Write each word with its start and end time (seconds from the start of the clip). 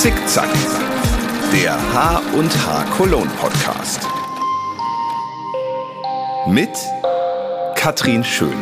Zickzack, 0.00 0.50
der 1.52 1.74
H 1.74 2.20
und 2.32 2.50
H 2.66 2.84
Cologne 2.96 3.30
Podcast. 3.38 4.08
Mit 6.46 6.70
Katrin 7.74 8.24
Schön. 8.24 8.56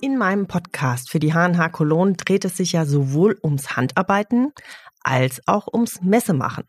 In 0.00 0.16
meinem 0.16 0.46
Podcast 0.46 1.10
für 1.10 1.18
die 1.18 1.34
H&H 1.34 1.68
Cologne 1.68 2.14
dreht 2.14 2.46
es 2.46 2.56
sich 2.56 2.72
ja 2.72 2.86
sowohl 2.86 3.38
ums 3.44 3.76
Handarbeiten 3.76 4.54
als 5.02 5.42
auch 5.46 5.66
ums 5.70 6.00
Messemachen. 6.00 6.64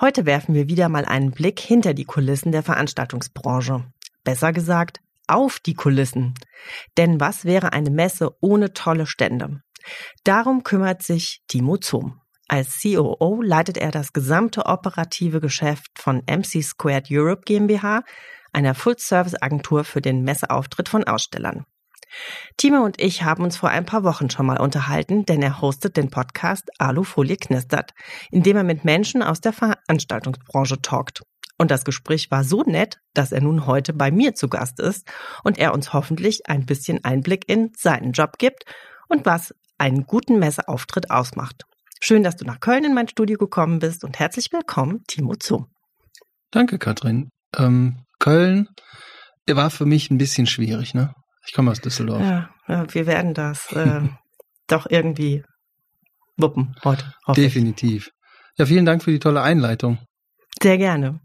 Heute 0.00 0.24
werfen 0.24 0.54
wir 0.54 0.66
wieder 0.66 0.88
mal 0.88 1.04
einen 1.04 1.32
Blick 1.32 1.60
hinter 1.60 1.92
die 1.92 2.06
Kulissen 2.06 2.52
der 2.52 2.62
Veranstaltungsbranche. 2.62 3.84
Besser 4.24 4.54
gesagt, 4.54 5.00
auf 5.26 5.58
die 5.58 5.74
Kulissen. 5.74 6.32
Denn 6.96 7.20
was 7.20 7.44
wäre 7.44 7.74
eine 7.74 7.90
Messe 7.90 8.34
ohne 8.40 8.72
tolle 8.72 9.06
Stände? 9.06 9.60
Darum 10.24 10.62
kümmert 10.62 11.02
sich 11.02 11.42
Timo 11.48 11.76
Zum. 11.76 12.20
Als 12.48 12.80
COO 12.82 13.40
leitet 13.42 13.78
er 13.78 13.90
das 13.90 14.12
gesamte 14.12 14.66
operative 14.66 15.40
Geschäft 15.40 15.90
von 15.98 16.22
MC 16.26 16.62
Squared 16.62 17.08
Europe 17.10 17.42
GmbH, 17.46 18.02
einer 18.52 18.74
Full-Service-Agentur 18.74 19.84
für 19.84 20.00
den 20.00 20.22
Messeauftritt 20.22 20.88
von 20.88 21.04
Ausstellern. 21.04 21.64
Timo 22.56 22.84
und 22.84 23.00
ich 23.00 23.24
haben 23.24 23.42
uns 23.42 23.56
vor 23.56 23.70
ein 23.70 23.86
paar 23.86 24.04
Wochen 24.04 24.30
schon 24.30 24.46
mal 24.46 24.60
unterhalten, 24.60 25.24
denn 25.26 25.42
er 25.42 25.60
hostet 25.60 25.96
den 25.96 26.10
Podcast 26.10 26.70
Alufolie 26.78 27.36
knistert, 27.36 27.92
in 28.30 28.42
dem 28.42 28.56
er 28.56 28.62
mit 28.62 28.84
Menschen 28.84 29.22
aus 29.22 29.40
der 29.40 29.52
Veranstaltungsbranche 29.52 30.80
talkt. 30.80 31.22
Und 31.56 31.70
das 31.70 31.84
Gespräch 31.84 32.30
war 32.30 32.44
so 32.44 32.62
nett, 32.62 33.00
dass 33.14 33.32
er 33.32 33.40
nun 33.40 33.66
heute 33.66 33.92
bei 33.92 34.10
mir 34.10 34.34
zu 34.34 34.48
Gast 34.48 34.80
ist 34.80 35.08
und 35.44 35.58
er 35.58 35.72
uns 35.72 35.92
hoffentlich 35.92 36.48
ein 36.48 36.66
bisschen 36.66 37.04
Einblick 37.04 37.48
in 37.48 37.72
seinen 37.76 38.12
Job 38.12 38.38
gibt 38.38 38.64
und 39.08 39.24
was 39.24 39.54
einen 39.84 40.06
guten 40.06 40.38
Messeauftritt 40.38 41.10
ausmacht. 41.10 41.64
Schön, 42.00 42.22
dass 42.22 42.36
du 42.36 42.46
nach 42.46 42.58
Köln 42.58 42.84
in 42.84 42.94
mein 42.94 43.06
Studio 43.06 43.36
gekommen 43.36 43.80
bist 43.80 44.02
und 44.02 44.18
herzlich 44.18 44.50
willkommen, 44.50 45.02
Timo 45.06 45.34
Zu. 45.34 45.66
Danke, 46.50 46.78
Katrin. 46.78 47.28
Ähm, 47.54 47.98
Köln 48.18 48.68
war 49.46 49.68
für 49.68 49.84
mich 49.84 50.10
ein 50.10 50.16
bisschen 50.16 50.46
schwierig, 50.46 50.94
ne? 50.94 51.12
Ich 51.46 51.52
komme 51.52 51.70
aus 51.70 51.82
Düsseldorf. 51.82 52.22
Ja, 52.22 52.48
wir 52.66 53.06
werden 53.06 53.34
das 53.34 53.70
äh, 53.72 54.00
doch 54.68 54.86
irgendwie 54.88 55.44
wuppen 56.38 56.74
heute. 56.82 57.12
Definitiv. 57.36 58.08
Ja, 58.56 58.64
vielen 58.64 58.86
Dank 58.86 59.02
für 59.02 59.10
die 59.10 59.18
tolle 59.18 59.42
Einleitung. 59.42 59.98
Sehr 60.64 60.78
gerne. 60.78 61.20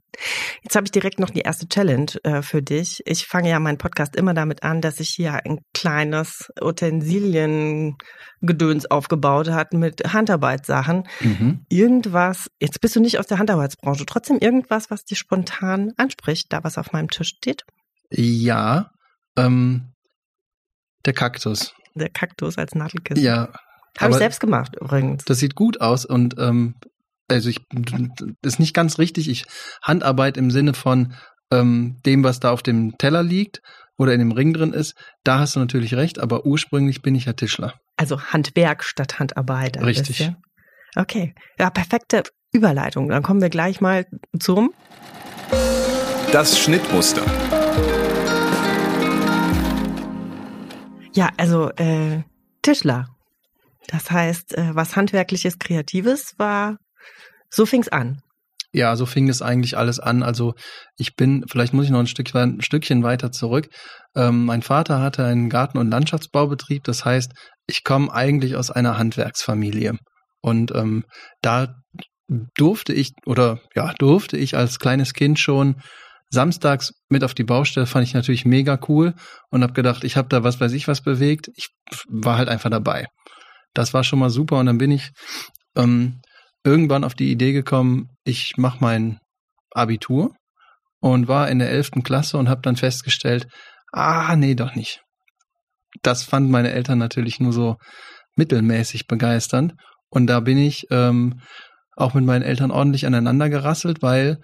Jetzt 0.63 0.75
habe 0.75 0.85
ich 0.85 0.91
direkt 0.91 1.17
noch 1.17 1.29
die 1.29 1.39
erste 1.39 1.69
Challenge 1.69 2.11
äh, 2.23 2.41
für 2.41 2.61
dich. 2.61 3.01
Ich 3.05 3.25
fange 3.25 3.49
ja 3.49 3.57
meinen 3.61 3.77
Podcast 3.77 4.17
immer 4.17 4.33
damit 4.33 4.63
an, 4.63 4.81
dass 4.81 4.99
ich 4.99 5.11
hier 5.11 5.45
ein 5.45 5.59
kleines 5.73 6.51
Utensiliengedöns 6.59 8.91
aufgebaut 8.91 9.49
hat 9.49 9.71
mit 9.71 10.11
Handarbeitssachen. 10.11 11.07
Mhm. 11.21 11.63
Irgendwas, 11.69 12.51
jetzt 12.59 12.81
bist 12.81 12.97
du 12.97 12.99
nicht 12.99 13.17
aus 13.17 13.27
der 13.27 13.39
Handarbeitsbranche, 13.39 14.05
trotzdem 14.05 14.39
irgendwas, 14.39 14.91
was 14.91 15.05
dir 15.05 15.15
spontan 15.15 15.93
anspricht, 15.95 16.51
da 16.51 16.65
was 16.65 16.77
auf 16.77 16.91
meinem 16.91 17.09
Tisch 17.09 17.29
steht? 17.29 17.63
Ja, 18.11 18.91
ähm, 19.37 19.93
der 21.05 21.13
Kaktus. 21.13 21.73
Der 21.95 22.09
Kaktus 22.09 22.57
als 22.57 22.75
Nadelkissen. 22.75 23.23
Ja. 23.23 23.53
Habe 23.97 24.11
ich 24.11 24.17
selbst 24.17 24.41
gemacht 24.41 24.75
übrigens. 24.75 25.23
Das 25.23 25.39
sieht 25.39 25.55
gut 25.55 25.79
aus 25.79 26.05
und 26.05 26.35
ähm, 26.37 26.75
also 27.29 27.49
ich, 27.49 27.59
das 28.41 28.53
ist 28.53 28.59
nicht 28.59 28.73
ganz 28.73 28.97
richtig. 28.97 29.29
Ich 29.29 29.45
Handarbeit 29.81 30.37
im 30.37 30.51
Sinne 30.51 30.73
von 30.73 31.13
ähm, 31.51 31.97
dem, 32.05 32.23
was 32.23 32.39
da 32.39 32.51
auf 32.51 32.63
dem 32.63 32.97
Teller 32.97 33.23
liegt 33.23 33.61
oder 33.97 34.13
in 34.13 34.19
dem 34.19 34.31
Ring 34.31 34.53
drin 34.53 34.73
ist, 34.73 34.95
da 35.23 35.39
hast 35.39 35.55
du 35.55 35.59
natürlich 35.59 35.95
recht, 35.95 36.19
aber 36.19 36.45
ursprünglich 36.45 37.01
bin 37.01 37.15
ich 37.15 37.25
ja 37.25 37.33
Tischler. 37.33 37.73
Also 37.97 38.21
Handwerk 38.21 38.83
statt 38.83 39.19
Handarbeit. 39.19 39.81
Richtig. 39.81 40.17
Bisschen. 40.17 40.37
Okay, 40.95 41.35
ja, 41.59 41.69
perfekte 41.69 42.23
Überleitung. 42.51 43.09
Dann 43.09 43.23
kommen 43.23 43.41
wir 43.41 43.49
gleich 43.49 43.81
mal 43.81 44.05
zum 44.39 44.73
Das 46.31 46.57
Schnittmuster. 46.57 47.23
Ja, 51.13 51.29
also 51.37 51.69
äh, 51.71 52.23
Tischler. 52.61 53.07
Das 53.87 54.11
heißt, 54.11 54.57
äh, 54.57 54.75
was 54.75 54.95
handwerkliches, 54.95 55.57
kreatives 55.59 56.35
war 56.37 56.77
so 57.49 57.65
fing's 57.65 57.89
an. 57.89 58.21
Ja, 58.71 58.95
so 58.95 59.07
fing 59.07 59.29
es 59.29 59.41
eigentlich 59.41 59.77
alles 59.77 59.99
an. 59.99 60.21
Also 60.21 60.53
ich 60.95 61.15
bin, 61.15 61.43
vielleicht 61.49 61.73
muss 61.73 61.85
ich 61.85 61.91
noch 61.91 61.99
ein, 61.99 62.07
Stück, 62.07 62.33
ein 62.35 62.61
Stückchen 62.61 63.01
weiter 63.01 63.31
zurück. 63.31 63.67
Ähm, 64.15 64.45
mein 64.45 64.61
Vater 64.61 65.01
hatte 65.01 65.25
einen 65.25 65.49
Garten- 65.49 65.79
und 65.79 65.89
Landschaftsbaubetrieb. 65.89 66.83
Das 66.83 67.03
heißt, 67.03 67.31
ich 67.65 67.83
komme 67.83 68.13
eigentlich 68.13 68.55
aus 68.55 68.69
einer 68.69 68.97
Handwerksfamilie. 68.99 69.97
Und 70.41 70.73
ähm, 70.75 71.03
da 71.41 71.75
durfte 72.55 72.93
ich, 72.93 73.13
oder 73.25 73.59
ja, 73.75 73.93
durfte 73.93 74.37
ich 74.37 74.55
als 74.55 74.77
kleines 74.77 75.13
Kind 75.13 75.39
schon 75.39 75.81
samstags 76.29 76.93
mit 77.09 77.23
auf 77.23 77.33
die 77.33 77.43
Baustelle, 77.43 77.87
fand 77.87 78.07
ich 78.07 78.13
natürlich 78.13 78.45
mega 78.45 78.79
cool 78.87 79.15
und 79.49 79.63
habe 79.63 79.73
gedacht, 79.73 80.03
ich 80.03 80.15
habe 80.15 80.29
da 80.29 80.43
was 80.43 80.59
weiß 80.59 80.73
ich 80.73 80.87
was 80.87 81.01
bewegt. 81.01 81.49
Ich 81.55 81.69
war 82.07 82.37
halt 82.37 82.49
einfach 82.49 82.69
dabei. 82.69 83.07
Das 83.73 83.95
war 83.95 84.03
schon 84.03 84.19
mal 84.19 84.29
super 84.29 84.59
und 84.59 84.67
dann 84.67 84.77
bin 84.77 84.91
ich 84.91 85.09
ähm, 85.75 86.21
irgendwann 86.69 87.03
auf 87.03 87.15
die 87.15 87.31
Idee 87.31 87.51
gekommen, 87.51 88.09
ich 88.23 88.53
mache 88.57 88.77
mein 88.79 89.17
Abitur 89.71 90.33
und 90.99 91.27
war 91.27 91.49
in 91.49 91.59
der 91.59 91.71
elften 91.71 92.03
Klasse 92.03 92.37
und 92.37 92.47
habe 92.47 92.61
dann 92.61 92.75
festgestellt, 92.75 93.47
ah, 93.91 94.35
nee, 94.35 94.53
doch 94.53 94.75
nicht. 94.75 95.01
Das 96.03 96.23
fanden 96.23 96.51
meine 96.51 96.71
Eltern 96.71 96.99
natürlich 96.99 97.39
nur 97.39 97.53
so 97.53 97.77
mittelmäßig 98.35 99.07
begeisternd. 99.07 99.73
Und 100.09 100.27
da 100.27 100.39
bin 100.39 100.59
ich 100.59 100.85
ähm, 100.91 101.41
auch 101.95 102.13
mit 102.13 102.25
meinen 102.25 102.43
Eltern 102.43 102.71
ordentlich 102.71 103.07
aneinander 103.07 103.49
gerasselt, 103.49 104.01
weil 104.03 104.37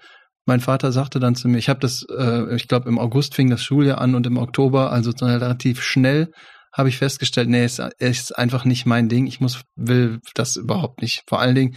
mein 0.46 0.60
Vater 0.60 0.90
sagte 0.90 1.20
dann 1.20 1.36
zu 1.36 1.48
mir, 1.48 1.58
ich 1.58 1.68
habe 1.68 1.80
das, 1.80 2.04
äh, 2.10 2.54
ich 2.56 2.66
glaube 2.66 2.88
im 2.88 2.98
August 2.98 3.34
fing 3.34 3.50
das 3.50 3.62
Schuljahr 3.62 4.00
an 4.00 4.14
und 4.14 4.26
im 4.26 4.36
Oktober, 4.36 4.90
also 4.90 5.12
relativ 5.20 5.82
schnell, 5.82 6.28
habe 6.76 6.88
ich 6.90 6.98
festgestellt, 6.98 7.48
nee, 7.48 7.64
es 7.64 7.80
ist 7.98 8.36
einfach 8.38 8.64
nicht 8.64 8.84
mein 8.84 9.08
Ding. 9.08 9.26
Ich 9.26 9.40
muss, 9.40 9.62
will 9.76 10.20
das 10.34 10.56
überhaupt 10.56 11.00
nicht. 11.00 11.22
Vor 11.26 11.40
allen 11.40 11.54
Dingen 11.54 11.76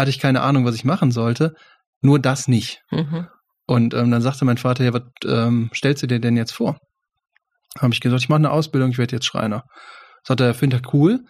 hatte 0.00 0.10
ich 0.10 0.18
keine 0.18 0.42
Ahnung, 0.42 0.64
was 0.64 0.74
ich 0.74 0.84
machen 0.84 1.10
sollte. 1.10 1.54
Nur 2.00 2.18
das 2.18 2.48
nicht. 2.48 2.80
Mhm. 2.90 3.28
Und 3.66 3.94
ähm, 3.94 4.10
dann 4.10 4.22
sagte 4.22 4.44
mein 4.44 4.58
Vater, 4.58 4.84
ja, 4.84 4.92
was 4.92 5.02
ähm, 5.24 5.70
stellst 5.74 6.02
du 6.02 6.06
dir 6.06 6.20
denn 6.20 6.36
jetzt 6.36 6.52
vor? 6.52 6.78
Habe 7.78 7.92
ich 7.92 8.00
gesagt, 8.00 8.22
ich 8.22 8.28
mache 8.28 8.38
eine 8.38 8.50
Ausbildung, 8.50 8.90
ich 8.90 8.98
werde 8.98 9.14
jetzt 9.14 9.26
Schreiner. 9.26 9.62
Sagte 10.24 10.44
er, 10.44 10.54
findet 10.54 10.84
er 10.86 10.94
cool, 10.94 11.20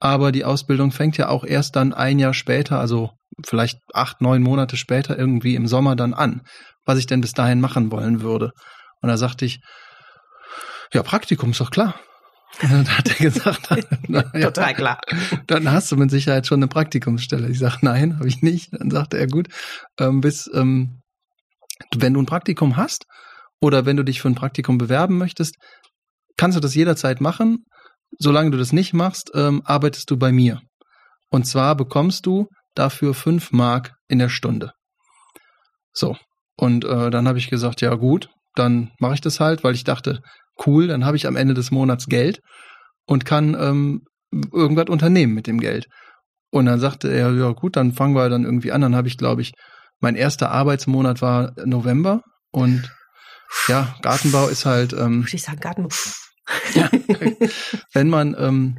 aber 0.00 0.32
die 0.32 0.44
Ausbildung 0.44 0.90
fängt 0.90 1.18
ja 1.18 1.28
auch 1.28 1.44
erst 1.44 1.76
dann 1.76 1.92
ein 1.92 2.18
Jahr 2.18 2.34
später, 2.34 2.80
also 2.80 3.10
vielleicht 3.46 3.78
acht, 3.92 4.20
neun 4.20 4.42
Monate 4.42 4.76
später 4.76 5.18
irgendwie 5.18 5.54
im 5.54 5.66
Sommer 5.66 5.94
dann 5.94 6.14
an, 6.14 6.42
was 6.86 6.98
ich 6.98 7.06
denn 7.06 7.20
bis 7.20 7.32
dahin 7.32 7.60
machen 7.60 7.92
wollen 7.92 8.22
würde. 8.22 8.52
Und 9.00 9.08
da 9.08 9.16
sagte 9.16 9.44
ich, 9.44 9.60
ja, 10.92 11.02
Praktikum 11.02 11.50
ist 11.50 11.60
doch 11.60 11.70
klar. 11.70 11.94
dann 12.60 12.88
hat 12.88 13.08
er 13.08 13.14
gesagt, 13.14 13.68
na, 14.08 14.24
ja, 14.34 14.50
total 14.50 14.74
klar. 14.74 15.00
Dann 15.46 15.70
hast 15.70 15.90
du 15.90 15.96
mit 15.96 16.10
Sicherheit 16.10 16.46
schon 16.46 16.58
eine 16.58 16.68
Praktikumsstelle. 16.68 17.48
Ich 17.48 17.58
sage, 17.58 17.78
nein, 17.82 18.18
habe 18.18 18.28
ich 18.28 18.42
nicht. 18.42 18.70
Dann 18.72 18.90
sagte 18.90 19.18
er, 19.18 19.26
gut, 19.26 19.48
ähm, 19.98 20.20
bis 20.20 20.50
ähm, 20.52 21.00
wenn 21.96 22.14
du 22.14 22.20
ein 22.20 22.26
Praktikum 22.26 22.76
hast 22.76 23.06
oder 23.60 23.86
wenn 23.86 23.96
du 23.96 24.04
dich 24.04 24.20
für 24.20 24.28
ein 24.28 24.34
Praktikum 24.34 24.78
bewerben 24.78 25.18
möchtest, 25.18 25.56
kannst 26.36 26.56
du 26.56 26.60
das 26.60 26.74
jederzeit 26.74 27.20
machen. 27.20 27.64
Solange 28.18 28.50
du 28.50 28.58
das 28.58 28.72
nicht 28.72 28.92
machst, 28.92 29.30
ähm, 29.34 29.62
arbeitest 29.64 30.10
du 30.10 30.16
bei 30.18 30.32
mir. 30.32 30.60
Und 31.30 31.46
zwar 31.46 31.74
bekommst 31.74 32.26
du 32.26 32.48
dafür 32.74 33.14
fünf 33.14 33.52
Mark 33.52 33.94
in 34.08 34.18
der 34.18 34.28
Stunde. 34.28 34.72
So. 35.92 36.16
Und 36.56 36.84
äh, 36.84 37.10
dann 37.10 37.26
habe 37.26 37.38
ich 37.38 37.48
gesagt, 37.48 37.80
ja 37.80 37.94
gut, 37.94 38.28
dann 38.54 38.92
mache 38.98 39.14
ich 39.14 39.20
das 39.22 39.40
halt, 39.40 39.64
weil 39.64 39.74
ich 39.74 39.84
dachte, 39.84 40.20
cool, 40.66 40.86
dann 40.86 41.04
habe 41.04 41.16
ich 41.16 41.26
am 41.26 41.36
Ende 41.36 41.54
des 41.54 41.70
Monats 41.70 42.06
Geld 42.06 42.40
und 43.06 43.24
kann 43.24 43.56
ähm, 43.58 44.02
irgendwas 44.52 44.88
unternehmen 44.88 45.34
mit 45.34 45.46
dem 45.46 45.60
Geld. 45.60 45.86
Und 46.50 46.66
dann 46.66 46.80
sagte 46.80 47.08
er, 47.08 47.32
ja 47.32 47.50
gut, 47.52 47.76
dann 47.76 47.92
fangen 47.92 48.14
wir 48.14 48.28
dann 48.28 48.44
irgendwie 48.44 48.72
an. 48.72 48.82
Dann 48.82 48.94
habe 48.94 49.08
ich, 49.08 49.16
glaube 49.16 49.42
ich, 49.42 49.52
mein 50.00 50.16
erster 50.16 50.50
Arbeitsmonat 50.50 51.22
war 51.22 51.52
November 51.64 52.22
und 52.50 52.90
ja, 53.68 53.94
Gartenbau 54.02 54.48
ist 54.48 54.66
halt. 54.66 54.92
Ähm, 54.92 55.26
ich 55.30 55.42
sagen, 55.42 55.60
Gartenbau. 55.60 55.90
ja, 56.74 56.90
wenn 57.92 58.08
man 58.08 58.34
ähm, 58.38 58.78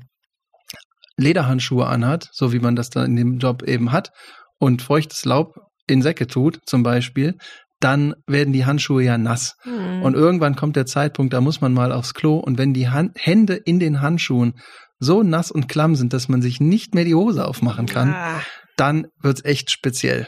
Lederhandschuhe 1.18 1.88
anhat, 1.88 2.30
so 2.32 2.52
wie 2.52 2.60
man 2.60 2.76
das 2.76 2.90
dann 2.90 3.06
in 3.06 3.16
dem 3.16 3.38
Job 3.40 3.64
eben 3.64 3.92
hat, 3.92 4.12
und 4.60 4.82
feuchtes 4.82 5.26
Laub 5.26 5.56
in 5.88 6.02
Säcke 6.02 6.28
tut, 6.28 6.60
zum 6.66 6.84
Beispiel, 6.84 7.38
dann 7.84 8.16
werden 8.28 8.54
die 8.54 8.66
Handschuhe 8.66 9.04
ja 9.04 9.18
nass. 9.18 9.56
Mhm. 9.66 10.04
Und 10.04 10.14
irgendwann 10.16 10.56
kommt 10.56 10.76
der 10.76 10.86
Zeitpunkt, 10.86 11.34
da 11.34 11.42
muss 11.42 11.62
man 11.62 11.74
mal 11.74 11.92
aufs 11.92 12.14
Klo. 12.14 12.38
Und 12.38 12.58
wenn 12.58 12.74
die 12.74 12.90
Hand 12.90 13.18
Hände 13.20 13.56
in 13.56 13.80
den 13.80 14.02
Handschuhen 14.02 14.54
so 15.00 15.24
nass 15.24 15.52
und 15.52 15.68
klamm 15.68 15.96
sind, 15.96 16.14
dass 16.14 16.30
man 16.30 16.42
sich 16.42 16.60
nicht 16.60 16.96
mehr 16.96 17.06
die 17.06 17.16
Hose 17.16 17.46
aufmachen 17.46 17.88
kann, 17.88 18.10
ja. 18.10 18.42
dann 18.78 19.08
wird's 19.22 19.44
echt 19.44 19.72
speziell. 19.72 20.28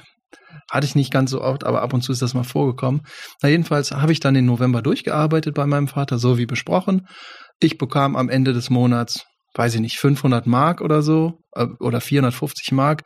Hatte 0.72 0.86
ich 0.86 0.96
nicht 0.96 1.12
ganz 1.12 1.32
so 1.32 1.42
oft, 1.42 1.64
aber 1.64 1.82
ab 1.82 1.94
und 1.94 2.02
zu 2.02 2.12
ist 2.12 2.22
das 2.22 2.34
mal 2.34 2.44
vorgekommen. 2.44 3.02
Na, 3.42 3.50
jedenfalls 3.50 3.92
habe 3.92 4.12
ich 4.12 4.20
dann 4.20 4.34
den 4.34 4.46
November 4.46 4.82
durchgearbeitet 4.82 5.54
bei 5.56 5.66
meinem 5.66 5.88
Vater, 5.88 6.18
so 6.18 6.38
wie 6.38 6.46
besprochen. 6.46 7.08
Ich 7.60 7.78
bekam 7.78 8.16
am 8.16 8.30
Ende 8.30 8.52
des 8.52 8.70
Monats 8.70 9.26
weiß 9.56 9.76
ich 9.76 9.82
nicht, 9.82 9.98
500 9.98 10.46
Mark 10.46 10.82
oder 10.82 11.02
so 11.02 11.40
äh, 11.54 11.68
oder 11.80 12.02
450 12.02 12.72
Mark. 12.74 13.04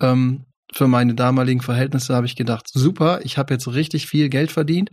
Ähm, 0.00 0.44
für 0.72 0.88
meine 0.88 1.14
damaligen 1.14 1.60
Verhältnisse 1.60 2.14
habe 2.14 2.26
ich 2.26 2.36
gedacht, 2.36 2.66
super, 2.72 3.20
ich 3.22 3.38
habe 3.38 3.54
jetzt 3.54 3.68
richtig 3.68 4.06
viel 4.06 4.28
Geld 4.28 4.50
verdient. 4.50 4.90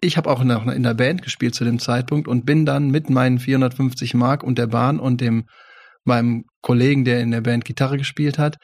Ich 0.00 0.16
habe 0.16 0.30
auch 0.30 0.44
noch 0.44 0.66
in 0.66 0.82
der 0.82 0.94
Band 0.94 1.22
gespielt 1.22 1.54
zu 1.54 1.64
dem 1.64 1.78
Zeitpunkt 1.78 2.28
und 2.28 2.44
bin 2.44 2.64
dann 2.64 2.90
mit 2.90 3.10
meinen 3.10 3.38
450 3.38 4.14
Mark 4.14 4.42
und 4.42 4.58
der 4.58 4.68
Bahn 4.68 5.00
und 5.00 5.20
dem 5.20 5.46
meinem 6.04 6.44
Kollegen, 6.62 7.04
der 7.04 7.20
in 7.20 7.30
der 7.30 7.40
Band 7.40 7.64
Gitarre 7.64 7.98
gespielt 7.98 8.38
hat, 8.38 8.56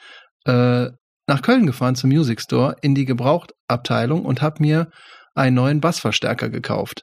äh, 0.47 0.89
nach 1.27 1.43
Köln 1.43 1.67
gefahren 1.67 1.97
zum 1.97 2.11
Music 2.11 2.41
Store 2.41 2.77
in 2.83 2.95
die 2.95 3.05
Gebrauchtabteilung 3.05 4.25
und 4.25 4.43
habe 4.43 4.62
mir 4.62 4.89
einen 5.35 5.57
neuen 5.57 5.81
Bassverstärker 5.81 6.49
gekauft. 6.49 7.03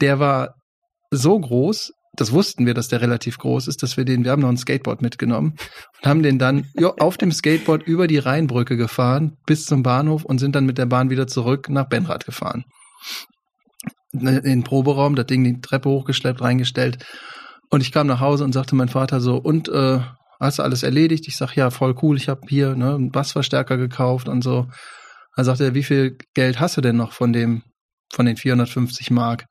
Der 0.00 0.18
war 0.18 0.54
so 1.10 1.38
groß, 1.38 1.92
das 2.20 2.32
wussten 2.32 2.66
wir, 2.66 2.74
dass 2.74 2.88
der 2.88 3.00
relativ 3.00 3.38
groß 3.38 3.66
ist, 3.66 3.82
dass 3.82 3.96
wir 3.96 4.04
den, 4.04 4.24
wir 4.24 4.32
haben 4.32 4.42
noch 4.42 4.50
ein 4.50 4.58
Skateboard 4.58 5.00
mitgenommen 5.00 5.54
und 6.00 6.08
haben 6.08 6.22
den 6.22 6.38
dann 6.38 6.66
jo, 6.78 6.94
auf 6.98 7.16
dem 7.16 7.32
Skateboard 7.32 7.82
über 7.84 8.06
die 8.06 8.18
Rheinbrücke 8.18 8.76
gefahren 8.76 9.38
bis 9.46 9.64
zum 9.64 9.82
Bahnhof 9.82 10.24
und 10.24 10.38
sind 10.38 10.54
dann 10.54 10.66
mit 10.66 10.76
der 10.76 10.86
Bahn 10.86 11.08
wieder 11.08 11.26
zurück 11.26 11.70
nach 11.70 11.88
Benrad 11.88 12.26
gefahren. 12.26 12.64
In 14.12 14.42
den 14.42 14.64
Proberaum, 14.64 15.14
das 15.16 15.26
Ding 15.26 15.44
die 15.44 15.60
Treppe 15.60 15.88
hochgeschleppt, 15.88 16.42
reingestellt. 16.42 17.06
Und 17.70 17.80
ich 17.80 17.92
kam 17.92 18.06
nach 18.06 18.20
Hause 18.20 18.44
und 18.44 18.52
sagte 18.52 18.74
mein 18.74 18.88
Vater 18.88 19.20
so, 19.20 19.36
und 19.36 19.68
äh, 19.68 20.00
hast 20.40 20.58
du 20.58 20.62
alles 20.62 20.82
erledigt? 20.82 21.26
Ich 21.26 21.36
sag, 21.36 21.54
ja, 21.54 21.70
voll 21.70 21.94
cool, 22.02 22.16
ich 22.16 22.28
habe 22.28 22.42
hier 22.48 22.74
ne, 22.74 22.96
einen 22.96 23.10
Bassverstärker 23.12 23.78
gekauft 23.78 24.28
und 24.28 24.42
so. 24.42 24.66
Dann 25.36 25.44
sagte 25.44 25.64
er, 25.64 25.74
wie 25.74 25.84
viel 25.84 26.18
Geld 26.34 26.60
hast 26.60 26.76
du 26.76 26.80
denn 26.80 26.96
noch 26.96 27.12
von 27.12 27.32
dem, 27.32 27.62
von 28.12 28.26
den 28.26 28.36
450 28.36 29.10
Mark? 29.10 29.46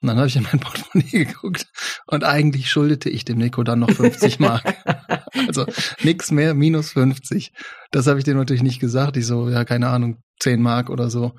Und 0.00 0.08
dann 0.08 0.16
habe 0.16 0.28
ich 0.28 0.36
in 0.36 0.44
mein 0.44 0.60
Portemonnaie 0.60 1.24
geguckt 1.24 1.66
und 2.06 2.22
eigentlich 2.22 2.70
schuldete 2.70 3.10
ich 3.10 3.24
dem 3.24 3.38
Nico 3.38 3.64
dann 3.64 3.80
noch 3.80 3.90
50 3.90 4.38
Mark. 4.38 4.76
also 5.46 5.66
nix 6.02 6.30
mehr, 6.30 6.54
minus 6.54 6.92
50. 6.92 7.52
Das 7.90 8.06
habe 8.06 8.18
ich 8.18 8.24
dem 8.24 8.36
natürlich 8.36 8.62
nicht 8.62 8.80
gesagt. 8.80 9.16
Ich 9.16 9.26
so, 9.26 9.48
ja, 9.48 9.64
keine 9.64 9.88
Ahnung, 9.88 10.18
10 10.40 10.62
Mark 10.62 10.88
oder 10.88 11.10
so. 11.10 11.32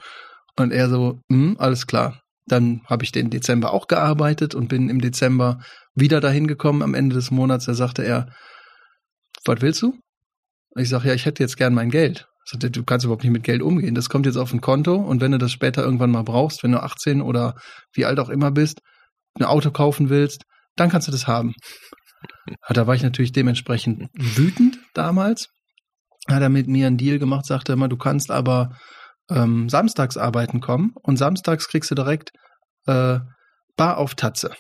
Und 0.58 0.72
er 0.72 0.90
so, 0.90 1.22
hm, 1.30 1.56
alles 1.58 1.88
klar. 1.88 2.22
Dann 2.48 2.82
habe 2.86 3.04
ich 3.06 3.12
den 3.12 3.30
Dezember 3.30 3.74
auch 3.74 3.88
gearbeitet 3.88 4.56
und 4.56 4.68
bin 4.68 4.90
im 4.90 5.00
Dezember 5.00 5.62
wieder 5.96 6.20
dahin 6.20 6.48
gekommen 6.48 6.82
am 6.82 6.96
Ende 6.96 7.16
des 7.16 7.32
Monats. 7.32 7.66
Da 7.66 7.74
sagte 7.74 8.04
er, 8.04 8.28
was 9.46 9.62
willst 9.62 9.82
du? 9.82 9.98
Ich 10.76 10.90
sage, 10.90 11.08
ja, 11.08 11.14
ich 11.14 11.26
hätte 11.26 11.44
jetzt 11.44 11.58
gern 11.58 11.74
mein 11.74 11.92
Geld. 11.92 12.29
Du 12.58 12.84
kannst 12.84 13.06
überhaupt 13.06 13.24
nicht 13.24 13.34
mit 13.34 13.44
Geld 13.44 13.62
umgehen. 13.62 13.96
Das 13.96 14.10
kommt 14.10 14.26
jetzt 14.26 14.38
auf 14.38 14.54
ein 14.54 14.62
Konto 14.62 14.96
und 14.96 15.22
wenn 15.22 15.32
du 15.32 15.38
das 15.38 15.52
später 15.52 15.84
irgendwann 15.84 16.12
mal 16.12 16.24
brauchst, 16.24 16.64
wenn 16.64 16.72
du 16.72 16.82
18 16.82 17.22
oder 17.22 17.56
wie 17.94 18.06
alt 18.06 18.20
auch 18.20 18.30
immer 18.30 18.52
bist, 18.52 18.80
ein 19.36 19.44
Auto 19.46 19.72
kaufen 19.72 20.10
willst, 20.10 20.44
dann 20.76 20.90
kannst 20.90 21.08
du 21.08 21.12
das 21.12 21.28
haben. 21.28 21.54
Da 22.70 22.88
war 22.88 22.96
ich 22.96 23.04
natürlich 23.04 23.32
dementsprechend 23.32 24.10
wütend 24.14 24.80
damals. 24.94 25.50
Hat 26.28 26.42
er 26.42 26.50
mit 26.50 26.68
mir 26.68 26.88
einen 26.88 26.98
Deal 26.98 27.20
gemacht, 27.20 27.46
sagte 27.46 27.74
immer, 27.74 27.88
du 27.88 27.98
kannst 27.98 28.32
aber 28.32 28.76
ähm, 29.30 29.70
samstags 29.70 30.18
arbeiten 30.18 30.60
kommen 30.60 30.94
und 31.02 31.18
samstags 31.18 31.68
kriegst 31.68 31.92
du 31.92 31.96
direkt 31.96 32.32
äh, 32.88 33.20
Bar 33.78 33.98
auf 33.98 34.16
Tatze. 34.16 34.54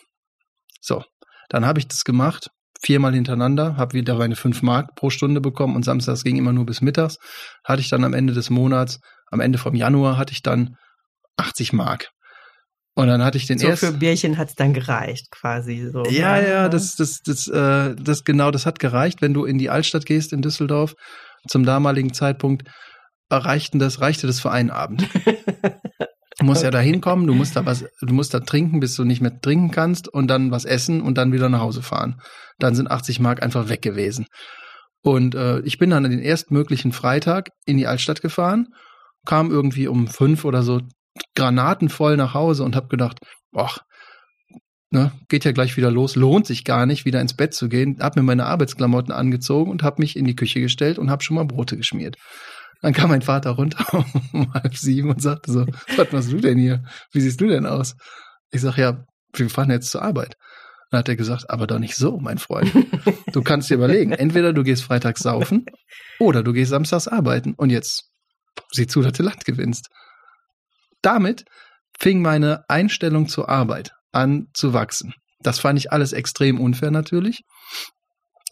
So, 0.80 1.04
dann 1.50 1.66
habe 1.66 1.80
ich 1.80 1.88
das 1.88 2.06
gemacht, 2.06 2.50
viermal 2.82 3.14
hintereinander, 3.14 3.78
habe 3.78 3.94
wieder 3.94 4.16
meine 4.16 4.36
fünf 4.36 4.62
Mark 4.62 4.96
pro 4.96 5.10
Stunde 5.10 5.42
bekommen 5.42 5.76
und 5.76 5.84
samstags 5.84 6.24
ging 6.24 6.38
immer 6.38 6.54
nur 6.54 6.66
bis 6.66 6.82
mittags. 6.82 7.18
Hatte 7.64 7.82
ich 7.82 7.90
dann 7.90 8.04
am 8.04 8.14
Ende 8.14 8.34
des 8.34 8.50
Monats, 8.50 9.00
am 9.32 9.40
Ende 9.42 9.58
vom 9.58 9.76
Januar 9.76 10.18
hatte 10.18 10.34
ich 10.34 10.42
dann 10.42 10.76
80 11.38 11.74
Mark. 11.74 12.10
Und 12.96 13.08
dann 13.08 13.24
hatte 13.24 13.38
ich 13.38 13.46
den 13.48 13.60
so 13.60 13.68
ersten. 13.68 13.86
für 13.86 13.94
Bierchen 13.94 14.38
hat's 14.38 14.56
dann 14.56 14.74
gereicht, 14.74 15.32
quasi 15.32 15.90
so. 15.92 16.04
Ja, 16.06 16.42
ja, 16.42 16.68
das, 16.68 16.96
das, 16.96 17.20
das, 17.24 17.48
äh, 17.48 17.96
das 17.96 18.24
genau, 18.24 18.52
das 18.52 18.66
hat 18.66 18.80
gereicht, 18.80 19.22
wenn 19.22 19.34
du 19.34 19.46
in 19.46 19.58
die 19.58 19.70
Altstadt 19.70 20.06
gehst 20.06 20.34
in 20.34 20.42
Düsseldorf. 20.42 20.96
Zum 21.48 21.64
damaligen 21.64 22.14
Zeitpunkt 22.14 22.70
erreichten 23.30 23.80
das, 23.80 24.02
reichte 24.02 24.28
das 24.28 24.42
für 24.42 24.52
einen 24.52 24.70
Abend. 24.70 25.08
Du 26.40 26.46
musst 26.46 26.64
ja 26.64 26.72
da 26.72 26.80
hinkommen, 26.80 27.28
du 27.28 27.34
musst 27.34 27.58
da 27.58 27.66
was, 27.66 27.86
du 28.02 28.14
musst 28.14 28.34
da 28.34 28.40
trinken, 28.40 28.80
bis 28.80 28.96
du 28.96 29.04
nicht 29.04 29.20
mehr 29.20 29.42
trinken 29.42 29.72
kannst 29.72 30.08
und 30.08 30.28
dann 30.28 30.52
was 30.52 30.64
essen 30.64 31.02
und 31.02 31.18
dann 31.18 31.34
wieder 31.34 31.50
nach 31.50 31.60
Hause 31.60 31.82
fahren. 31.82 32.22
Dann 32.60 32.76
sind 32.76 32.90
80 32.90 33.20
Mark 33.20 33.44
einfach 33.44 33.68
weg 33.68 33.82
gewesen. 33.82 34.26
Und 35.02 35.36
äh, 35.36 35.60
ich 35.62 35.78
bin 35.78 35.90
dann 35.90 36.06
an 36.06 36.12
den 36.12 36.22
erstmöglichen 36.22 36.94
Freitag 36.94 37.50
in 37.66 37.78
die 37.78 37.88
Altstadt 37.88 38.22
gefahren, 38.22 38.68
kam 39.26 39.52
irgendwie 39.52 39.88
um 39.90 40.08
fünf 40.08 40.46
oder 40.46 40.64
so 40.64 40.80
granatenvoll 41.36 42.16
nach 42.16 42.34
Hause 42.34 42.64
und 42.64 42.76
habe 42.76 42.88
gedacht, 42.88 43.20
boah, 43.52 43.72
ne, 44.92 45.12
geht 45.28 45.44
ja 45.44 45.52
gleich 45.52 45.76
wieder 45.76 45.92
los, 45.92 46.16
lohnt 46.16 46.48
sich 46.48 46.64
gar 46.64 46.86
nicht, 46.86 47.04
wieder 47.04 47.22
ins 47.22 47.36
Bett 47.36 47.54
zu 47.54 47.68
gehen. 47.68 47.98
Hab 48.00 48.16
mir 48.16 48.24
meine 48.24 48.46
Arbeitsklamotten 48.46 49.14
angezogen 49.14 49.72
und 49.72 49.84
habe 49.84 50.02
mich 50.02 50.16
in 50.16 50.26
die 50.26 50.36
Küche 50.36 50.62
gestellt 50.62 51.00
und 51.00 51.10
habe 51.10 51.24
schon 51.24 51.36
mal 51.36 51.46
Brote 51.46 51.78
geschmiert. 51.78 52.16
Dann 52.82 52.94
kam 52.94 53.10
mein 53.10 53.22
Vater 53.22 53.52
runter 53.52 53.86
um 54.34 54.54
halb 54.54 54.76
sieben 54.76 55.10
und 55.10 55.22
sagte 55.22 55.52
so, 55.52 55.66
was 55.98 56.12
machst 56.12 56.32
du 56.32 56.38
denn 56.38 56.58
hier? 56.58 56.84
Wie 57.12 57.22
siehst 57.22 57.42
du 57.42 57.48
denn 57.48 57.66
aus? 57.66 57.96
Ich 58.52 58.62
sag, 58.62 58.78
ja, 58.78 59.06
wir 59.34 59.50
fahren 59.50 59.70
jetzt 59.70 59.92
zur 59.92 60.02
Arbeit. 60.02 60.36
Dann 60.92 61.00
hat 61.00 61.10
er 61.10 61.16
gesagt, 61.16 61.50
aber 61.50 61.68
doch 61.68 61.80
nicht 61.80 61.96
so, 61.96 62.18
mein 62.20 62.40
Freund. 62.40 62.72
Du 63.32 63.44
kannst 63.44 63.70
dir 63.70 63.76
überlegen, 63.76 64.12
entweder 64.12 64.54
du 64.54 64.64
gehst 64.64 64.84
freitags 64.84 65.22
saufen 65.22 65.66
oder 66.20 66.42
du 66.42 66.52
gehst 66.52 66.72
samstags 66.72 67.08
arbeiten. 67.08 67.54
Und 67.54 67.70
jetzt 67.70 68.10
sieh 68.72 68.88
zu, 68.88 69.02
dass 69.02 69.14
du 69.14 69.24
Land 69.24 69.46
gewinnst. 69.46 69.90
Damit 71.02 71.46
fing 72.00 72.22
meine 72.22 72.64
Einstellung 72.70 73.28
zur 73.28 73.50
Arbeit 73.50 73.92
an 74.12 74.48
zu 74.54 74.74
wachsen. 74.74 75.14
Das 75.42 75.60
fand 75.60 75.78
ich 75.78 75.92
alles 75.92 76.12
extrem 76.12 76.60
unfair 76.60 76.92
natürlich. 76.92 77.44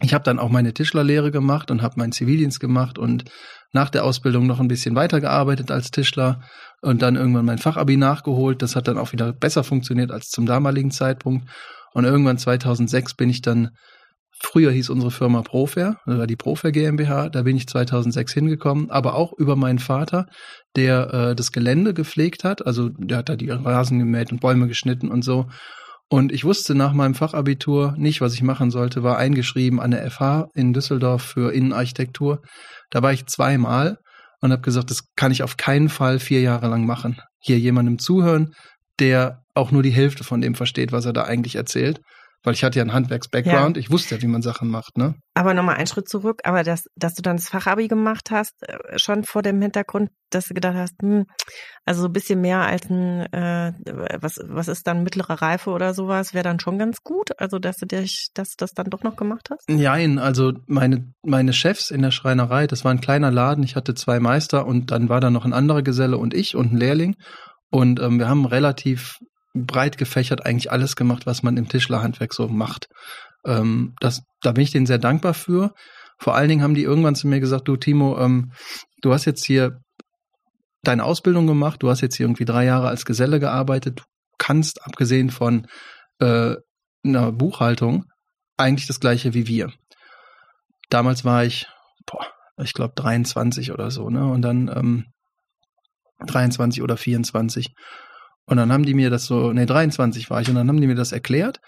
Ich 0.02 0.14
habe 0.14 0.24
dann 0.24 0.38
auch 0.38 0.50
meine 0.50 0.74
Tischlerlehre 0.74 1.32
gemacht 1.32 1.72
und 1.72 1.82
habe 1.82 1.96
meinen 1.98 2.12
Zivildienst 2.12 2.60
gemacht 2.60 3.00
und 3.00 3.26
nach 3.74 3.90
der 3.90 4.04
Ausbildung 4.04 4.46
noch 4.46 4.60
ein 4.60 4.68
bisschen 4.68 4.96
weitergearbeitet 4.96 5.72
als 5.72 5.92
Tischler 5.92 6.42
und 6.82 7.02
dann 7.02 7.16
irgendwann 7.16 7.46
mein 7.46 7.58
Fachabi 7.58 7.98
nachgeholt. 7.98 8.62
Das 8.62 8.76
hat 8.76 8.88
dann 8.88 8.98
auch 8.98 9.12
wieder 9.12 9.34
besser 9.34 9.64
funktioniert 9.64 10.12
als 10.12 10.30
zum 10.30 10.46
damaligen 10.46 10.92
Zeitpunkt. 10.92 11.50
Und 11.94 12.06
irgendwann 12.06 12.38
2006 12.38 13.16
bin 13.16 13.30
ich 13.30 13.42
dann, 13.42 13.72
früher 14.40 14.72
hieß 14.72 14.92
unsere 14.92 15.10
Firma 15.10 15.42
Profair, 15.42 15.98
oder 16.06 16.28
die 16.28 16.36
Profair 16.36 16.72
GmbH, 16.72 17.30
da 17.30 17.42
bin 17.42 17.58
ich 17.58 17.68
2006 17.68 18.34
hingekommen, 18.34 18.92
aber 18.92 19.16
auch 19.16 19.34
über 19.34 19.56
meinen 19.56 19.80
Vater, 19.80 20.28
der 20.76 21.14
äh, 21.14 21.36
das 21.36 21.52
Gelände 21.52 21.96
gepflegt 21.96 22.44
hat. 22.44 22.66
Also 22.66 22.90
der 22.90 23.18
hat 23.18 23.30
da 23.30 23.36
die 23.36 23.50
Rasen 23.50 23.98
gemäht 23.98 24.32
und 24.32 24.42
Bäume 24.42 24.68
geschnitten 24.68 25.10
und 25.10 25.24
so. 25.24 25.48
Und 26.10 26.32
ich 26.32 26.46
wusste 26.46 26.74
nach 26.74 26.94
meinem 26.94 27.16
Fachabitur 27.16 27.94
nicht, 27.98 28.22
was 28.22 28.34
ich 28.34 28.42
machen 28.42 28.72
sollte, 28.72 29.04
war 29.04 29.18
eingeschrieben 29.18 29.82
an 29.82 29.92
der 29.92 30.10
FH 30.10 30.48
in 30.54 30.74
Düsseldorf 30.74 31.22
für 31.22 31.54
Innenarchitektur. 31.54 32.42
Da 32.90 33.04
war 33.04 33.12
ich 33.12 33.26
zweimal 33.26 33.98
und 34.42 34.52
habe 34.52 34.62
gesagt, 34.62 34.90
das 34.90 35.04
kann 35.16 35.32
ich 35.32 35.44
auf 35.44 35.58
keinen 35.58 35.90
Fall 35.90 36.20
vier 36.20 36.42
Jahre 36.42 36.68
lang 36.70 36.86
machen. 36.86 37.20
Hier 37.40 37.60
jemandem 37.60 38.00
zuhören, 38.00 38.54
der 39.00 39.42
auch 39.54 39.72
nur 39.72 39.84
die 39.84 39.92
Hälfte 39.92 40.24
von 40.24 40.40
dem 40.40 40.56
versteht, 40.56 40.92
was 40.92 41.06
er 41.06 41.14
da 41.14 41.24
eigentlich 41.24 41.56
erzählt 41.56 42.00
weil 42.44 42.54
ich 42.54 42.64
hatte 42.64 42.78
ja 42.78 42.84
einen 42.84 42.94
Handwerks-Background, 42.94 43.78
ja. 43.78 43.82
ich 43.82 43.92
wusste 43.92 44.16
ja, 44.16 44.22
wie 44.22 44.28
man 44.28 44.42
Sachen 44.42 44.70
macht, 44.70 44.98
ne? 44.98 45.16
Aber 45.34 45.54
nochmal 45.54 45.76
einen 45.76 45.88
Schritt 45.88 46.08
zurück, 46.08 46.42
aber 46.44 46.64
dass, 46.64 46.86
dass 46.96 47.14
du 47.14 47.22
dann 47.22 47.38
das 47.38 47.50
Fachabi 47.50 47.88
gemacht 47.88 48.32
hast, 48.32 48.54
äh, 48.62 48.98
schon 48.98 49.24
vor 49.24 49.42
dem 49.42 49.62
Hintergrund, 49.62 50.10
dass 50.30 50.48
du 50.48 50.54
gedacht 50.54 50.76
hast, 50.76 50.96
hm, 51.02 51.26
also 51.86 52.02
so 52.02 52.08
ein 52.08 52.14
bisschen 52.14 52.42
mehr 52.42 52.62
als 52.62 52.90
ein, 52.90 53.22
äh, 53.34 53.74
was, 54.20 54.40
was 54.44 54.68
ist 54.68 54.88
dann 54.88 55.04
mittlere 55.04 55.42
Reife 55.42 55.72
oder 55.72 55.94
sowas, 55.94 56.34
wäre 56.34 56.44
dann 56.44 56.60
schon 56.60 56.78
ganz 56.78 57.04
gut, 57.04 57.32
also 57.40 57.60
dass 57.60 57.78
du 57.78 57.86
dich, 57.86 58.30
dass 58.34 58.52
du 58.52 58.56
das 58.60 58.72
dann 58.72 58.90
doch 58.90 59.04
noch 59.04 59.16
gemacht 59.16 59.50
hast? 59.52 59.70
Nein, 59.70 60.20
also 60.20 60.54
meine, 60.68 61.14
meine 61.24 61.54
Chefs 61.54 61.92
in 61.92 62.02
der 62.02 62.12
Schreinerei, 62.12 62.68
das 62.68 62.86
war 62.86 62.92
ein 62.92 63.02
kleiner 63.02 63.32
Laden, 63.32 63.64
ich 63.64 63.76
hatte 63.76 63.94
zwei 63.94 64.20
Meister 64.20 64.66
und 64.66 64.92
dann 64.92 65.10
war 65.10 65.20
da 65.20 65.30
noch 65.30 65.46
ein 65.46 65.54
anderer 65.54 65.82
Geselle 65.82 66.18
und 66.18 66.34
ich 66.34 66.56
und 66.56 66.74
ein 66.74 66.78
Lehrling. 66.78 67.16
Und 67.70 68.00
ähm, 68.00 68.20
wir 68.20 68.30
haben 68.30 68.46
relativ 68.46 69.20
breit 69.66 69.98
gefächert 69.98 70.46
eigentlich 70.46 70.72
alles 70.72 70.96
gemacht, 70.96 71.26
was 71.26 71.44
man 71.44 71.58
im 71.58 71.68
Tischlerhandwerk 71.68 72.34
so 72.34 72.48
macht. 72.48 72.88
Ähm, 73.46 73.96
das, 74.00 74.24
da 74.42 74.52
bin 74.52 74.64
ich 74.64 74.72
denen 74.72 74.86
sehr 74.86 74.98
dankbar 74.98 75.34
für. 75.34 75.74
Vor 76.20 76.36
allen 76.36 76.50
Dingen 76.50 76.64
haben 76.64 76.76
die 76.76 76.84
irgendwann 76.84 77.16
zu 77.16 77.28
mir 77.28 77.40
gesagt, 77.40 77.68
du 77.68 77.78
Timo, 77.78 78.20
ähm, 78.20 78.52
du 79.02 79.14
hast 79.14 79.26
jetzt 79.26 79.46
hier 79.46 79.80
deine 80.84 81.04
Ausbildung 81.04 81.48
gemacht, 81.48 81.84
du 81.84 81.90
hast 81.90 82.02
jetzt 82.02 82.16
hier 82.16 82.26
irgendwie 82.26 82.46
drei 82.46 82.66
Jahre 82.66 82.88
als 82.88 83.06
Geselle 83.06 83.40
gearbeitet, 83.40 84.00
du 84.00 84.04
kannst, 84.38 84.84
abgesehen 84.86 85.30
von 85.30 85.68
äh, 86.20 86.56
einer 87.04 87.32
Buchhaltung, 87.32 88.06
eigentlich 88.58 88.88
das 88.88 89.00
gleiche 89.00 89.34
wie 89.34 89.48
wir. 89.48 89.72
Damals 90.90 91.26
war 91.26 91.44
ich, 91.44 91.68
boah, 92.06 92.26
ich 92.64 92.74
glaube 92.74 92.94
23 92.96 93.72
oder 93.72 93.92
so, 93.92 94.10
ne? 94.10 94.26
Und 94.26 94.42
dann 94.42 94.68
ähm, 94.74 95.06
23 96.26 96.82
oder 96.82 96.98
24. 96.98 97.74
Und 98.48 98.58
dann 98.58 98.72
haben 98.72 98.86
die 98.86 98.94
mir 98.94 99.10
das 99.10 99.26
so, 99.26 99.54
nee, 99.54 99.66
23 99.66 100.30
war 100.30 100.42
ich, 100.42 100.50
und 100.50 100.56
dann 100.56 100.68
haben 100.68 100.82
die 100.82 100.88
mir 100.88 100.96
das 100.96 101.12
erklärt, 101.12 101.60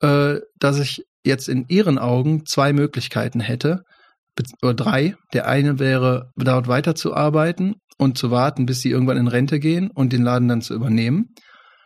äh, 0.00 0.36
dass 0.58 0.78
ich 0.78 1.02
jetzt 1.24 1.48
in 1.48 1.66
ihren 1.68 1.98
Augen 1.98 2.46
zwei 2.46 2.72
Möglichkeiten 2.72 3.40
hätte, 3.40 3.82
oder 4.62 4.74
drei. 4.74 5.16
Der 5.32 5.48
eine 5.48 5.78
wäre, 5.78 6.30
dort 6.36 6.68
weiterzuarbeiten 6.68 7.74
und 7.98 8.16
zu 8.16 8.30
warten, 8.30 8.66
bis 8.66 8.80
sie 8.80 8.90
irgendwann 8.90 9.16
in 9.16 9.28
Rente 9.28 9.58
gehen 9.58 9.90
und 9.90 10.12
den 10.12 10.22
Laden 10.22 10.48
dann 10.48 10.62
zu 10.62 10.74
übernehmen. 10.74 11.34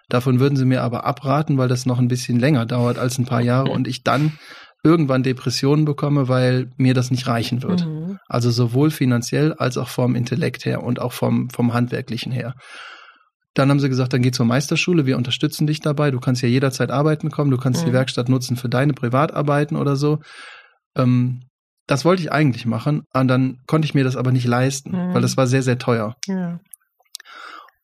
Davon 0.09 0.39
würden 0.39 0.57
sie 0.57 0.67
mir 0.67 0.83
aber 0.83 1.05
abraten, 1.05 1.57
weil 1.59 1.69
das 1.69 1.87
noch 1.87 1.99
ein 1.99 2.09
bisschen 2.09 2.39
länger 2.39 2.67
dauert 2.67 2.99
als 2.99 3.19
ein 3.19 3.25
paar 3.25 3.41
Jahre 3.41 3.71
und 3.71 3.89
ich 3.89 4.03
dann 4.03 4.39
irgendwann 4.85 5.23
Depressionen 5.23 5.87
bekomme, 5.87 6.29
weil 6.29 6.71
mir 6.77 6.93
das 6.93 7.11
nicht 7.11 7.27
reichen 7.27 7.63
wird. 7.63 7.87
Mhm. 7.87 8.19
Also 8.29 8.51
sowohl 8.51 8.91
finanziell 8.91 9.55
als 9.55 9.79
auch 9.79 9.89
vom 9.89 10.15
Intellekt 10.15 10.67
her 10.67 10.83
und 10.83 11.01
auch 11.01 11.13
vom, 11.13 11.49
vom 11.49 11.73
Handwerklichen 11.73 12.33
her. 12.33 12.55
Dann 13.55 13.71
haben 13.71 13.81
sie 13.81 13.89
gesagt, 13.89 14.13
dann 14.13 14.23
geh 14.23 14.33
zur 14.33 14.47
Meisterschule, 14.47 15.07
wir 15.07 15.17
unterstützen 15.17 15.67
dich 15.67 15.81
dabei. 15.81 16.11
Du 16.11 16.21
kannst 16.21 16.43
ja 16.43 16.49
jederzeit 16.49 16.91
arbeiten 16.91 17.31
kommen, 17.31 17.51
du 17.51 17.57
kannst 17.57 17.83
Mhm. 17.83 17.87
die 17.87 17.93
Werkstatt 17.93 18.29
nutzen 18.29 18.57
für 18.57 18.69
deine 18.69 18.93
Privatarbeiten 18.95 19.77
oder 19.77 19.95
so. 19.97 20.19
Ähm, 20.97 21.43
das 21.87 22.05
wollte 22.05 22.23
ich 22.23 22.33
eigentlich 22.33 22.67
machen, 22.67 23.03
und 23.13 23.29
dann 23.29 23.59
konnte 23.67 23.87
ich 23.87 23.95
mir 23.95 24.05
das 24.05 24.17
aber 24.17 24.33
nicht 24.33 24.47
leisten, 24.47 24.91
Mhm. 24.91 25.15
weil 25.15 25.23
das 25.23 25.37
war 25.37 25.47
sehr, 25.47 25.63
sehr 25.63 25.79
teuer. 25.79 26.15
Ja. 26.27 26.59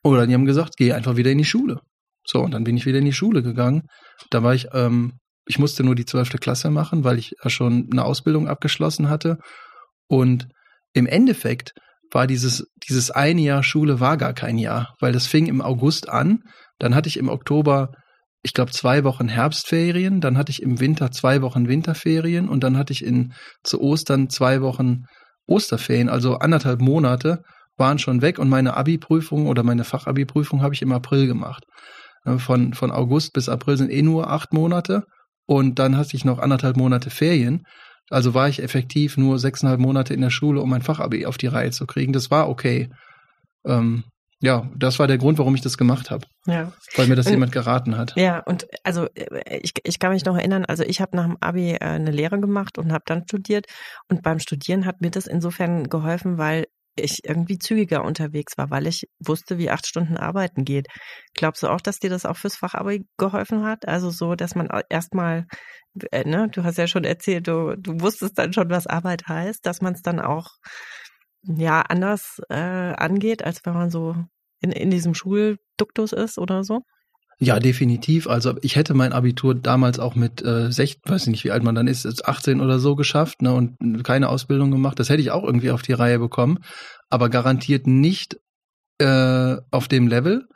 Oder 0.03 0.27
die 0.27 0.35
haben 0.35 0.47
gesagt, 0.47 0.77
geh 0.77 0.93
einfach 0.93 1.17
wieder 1.17 1.31
in 1.31 1.39
die 1.39 1.45
Schule. 1.45 1.81
So, 2.27 2.41
und 2.41 2.53
dann 2.53 2.65
bin 2.65 2.77
ich 2.77 2.87
wieder 2.87 2.99
in 2.99 3.05
die 3.05 3.13
Schule 3.13 3.43
gegangen. 3.43 3.83
Da 4.31 4.43
war 4.43 4.55
ich, 4.55 4.69
ähm, 4.73 5.13
ich 5.47 5.59
musste 5.59 5.83
nur 5.85 5.95
die 5.95 6.05
zwölfte 6.07 6.39
Klasse 6.39 6.71
machen, 6.71 7.05
weil 7.05 7.19
ich 7.19 7.33
ja 7.43 7.51
schon 7.51 7.89
eine 7.93 8.05
Ausbildung 8.05 8.49
abgeschlossen 8.49 9.09
hatte. 9.09 9.39
Und 10.09 10.49
im 10.95 11.07
Endeffekt 11.07 11.73
war 12.11 12.27
dieses, 12.27 12.67
dieses 12.89 13.11
eine 13.11 13.41
Jahr 13.41 13.63
Schule 13.63 14.01
war 14.01 14.17
gar 14.17 14.33
kein 14.33 14.59
Jahr, 14.59 14.95
weil 15.01 15.13
das 15.13 15.27
fing 15.27 15.47
im 15.47 15.61
August 15.61 16.09
an. 16.09 16.41
Dann 16.79 16.95
hatte 16.95 17.09
ich 17.09 17.17
im 17.17 17.29
Oktober, 17.29 17.93
ich 18.43 18.55
glaube, 18.55 18.73
zwei 18.73 19.05
Wochen 19.05 19.29
Herbstferien. 19.29 20.21
Dann 20.21 20.37
hatte 20.37 20.51
ich 20.51 20.63
im 20.63 20.81
Winter 20.81 21.11
zwei 21.11 21.43
Wochen 21.43 21.69
Winterferien 21.69 22.49
und 22.49 22.65
dann 22.65 22.77
hatte 22.77 22.93
ich 22.93 23.05
in, 23.05 23.33
zu 23.63 23.81
Ostern 23.81 24.29
zwei 24.29 24.61
Wochen 24.63 25.05
Osterferien, 25.51 26.09
also 26.09 26.37
anderthalb 26.37 26.81
Monate 26.81 27.43
waren 27.77 27.99
schon 27.99 28.23
weg 28.23 28.39
und 28.39 28.49
meine 28.49 28.77
Abi-Prüfung 28.77 29.47
oder 29.47 29.63
meine 29.63 29.85
Fachabi-Prüfung 29.85 30.63
habe 30.63 30.75
ich 30.75 30.83
im 30.83 30.93
April 30.93 31.27
gemacht. 31.27 31.65
Äh, 32.25 32.39
Von, 32.39 32.75
von 32.75 32.91
August 32.91 33.33
bis 33.33 33.49
April 33.49 33.77
sind 33.77 33.91
eh 33.91 34.03
nur 34.03 34.31
acht 34.31 34.53
Monate 34.53 35.05
und 35.47 35.79
dann 35.79 35.97
hatte 35.97 36.17
ich 36.17 36.25
noch 36.25 36.39
anderthalb 36.39 36.77
Monate 36.77 37.11
Ferien. 37.11 37.65
Also 38.11 38.35
war 38.35 38.49
ich 38.49 38.63
effektiv 38.63 39.17
nur 39.17 39.39
sechseinhalb 39.39 39.81
Monate 39.81 40.13
in 40.15 40.21
der 40.21 40.31
Schule, 40.31 40.61
um 40.61 40.69
mein 40.71 40.83
Fachabi 40.83 41.27
auf 41.27 41.39
die 41.39 41.47
Reihe 41.47 41.71
zu 41.71 41.87
kriegen. 41.87 42.13
Das 42.13 42.31
war 42.31 42.49
okay. 42.49 42.91
Ähm, 43.65 44.05
ja, 44.43 44.69
das 44.75 44.99
war 44.99 45.07
der 45.07 45.19
Grund, 45.19 45.39
warum 45.39 45.55
ich 45.55 45.61
das 45.61 45.77
gemacht 45.77 46.11
habe, 46.11 46.27
Ja. 46.47 46.73
weil 46.97 47.07
mir 47.09 47.15
das 47.15 47.27
Und- 47.27 47.33
jemand 47.33 47.53
geraten 47.53 47.99
hat. 47.99 48.15
Ja, 48.17 48.39
und 48.41 48.67
also 48.85 49.07
äh, 49.15 49.59
ich, 49.63 49.73
ich 49.85 49.99
kann 49.99 50.13
mich 50.13 50.25
noch 50.25 50.35
erinnern, 50.37 50.65
also 50.65 50.83
ich 50.83 51.01
habe 51.03 51.15
nach 51.15 51.27
dem 51.27 51.37
Abi 51.41 51.73
äh, 51.73 51.79
eine 51.81 52.11
Lehre 52.11 52.41
gemacht 52.41 52.79
und 52.79 52.91
habe 52.91 53.05
dann 53.07 53.25
studiert. 53.29 53.67
Und 54.09 54.23
beim 54.23 54.39
Studieren 54.39 54.87
hat 54.87 55.03
mir 55.03 55.11
das 55.11 55.27
insofern 55.27 55.89
geholfen, 55.91 56.39
weil 56.39 56.67
ich 57.01 57.25
irgendwie 57.25 57.59
zügiger 57.59 58.05
unterwegs 58.05 58.57
war, 58.59 58.71
weil 58.71 58.87
ich 58.87 59.05
wusste, 59.19 59.59
wie 59.59 59.71
acht 59.71 59.87
Stunden 59.87 60.17
arbeiten 60.17 60.65
geht. 60.65 60.89
Glaubst 61.35 61.63
du 61.63 61.69
auch, 61.69 61.81
dass 61.81 61.99
dir 61.99 62.11
das 62.11 62.27
auch 62.27 62.37
fürs 62.37 62.57
Fachabi 62.57 63.07
geholfen 63.19 63.65
hat? 63.65 63.87
Also 63.89 64.11
so, 64.11 64.35
dass 64.35 64.55
man 64.55 64.69
erstmal, 64.89 65.47
äh, 66.13 66.29
ne, 66.29 66.49
du 66.51 66.65
hast 66.65 66.79
ja 66.79 66.87
schon 66.87 67.05
erzählt, 67.05 67.49
du, 67.49 67.77
du 67.77 68.01
wusstest 68.01 68.39
dann 68.39 68.53
schon, 68.53 68.71
was 68.71 68.87
Arbeit 68.87 69.29
heißt, 69.29 69.65
dass 69.67 69.81
man 69.81 69.95
es 69.95 70.03
dann 70.03 70.21
auch 70.21 70.49
ja 71.43 71.83
anders 71.83 72.41
äh, 72.49 72.55
angeht, 72.55 73.45
als 73.45 73.61
wenn 73.65 73.75
man 73.75 73.91
so 73.91 74.15
in, 74.61 74.73
in 74.73 74.91
diesem 74.91 75.15
Schulduktus 75.15 76.13
ist 76.13 76.39
oder 76.39 76.65
so? 76.65 76.83
Ja, 77.43 77.59
definitiv. 77.59 78.27
Also 78.27 78.55
ich 78.61 78.77
hätte 78.77 78.93
mein 78.93 79.15
Abitur 79.15 79.55
damals 79.55 79.99
auch 79.99 80.15
mit 80.15 80.45
äh, 80.45 80.71
16, 80.71 81.11
weiß 81.11 81.23
ich 81.23 81.29
nicht, 81.29 81.45
wie 81.45 81.51
alt 81.51 81.63
man 81.63 81.75
dann 81.75 81.87
ist, 81.87 82.05
ist 82.05 82.29
18 82.29 82.61
oder 82.61 82.79
so 82.79 82.97
geschafft 82.97 83.41
ne, 83.41 83.55
und 83.55 84.05
keine 84.05 84.29
Ausbildung 84.29 84.71
gemacht. 84.71 84.99
Das 84.99 85.09
hätte 85.09 85.23
ich 85.23 85.31
auch 85.31 85.43
irgendwie 85.43 85.71
auf 85.71 85.81
die 85.81 85.95
Reihe 85.95 86.19
bekommen, 86.19 86.59
aber 87.09 87.31
garantiert 87.31 87.87
nicht 87.87 88.39
äh, 88.99 89.57
auf 89.71 89.89
dem 89.89 90.07
Level. 90.07 90.49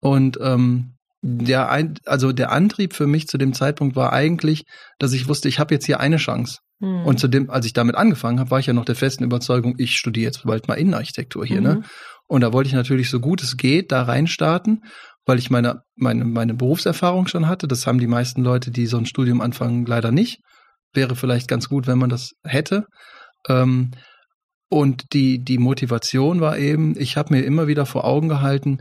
Und 0.00 0.36
ähm, 0.42 0.96
der 1.22 1.70
ein, 1.70 1.94
also 2.06 2.32
der 2.32 2.50
Antrieb 2.50 2.92
für 2.92 3.06
mich 3.06 3.28
zu 3.28 3.38
dem 3.38 3.54
Zeitpunkt 3.54 3.94
war 3.94 4.12
eigentlich, 4.12 4.64
dass 4.98 5.12
ich 5.12 5.28
wusste, 5.28 5.48
ich 5.48 5.60
habe 5.60 5.72
jetzt 5.72 5.86
hier 5.86 6.00
eine 6.00 6.16
Chance. 6.16 6.58
Hm. 6.80 7.06
Und 7.06 7.20
zu 7.20 7.28
dem, 7.28 7.50
als 7.50 7.66
ich 7.66 7.72
damit 7.72 7.94
angefangen 7.94 8.40
habe, 8.40 8.50
war 8.50 8.58
ich 8.58 8.66
ja 8.66 8.72
noch 8.72 8.84
der 8.84 8.96
festen 8.96 9.22
Überzeugung, 9.22 9.76
ich 9.78 9.96
studiere 9.96 10.26
jetzt 10.26 10.42
bald 10.44 10.66
mal 10.66 10.74
Innenarchitektur 10.74 11.46
hier, 11.46 11.60
ne? 11.60 11.76
Mhm. 11.76 11.84
Und 12.26 12.40
da 12.40 12.52
wollte 12.52 12.68
ich 12.68 12.74
natürlich 12.74 13.10
so 13.10 13.20
gut 13.20 13.42
es 13.42 13.56
geht 13.56 13.92
da 13.92 14.02
reinstarten, 14.02 14.84
weil 15.26 15.38
ich 15.38 15.50
meine, 15.50 15.82
meine, 15.96 16.24
meine 16.24 16.54
Berufserfahrung 16.54 17.26
schon 17.26 17.48
hatte. 17.48 17.66
Das 17.68 17.86
haben 17.86 17.98
die 17.98 18.06
meisten 18.06 18.42
Leute, 18.42 18.70
die 18.70 18.86
so 18.86 18.98
ein 18.98 19.06
Studium 19.06 19.40
anfangen, 19.40 19.86
leider 19.86 20.10
nicht. 20.12 20.40
Wäre 20.92 21.16
vielleicht 21.16 21.48
ganz 21.48 21.68
gut, 21.68 21.86
wenn 21.86 21.98
man 21.98 22.10
das 22.10 22.32
hätte. 22.44 22.84
Ähm, 23.48 23.90
und 24.70 25.12
die, 25.12 25.42
die 25.42 25.58
Motivation 25.58 26.40
war 26.40 26.58
eben, 26.58 26.98
ich 26.98 27.16
habe 27.16 27.34
mir 27.34 27.42
immer 27.42 27.66
wieder 27.66 27.86
vor 27.86 28.04
Augen 28.04 28.28
gehalten, 28.28 28.78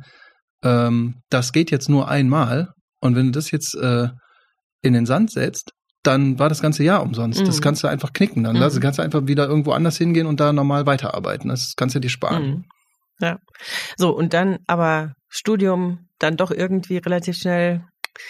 ähm, 0.63 1.15
das 1.29 1.51
geht 1.51 1.71
jetzt 1.71 1.89
nur 1.89 2.07
einmal. 2.09 2.69
Und 2.99 3.15
wenn 3.15 3.27
du 3.27 3.31
das 3.31 3.51
jetzt 3.51 3.75
äh, 3.75 4.09
in 4.81 4.93
den 4.93 5.05
Sand 5.05 5.31
setzt, 5.31 5.71
dann 6.03 6.39
war 6.39 6.49
das 6.49 6.61
ganze 6.61 6.83
Jahr 6.83 7.01
umsonst. 7.01 7.39
Das 7.47 7.57
Mhm. 7.57 7.61
kannst 7.61 7.83
du 7.83 7.87
einfach 7.87 8.11
knicken 8.11 8.43
dann. 8.43 8.57
Mhm. 8.57 8.61
Also 8.61 8.79
kannst 8.79 8.99
du 8.99 9.03
einfach 9.03 9.25
wieder 9.27 9.47
irgendwo 9.47 9.71
anders 9.71 9.97
hingehen 9.97 10.27
und 10.27 10.39
da 10.39 10.51
normal 10.51 10.85
weiterarbeiten. 10.85 11.49
Das 11.49 11.73
kannst 11.77 11.95
du 11.95 11.99
dir 11.99 12.09
sparen. 12.09 12.45
Mhm. 12.45 12.63
Ja. 13.19 13.37
So, 13.97 14.15
und 14.15 14.33
dann 14.33 14.57
aber 14.67 15.13
Studium 15.35 16.07
dann 16.19 16.37
doch 16.37 16.51
irgendwie 16.51 16.97
relativ 16.97 17.37
schnell 17.37 17.83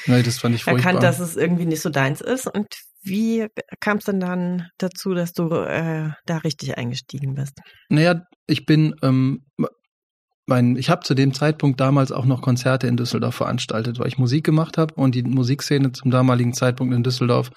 Nee, 0.05 0.24
das 0.24 0.39
fand 0.39 0.55
ich 0.55 0.63
furchtbar. 0.63 0.86
erkannt, 0.86 1.03
dass 1.03 1.19
es 1.19 1.36
irgendwie 1.36 1.65
nicht 1.65 1.81
so 1.81 1.89
deins 1.89 2.22
ist. 2.22 2.48
Und 2.48 2.67
wie 3.03 3.48
kam 3.81 3.98
es 3.98 4.05
denn 4.05 4.22
dann 4.22 4.67
dazu, 4.77 5.13
dass 5.13 5.33
du 5.33 5.50
äh, 5.50 6.12
da 6.25 6.38
richtig 6.38 6.77
eingestiegen 6.77 7.36
bist? 7.36 7.60
Naja, 7.89 8.22
ich 8.48 8.65
bin, 8.65 8.95
ähm, 9.03 9.45
mein, 10.45 10.77
ich 10.77 10.89
habe 10.89 11.03
zu 11.03 11.13
dem 11.13 11.33
Zeitpunkt 11.33 11.79
damals 11.79 12.12
auch 12.12 12.25
noch 12.25 12.41
Konzerte 12.41 12.88
in 12.88 12.98
Düsseldorf 12.98 13.36
veranstaltet, 13.36 14.00
weil 14.00 14.07
ich 14.07 14.17
Musik 14.17 14.45
gemacht 14.45 14.77
habe 14.77 14.93
und 14.95 15.15
die 15.15 15.24
Musikszene 15.24 15.91
zum 15.91 16.12
damaligen 16.12 16.53
Zeitpunkt 16.53 16.93
in 16.93 17.03
Düsseldorf 17.03 17.50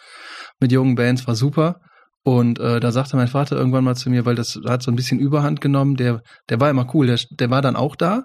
mit 0.60 0.72
jungen 0.72 0.96
Bands 0.96 1.26
war 1.26 1.36
super. 1.36 1.76
Und 2.24 2.58
äh, 2.58 2.80
da 2.80 2.90
sagte 2.90 3.16
mein 3.16 3.28
Vater 3.28 3.56
irgendwann 3.56 3.84
mal 3.84 3.94
zu 3.94 4.10
mir, 4.10 4.24
weil 4.24 4.34
das 4.34 4.58
hat 4.66 4.82
so 4.82 4.90
ein 4.90 4.96
bisschen 4.96 5.20
Überhand 5.20 5.60
genommen, 5.60 5.94
der, 5.94 6.22
der 6.48 6.58
war 6.58 6.70
immer 6.70 6.92
cool, 6.92 7.06
der, 7.06 7.20
der 7.30 7.50
war 7.50 7.62
dann 7.62 7.76
auch 7.76 7.94
da. 7.94 8.24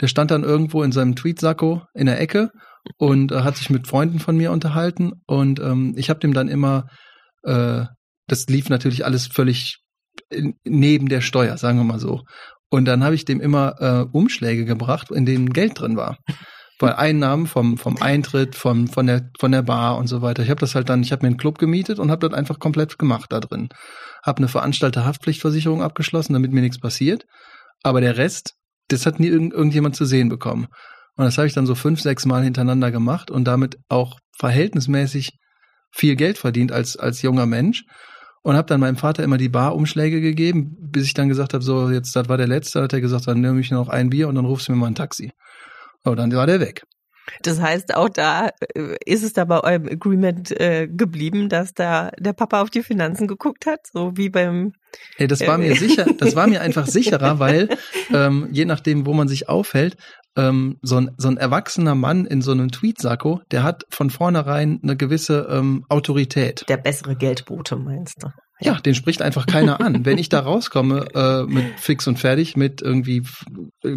Der 0.00 0.08
stand 0.08 0.30
dann 0.30 0.42
irgendwo 0.42 0.82
in 0.82 0.92
seinem 0.92 1.16
Tweetsacko 1.16 1.82
in 1.94 2.06
der 2.06 2.20
Ecke 2.20 2.50
und 2.98 3.32
äh, 3.32 3.42
hat 3.42 3.56
sich 3.56 3.70
mit 3.70 3.86
Freunden 3.86 4.18
von 4.18 4.36
mir 4.36 4.52
unterhalten. 4.52 5.12
Und 5.26 5.60
ähm, 5.60 5.94
ich 5.96 6.10
habe 6.10 6.20
dem 6.20 6.34
dann 6.34 6.48
immer, 6.48 6.88
äh, 7.42 7.84
das 8.26 8.46
lief 8.46 8.68
natürlich 8.68 9.04
alles 9.04 9.26
völlig 9.26 9.78
neben 10.64 11.08
der 11.08 11.20
Steuer, 11.20 11.56
sagen 11.56 11.78
wir 11.78 11.84
mal 11.84 11.98
so. 11.98 12.22
Und 12.70 12.86
dann 12.86 13.04
habe 13.04 13.14
ich 13.14 13.24
dem 13.24 13.40
immer 13.40 13.74
äh, 13.80 14.06
Umschläge 14.10 14.64
gebracht, 14.64 15.10
in 15.10 15.26
denen 15.26 15.52
Geld 15.52 15.78
drin 15.78 15.96
war. 15.96 16.18
Weil 16.80 16.94
Einnahmen 16.94 17.46
vom, 17.46 17.78
vom 17.78 18.02
Eintritt, 18.02 18.56
vom, 18.56 18.88
von, 18.88 19.06
der, 19.06 19.30
von 19.38 19.52
der 19.52 19.62
Bar 19.62 19.96
und 19.96 20.08
so 20.08 20.22
weiter. 20.22 20.42
Ich 20.42 20.50
habe 20.50 20.60
das 20.60 20.74
halt 20.74 20.88
dann, 20.88 21.02
ich 21.02 21.12
habe 21.12 21.22
mir 21.22 21.28
einen 21.28 21.36
Club 21.36 21.58
gemietet 21.58 22.00
und 22.00 22.10
habe 22.10 22.28
das 22.28 22.36
einfach 22.36 22.58
komplett 22.58 22.98
gemacht 22.98 23.30
da 23.30 23.38
drin. 23.38 23.68
Habe 24.24 24.38
eine 24.38 24.48
Veranstalter-Haftpflichtversicherung 24.48 25.82
abgeschlossen, 25.82 26.32
damit 26.32 26.52
mir 26.52 26.62
nichts 26.62 26.80
passiert. 26.80 27.26
Aber 27.84 28.00
der 28.00 28.16
Rest, 28.16 28.54
das 28.88 29.06
hat 29.06 29.20
nie 29.20 29.28
irgend, 29.28 29.52
irgendjemand 29.52 29.96
zu 29.96 30.04
sehen 30.04 30.28
bekommen. 30.28 30.66
Und 31.16 31.24
das 31.24 31.38
habe 31.38 31.46
ich 31.46 31.54
dann 31.54 31.66
so 31.66 31.74
fünf, 31.74 32.00
sechs 32.00 32.26
Mal 32.26 32.42
hintereinander 32.42 32.90
gemacht 32.90 33.30
und 33.30 33.44
damit 33.44 33.78
auch 33.88 34.18
verhältnismäßig 34.38 35.38
viel 35.92 36.16
Geld 36.16 36.38
verdient 36.38 36.72
als, 36.72 36.96
als 36.96 37.22
junger 37.22 37.46
Mensch. 37.46 37.84
Und 38.42 38.56
habe 38.56 38.68
dann 38.68 38.80
meinem 38.80 38.96
Vater 38.96 39.24
immer 39.24 39.38
die 39.38 39.48
Barumschläge 39.48 40.20
gegeben, 40.20 40.76
bis 40.78 41.06
ich 41.06 41.14
dann 41.14 41.30
gesagt 41.30 41.54
habe, 41.54 41.64
so 41.64 41.88
jetzt, 41.88 42.14
das 42.14 42.28
war 42.28 42.36
der 42.36 42.46
letzte, 42.46 42.82
hat 42.82 42.92
er 42.92 43.00
gesagt, 43.00 43.26
dann 43.26 43.40
nehme 43.40 43.58
ich 43.60 43.70
noch 43.70 43.88
ein 43.88 44.10
Bier 44.10 44.28
und 44.28 44.34
dann 44.34 44.44
rufst 44.44 44.68
du 44.68 44.72
mir 44.72 44.78
mal 44.78 44.88
ein 44.88 44.94
Taxi. 44.94 45.32
Aber 46.02 46.14
dann 46.14 46.30
war 46.30 46.46
der 46.46 46.60
weg. 46.60 46.82
Das 47.42 47.60
heißt, 47.60 47.94
auch 47.94 48.08
da 48.08 48.50
äh, 48.74 48.96
ist 49.06 49.22
es 49.22 49.32
da 49.32 49.44
bei 49.44 49.60
eurem 49.60 49.86
Agreement 49.86 50.50
äh, 50.60 50.86
geblieben, 50.88 51.48
dass 51.48 51.72
da 51.74 52.10
der 52.18 52.32
Papa 52.32 52.60
auf 52.62 52.70
die 52.70 52.82
Finanzen 52.82 53.26
geguckt 53.26 53.66
hat, 53.66 53.80
so 53.92 54.12
wie 54.16 54.28
beim 54.28 54.72
Ey, 55.16 55.26
das 55.26 55.40
war 55.40 55.56
Äh. 55.56 55.68
mir 55.68 55.76
sicher, 55.76 56.06
das 56.18 56.36
war 56.36 56.46
mir 56.46 56.60
einfach 56.60 56.86
sicherer, 56.86 57.38
weil 57.38 57.68
ähm, 58.12 58.48
je 58.52 58.64
nachdem, 58.64 59.06
wo 59.06 59.12
man 59.14 59.28
sich 59.28 59.48
aufhält, 59.48 59.96
ähm, 60.36 60.78
so, 60.82 60.96
ein, 60.96 61.10
so 61.16 61.28
ein 61.28 61.36
erwachsener 61.36 61.94
Mann 61.94 62.26
in 62.26 62.42
so 62.42 62.52
einem 62.52 62.70
Tweetsacko, 62.70 63.40
der 63.50 63.62
hat 63.62 63.84
von 63.90 64.10
vornherein 64.10 64.80
eine 64.82 64.96
gewisse 64.96 65.46
ähm, 65.50 65.84
Autorität. 65.88 66.64
der 66.68 66.76
bessere 66.76 67.16
Geldbote, 67.16 67.76
meinst 67.76 68.22
du? 68.22 68.28
Ja, 68.60 68.74
den 68.74 68.94
spricht 68.94 69.20
einfach 69.20 69.46
keiner 69.46 69.80
an. 69.80 70.04
Wenn 70.04 70.16
ich 70.16 70.28
da 70.28 70.40
rauskomme 70.40 71.06
äh, 71.14 71.42
mit 71.42 71.78
fix 71.78 72.06
und 72.06 72.18
fertig, 72.20 72.56
mit 72.56 72.82
irgendwie 72.82 73.22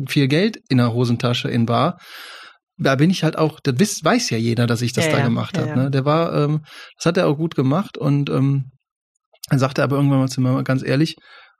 viel 0.07 0.27
Geld 0.27 0.59
in 0.67 0.77
der 0.79 0.93
Hosentasche 0.93 1.47
in 1.47 1.67
Bar, 1.67 1.99
da 2.77 2.95
bin 2.95 3.09
ich 3.09 3.23
halt 3.23 3.37
auch, 3.37 3.59
das 3.59 3.75
weiß, 3.75 4.03
weiß 4.03 4.29
ja 4.29 4.37
jeder, 4.37 4.67
dass 4.67 4.81
ich 4.81 4.93
das 4.93 5.05
Ja, 5.05 5.11
da 5.13 5.17
ja, 5.19 5.23
gemacht 5.25 5.57
ja, 5.57 5.67
habe. 5.67 5.79
Ne? 5.79 5.91
Der 5.91 6.05
war, 6.05 6.33
ähm, 6.33 6.61
das 6.97 7.05
hat 7.05 7.17
er 7.17 7.27
auch 7.27 7.37
gut 7.37 7.55
gemacht 7.55 7.97
und 7.97 8.29
ähm, 8.29 8.71
dann 9.49 9.59
sagte 9.59 9.81
er 9.81 9.85
aber 9.85 9.95
irgendwann 9.95 10.19
mal 10.19 10.29
zu 10.29 10.41
mir, 10.41 10.63
ganz 10.63 10.83
ehrlich, 10.83 11.15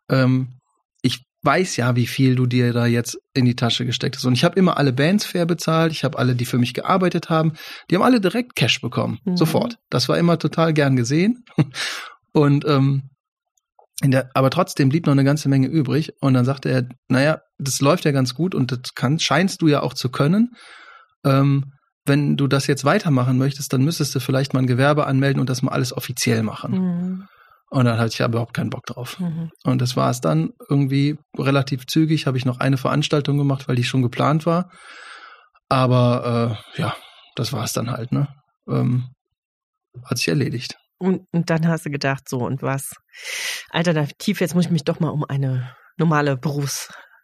ähm, 0.10 0.60
ich 1.02 1.24
weiß 1.44 1.78
ja, 1.78 1.96
wie 1.96 2.08
viel 2.08 2.36
du 2.36 2.46
dir 2.46 2.74
da 2.74 2.86
jetzt 2.86 3.18
in 3.34 3.46
die 3.46 3.56
Tasche 3.56 3.86
gesteckt 3.86 4.16
hast. 4.18 4.26
Und 4.26 4.34
ich 4.34 4.44
habe 4.44 4.60
immer 4.60 4.78
alle 4.78 4.92
Bands 4.92 5.26
fair 5.26 5.46
bezahlt, 5.46 5.92
ich 5.92 6.04
habe 6.04 6.18
alle, 6.18 6.36
die 6.36 6.46
für 6.46 6.58
mich 6.58 6.74
gearbeitet 6.74 7.30
haben, 7.30 7.54
die 7.90 7.96
haben 7.96 8.04
alle 8.04 8.20
direkt 8.20 8.56
Cash 8.56 8.82
bekommen, 8.82 9.20
Mhm. 9.24 9.38
sofort. 9.38 9.78
Das 9.90 10.10
war 10.10 10.18
immer 10.18 10.38
total 10.40 10.74
gern 10.74 10.96
gesehen. 10.96 11.46
Und 12.34 12.66
ähm, 12.66 13.10
in 14.04 14.12
der, 14.12 14.30
aber 14.36 14.50
trotzdem 14.52 14.90
blieb 14.90 15.06
noch 15.08 15.14
eine 15.14 15.24
ganze 15.24 15.50
Menge 15.50 15.68
übrig. 15.68 16.12
Und 16.20 16.34
dann 16.36 16.46
sagte 16.46 16.70
er, 16.70 16.88
naja, 17.08 17.40
das 17.58 17.82
läuft 17.82 18.06
ja 18.06 18.12
ganz 18.12 18.36
gut 18.36 18.54
und 18.54 18.72
das 18.72 18.94
kann, 18.94 19.18
scheinst 19.18 19.62
du 19.64 19.68
ja 19.68 19.82
auch 19.82 19.96
zu 19.96 20.10
können. 20.10 20.52
Ähm, 21.26 21.74
wenn 22.06 22.38
du 22.38 22.48
das 22.48 22.68
jetzt 22.68 22.86
weitermachen 22.86 23.38
möchtest, 23.38 23.74
dann 23.74 23.84
müsstest 23.84 24.16
du 24.16 24.20
vielleicht 24.20 24.54
mal 24.54 24.62
ein 24.62 24.68
Gewerbe 24.68 25.06
anmelden 25.08 25.42
und 25.42 25.50
das 25.50 25.62
mal 25.62 25.72
alles 25.72 25.96
offiziell 25.96 26.42
machen. 26.44 26.72
Mhm. 26.72 27.28
Und 27.70 27.86
dann 27.86 28.00
hatte 28.00 28.14
ich 28.14 28.24
aber 28.24 28.34
überhaupt 28.34 28.54
keinen 28.54 28.70
Bock 28.70 28.86
drauf. 28.86 29.20
Mhm. 29.20 29.52
Und 29.64 29.82
das 29.82 29.98
war 29.98 30.10
es 30.10 30.22
dann 30.22 30.52
irgendwie 30.70 31.18
relativ 31.38 31.86
zügig, 31.86 32.26
habe 32.26 32.38
ich 32.38 32.46
noch 32.46 32.60
eine 32.60 32.78
Veranstaltung 32.78 33.38
gemacht, 33.38 33.68
weil 33.68 33.76
die 33.76 33.84
schon 33.84 34.02
geplant 34.02 34.46
war. 34.46 34.72
Aber 35.68 36.58
äh, 36.78 36.82
ja, 36.82 36.96
das 37.36 37.52
war 37.52 37.66
es 37.66 37.74
dann 37.74 37.92
halt, 37.92 38.14
ne? 38.14 38.30
Ähm, 38.70 39.10
hat 40.06 40.18
sich 40.18 40.30
erledigt. 40.30 40.78
Und, 40.98 41.26
und 41.32 41.50
dann 41.50 41.68
hast 41.68 41.86
du 41.86 41.90
gedacht, 41.90 42.30
so 42.30 42.40
und 42.40 42.62
was? 42.62 42.94
Alternativ, 43.70 44.40
jetzt 44.40 44.56
muss 44.56 44.66
ich 44.66 44.72
mich 44.72 44.84
doch 44.84 45.00
mal 45.00 45.10
um 45.10 45.26
eine 45.26 45.76
normale 45.98 46.38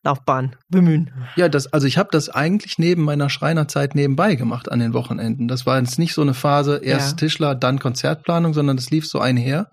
Berufslaufbahn 0.03 0.55
bemühen. 0.69 1.11
Ja, 1.35 1.49
das, 1.49 1.71
also 1.71 1.87
ich 1.87 1.97
habe 1.97 2.09
das 2.11 2.29
eigentlich 2.29 2.77
neben 2.77 3.03
meiner 3.03 3.29
Schreinerzeit 3.29 3.95
nebenbei 3.95 4.35
gemacht 4.35 4.71
an 4.71 4.79
den 4.79 4.93
Wochenenden. 4.93 5.47
Das 5.47 5.65
war 5.65 5.79
jetzt 5.79 5.97
nicht 5.97 6.13
so 6.13 6.21
eine 6.21 6.33
Phase, 6.33 6.77
erst 6.83 7.11
Ja. 7.11 7.15
Tischler, 7.17 7.55
dann 7.55 7.79
Konzertplanung, 7.79 8.53
sondern 8.53 8.77
das 8.77 8.89
lief 8.89 9.07
so 9.07 9.19
einher. 9.19 9.67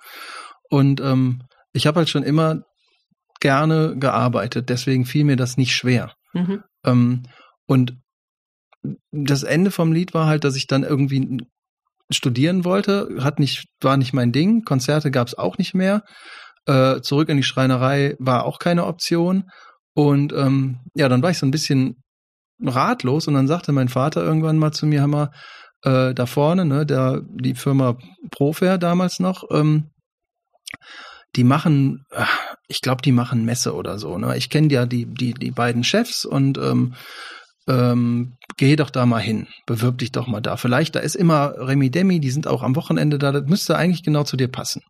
Und 0.70 1.00
ähm, 1.00 1.42
ich 1.72 1.86
habe 1.86 1.98
halt 1.98 2.08
schon 2.08 2.22
immer 2.22 2.62
gerne 3.40 3.96
gearbeitet, 3.98 4.68
deswegen 4.68 5.04
fiel 5.04 5.24
mir 5.24 5.36
das 5.36 5.56
nicht 5.56 5.74
schwer. 5.74 6.12
Mhm. 6.32 6.62
Ähm, 6.84 7.22
und 7.66 7.94
das 9.10 9.42
Ende 9.42 9.70
vom 9.70 9.92
Lied 9.92 10.14
war 10.14 10.26
halt, 10.26 10.44
dass 10.44 10.56
ich 10.56 10.66
dann 10.66 10.84
irgendwie 10.84 11.38
studieren 12.10 12.64
wollte, 12.64 13.18
hat 13.20 13.38
nicht, 13.38 13.66
war 13.80 13.96
nicht 13.96 14.12
mein 14.12 14.32
Ding, 14.32 14.62
Konzerte 14.64 15.10
gab 15.10 15.28
es 15.28 15.36
auch 15.36 15.58
nicht 15.58 15.74
mehr. 15.74 16.02
Äh, 16.66 17.00
zurück 17.00 17.28
in 17.28 17.36
die 17.36 17.42
Schreinerei 17.42 18.16
war 18.18 18.44
auch 18.44 18.58
keine 18.58 18.86
Option. 18.86 19.44
Und 19.94 20.32
ähm, 20.32 20.80
ja, 20.94 21.08
dann 21.08 21.22
war 21.22 21.30
ich 21.30 21.38
so 21.38 21.46
ein 21.46 21.50
bisschen 21.50 22.02
ratlos 22.62 23.26
und 23.26 23.34
dann 23.34 23.48
sagte 23.48 23.72
mein 23.72 23.88
Vater 23.88 24.22
irgendwann 24.22 24.58
mal 24.58 24.72
zu 24.72 24.86
mir, 24.86 25.02
Hammer, 25.02 25.30
äh, 25.82 26.14
da 26.14 26.26
vorne, 26.26 26.64
ne, 26.64 26.84
der, 26.86 27.22
die 27.26 27.54
Firma 27.54 27.96
Profair 28.30 28.78
damals 28.78 29.18
noch, 29.18 29.44
ähm, 29.50 29.90
die 31.36 31.44
machen, 31.44 32.04
ich 32.66 32.80
glaube, 32.80 33.02
die 33.02 33.12
machen 33.12 33.44
Messe 33.44 33.74
oder 33.74 33.98
so. 33.98 34.18
Ne? 34.18 34.36
Ich 34.36 34.50
kenne 34.50 34.68
ja 34.72 34.86
die, 34.86 35.06
die, 35.06 35.32
die 35.32 35.50
beiden 35.52 35.84
Chefs 35.84 36.24
und 36.24 36.58
ähm, 36.58 36.94
ähm, 37.68 38.36
geh 38.56 38.74
doch 38.76 38.90
da 38.90 39.06
mal 39.06 39.20
hin, 39.20 39.46
bewirb 39.66 39.98
dich 39.98 40.10
doch 40.10 40.26
mal 40.26 40.40
da. 40.40 40.56
Vielleicht, 40.56 40.96
da 40.96 41.00
ist 41.00 41.14
immer 41.14 41.54
Remi 41.56 41.90
Demi, 41.90 42.20
die 42.20 42.30
sind 42.30 42.46
auch 42.46 42.62
am 42.62 42.74
Wochenende 42.74 43.18
da, 43.18 43.32
das 43.32 43.46
müsste 43.46 43.76
eigentlich 43.76 44.02
genau 44.02 44.24
zu 44.24 44.36
dir 44.36 44.48
passen. 44.48 44.82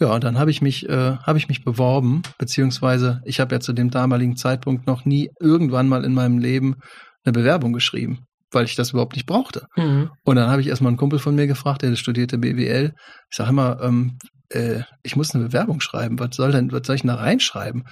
Ja, 0.00 0.12
und 0.12 0.24
dann 0.24 0.38
habe 0.38 0.50
ich 0.50 0.60
mich, 0.60 0.88
äh, 0.88 1.16
habe 1.18 1.38
ich 1.38 1.48
mich 1.48 1.64
beworben, 1.64 2.22
beziehungsweise 2.38 3.20
ich 3.24 3.38
habe 3.38 3.54
ja 3.54 3.60
zu 3.60 3.72
dem 3.72 3.90
damaligen 3.90 4.36
Zeitpunkt 4.36 4.86
noch 4.86 5.04
nie 5.04 5.30
irgendwann 5.40 5.88
mal 5.88 6.04
in 6.04 6.14
meinem 6.14 6.38
Leben 6.38 6.76
eine 7.24 7.32
Bewerbung 7.32 7.72
geschrieben, 7.72 8.24
weil 8.50 8.64
ich 8.64 8.74
das 8.74 8.90
überhaupt 8.90 9.14
nicht 9.14 9.26
brauchte. 9.26 9.66
Mhm. 9.76 10.10
Und 10.24 10.36
dann 10.36 10.50
habe 10.50 10.60
ich 10.60 10.68
erstmal 10.68 10.90
einen 10.90 10.96
Kumpel 10.96 11.20
von 11.20 11.34
mir 11.34 11.46
gefragt, 11.46 11.82
der 11.82 11.94
studierte 11.94 12.38
BWL. 12.38 12.92
Ich 13.30 13.36
sage 13.36 13.50
immer, 13.50 13.80
ähm, 13.82 14.18
äh, 14.50 14.82
ich 15.02 15.14
muss 15.14 15.34
eine 15.34 15.44
Bewerbung 15.44 15.80
schreiben. 15.80 16.18
Was 16.18 16.34
soll 16.34 16.50
denn, 16.50 16.72
was 16.72 16.86
soll 16.86 16.96
ich 16.96 17.02
denn 17.02 17.08
da 17.08 17.16
reinschreiben? 17.16 17.84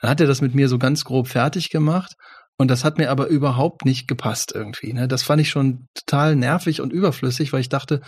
Dann 0.00 0.10
hat 0.10 0.20
er 0.20 0.26
das 0.26 0.40
mit 0.40 0.54
mir 0.54 0.68
so 0.68 0.78
ganz 0.78 1.04
grob 1.04 1.28
fertig 1.28 1.70
gemacht. 1.70 2.14
Und 2.58 2.70
das 2.70 2.84
hat 2.84 2.98
mir 2.98 3.10
aber 3.10 3.26
überhaupt 3.26 3.84
nicht 3.84 4.08
gepasst 4.08 4.52
irgendwie. 4.54 4.92
Ne? 4.92 5.08
Das 5.08 5.22
fand 5.22 5.42
ich 5.42 5.50
schon 5.50 5.86
total 5.94 6.36
nervig 6.36 6.80
und 6.80 6.92
überflüssig, 6.92 7.52
weil 7.52 7.60
ich 7.60 7.68
dachte, 7.68 8.00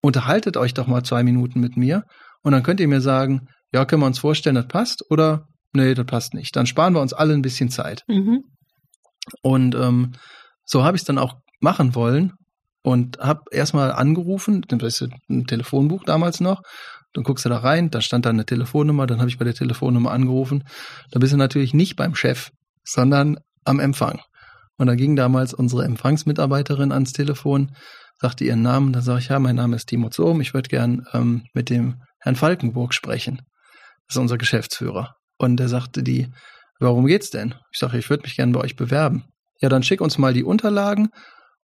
unterhaltet 0.00 0.56
euch 0.56 0.74
doch 0.74 0.86
mal 0.86 1.04
zwei 1.04 1.22
Minuten 1.22 1.60
mit 1.60 1.76
mir. 1.76 2.04
Und 2.44 2.52
dann 2.52 2.62
könnt 2.62 2.78
ihr 2.78 2.88
mir 2.88 3.00
sagen, 3.00 3.48
ja, 3.72 3.84
können 3.84 4.02
wir 4.02 4.06
uns 4.06 4.20
vorstellen, 4.20 4.54
das 4.54 4.68
passt 4.68 5.02
oder 5.10 5.48
nee, 5.72 5.94
das 5.94 6.06
passt 6.06 6.34
nicht. 6.34 6.54
Dann 6.54 6.66
sparen 6.66 6.94
wir 6.94 7.00
uns 7.00 7.12
alle 7.12 7.34
ein 7.34 7.42
bisschen 7.42 7.70
Zeit. 7.70 8.04
Mhm. 8.06 8.44
Und 9.42 9.74
ähm, 9.74 10.12
so 10.64 10.84
habe 10.84 10.96
ich 10.96 11.02
es 11.02 11.06
dann 11.06 11.18
auch 11.18 11.34
machen 11.60 11.94
wollen 11.94 12.34
und 12.82 13.18
habe 13.18 13.40
erstmal 13.50 13.90
angerufen, 13.90 14.62
das 14.68 15.00
ist 15.00 15.10
ein 15.28 15.46
Telefonbuch 15.46 16.04
damals 16.04 16.40
noch. 16.40 16.62
Dann 17.14 17.24
guckst 17.24 17.44
du 17.44 17.48
da 17.48 17.58
rein, 17.58 17.90
da 17.90 18.00
stand 18.00 18.26
da 18.26 18.30
eine 18.30 18.44
Telefonnummer, 18.44 19.06
dann 19.06 19.20
habe 19.20 19.30
ich 19.30 19.38
bei 19.38 19.44
der 19.44 19.54
Telefonnummer 19.54 20.10
angerufen. 20.10 20.64
Da 21.10 21.18
bist 21.18 21.32
du 21.32 21.36
natürlich 21.36 21.72
nicht 21.72 21.96
beim 21.96 22.14
Chef, 22.14 22.50
sondern 22.84 23.38
am 23.64 23.80
Empfang. 23.80 24.20
Und 24.76 24.88
da 24.88 24.96
ging 24.96 25.16
damals 25.16 25.54
unsere 25.54 25.84
Empfangsmitarbeiterin 25.84 26.92
ans 26.92 27.12
Telefon, 27.12 27.70
sagte 28.20 28.44
ihren 28.44 28.62
Namen, 28.62 28.92
da 28.92 29.00
sage 29.00 29.20
ich, 29.20 29.28
ja, 29.28 29.38
mein 29.38 29.56
Name 29.56 29.76
ist 29.76 29.86
Timo 29.86 30.10
Zohm, 30.10 30.40
ich 30.40 30.54
würde 30.54 30.68
gern 30.68 31.06
ähm, 31.12 31.44
mit 31.54 31.70
dem 31.70 32.02
Herrn 32.24 32.36
Falkenburg 32.36 32.94
sprechen. 32.94 33.42
Das 34.06 34.16
ist 34.16 34.20
unser 34.20 34.38
Geschäftsführer. 34.38 35.16
Und 35.36 35.58
der 35.58 35.68
sagte 35.68 36.02
die, 36.02 36.28
warum 36.80 37.06
geht's 37.06 37.28
denn? 37.28 37.54
Ich 37.70 37.78
sage, 37.78 37.98
ich 37.98 38.08
würde 38.08 38.22
mich 38.22 38.36
gern 38.36 38.52
bei 38.52 38.60
euch 38.60 38.76
bewerben. 38.76 39.24
Ja, 39.60 39.68
dann 39.68 39.82
schick 39.82 40.00
uns 40.00 40.16
mal 40.16 40.32
die 40.32 40.42
Unterlagen 40.42 41.10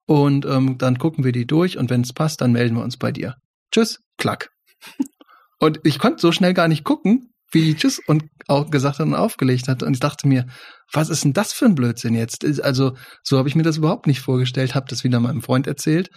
und 0.06 0.46
ähm, 0.46 0.78
dann 0.78 0.98
gucken 0.98 1.24
wir 1.24 1.32
die 1.32 1.46
durch 1.46 1.76
und 1.76 1.90
wenn 1.90 2.00
es 2.00 2.14
passt, 2.14 2.40
dann 2.40 2.52
melden 2.52 2.74
wir 2.74 2.82
uns 2.82 2.96
bei 2.96 3.12
dir. 3.12 3.36
Tschüss, 3.70 4.00
klack. 4.16 4.50
und 5.58 5.80
ich 5.84 5.98
konnte 5.98 6.22
so 6.22 6.32
schnell 6.32 6.54
gar 6.54 6.68
nicht 6.68 6.84
gucken, 6.84 7.34
wie 7.50 7.62
die 7.62 7.76
Tschüss 7.76 8.00
und 8.06 8.24
auch 8.48 8.70
gesagt 8.70 8.98
hat 8.98 9.06
und 9.06 9.14
aufgelegt 9.14 9.68
hat. 9.68 9.82
Und 9.82 9.92
ich 9.92 10.00
dachte 10.00 10.26
mir, 10.26 10.46
was 10.90 11.10
ist 11.10 11.24
denn 11.24 11.34
das 11.34 11.52
für 11.52 11.66
ein 11.66 11.74
Blödsinn 11.74 12.14
jetzt? 12.14 12.44
Also, 12.62 12.96
so 13.22 13.36
habe 13.36 13.48
ich 13.48 13.54
mir 13.54 13.62
das 13.62 13.76
überhaupt 13.76 14.06
nicht 14.06 14.20
vorgestellt, 14.20 14.74
habe 14.74 14.86
das 14.88 15.04
wieder 15.04 15.20
meinem 15.20 15.42
Freund 15.42 15.66
erzählt. 15.66 16.08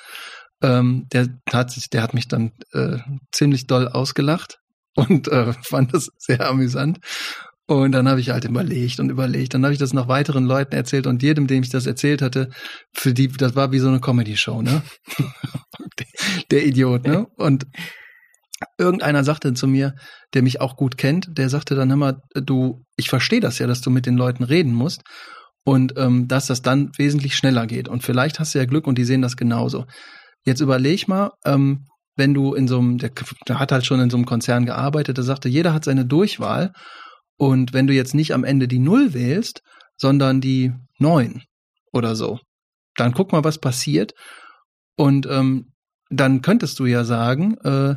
Ähm, 0.62 1.08
der 1.12 1.28
hat 1.52 1.94
der 1.94 2.04
hat 2.04 2.14
mich 2.14 2.28
dann 2.28 2.52
äh, 2.74 2.98
ziemlich 3.32 3.68
doll 3.68 3.88
ausgelacht 3.88 4.60
und 4.96 5.28
äh, 5.28 5.54
fand 5.64 5.94
das 5.94 6.10
sehr 6.18 6.48
amüsant. 6.48 7.00
Und 7.66 7.92
dann 7.92 8.10
habe 8.10 8.20
ich 8.20 8.32
halt 8.32 8.46
überlegt 8.46 9.00
und 9.00 9.12
überlegt. 9.12 9.54
Dann 9.54 9.64
habe 9.64 9.74
ich 9.74 9.80
das 9.80 9.94
noch 9.94 10.08
weiteren 10.08 10.46
Leuten 10.46 10.74
erzählt 10.74 11.06
und 11.06 11.22
jedem, 11.22 11.46
dem 11.46 11.62
ich 11.62 11.70
das 11.70 11.86
erzählt 11.86 12.24
hatte, 12.24 12.50
für 12.94 13.14
die, 13.14 13.28
das 13.28 13.56
war 13.56 13.72
wie 13.72 13.78
so 13.78 13.90
eine 13.90 14.00
Comedy-Show, 14.00 14.64
ne? 14.64 14.82
der 16.52 16.66
Idiot, 16.66 17.06
ne? 17.06 17.28
Und 17.38 17.68
irgendeiner 18.80 19.24
sagte 19.24 19.54
zu 19.54 19.68
mir, 19.68 19.94
der 20.34 20.42
mich 20.42 20.62
auch 20.62 20.78
gut 20.78 20.98
kennt, 20.98 21.38
der 21.38 21.50
sagte 21.50 21.76
dann 21.76 21.92
immer, 21.92 22.22
du, 22.34 22.84
ich 22.98 23.08
verstehe 23.10 23.40
das 23.40 23.60
ja, 23.60 23.68
dass 23.68 23.82
du 23.82 23.92
mit 23.92 24.08
den 24.08 24.18
Leuten 24.18 24.44
reden 24.44 24.74
musst 24.74 25.04
und 25.64 25.94
ähm, 25.96 26.28
dass 26.28 26.48
das 26.48 26.64
dann 26.64 26.90
wesentlich 26.98 27.36
schneller 27.36 27.68
geht. 27.68 27.88
Und 27.88 28.04
vielleicht 28.04 28.40
hast 28.40 28.56
du 28.56 28.60
ja 28.60 28.66
Glück 28.66 28.88
und 28.88 28.98
die 28.98 29.06
sehen 29.06 29.22
das 29.22 29.38
genauso. 29.38 29.86
Jetzt 30.46 30.62
überleg 30.62 31.08
mal, 31.08 31.32
ähm, 31.46 31.86
wenn 32.16 32.34
du 32.34 32.54
in 32.54 32.68
so 32.68 32.80
einem, 32.80 32.98
der, 32.98 33.12
der 33.48 33.60
hat 33.60 33.72
halt 33.72 33.86
schon 33.86 34.00
in 34.00 34.10
so 34.10 34.18
einem 34.18 34.26
Konzern 34.26 34.66
gearbeitet, 34.66 35.18
der 35.18 35.24
sagte, 35.24 35.48
jeder 35.50 35.74
hat 35.74 35.86
seine 35.86 36.06
Durchwahl 36.06 36.74
und 37.38 37.74
wenn 37.74 37.88
du 37.88 37.94
jetzt 37.94 38.14
nicht 38.14 38.34
am 38.34 38.44
Ende 38.44 38.68
die 38.68 38.80
Null 38.80 39.14
wählst, 39.14 39.62
sondern 39.98 40.42
die 40.42 40.74
Neun 40.98 41.44
oder 41.94 42.16
so, 42.16 42.40
dann 42.96 43.14
guck 43.14 43.32
mal, 43.32 43.44
was 43.44 43.58
passiert. 43.60 44.14
Und 44.98 45.26
ähm, 45.28 45.72
dann 46.10 46.42
könntest 46.42 46.80
du 46.80 46.86
ja 46.86 47.04
sagen, 47.06 47.56
äh, 47.64 47.96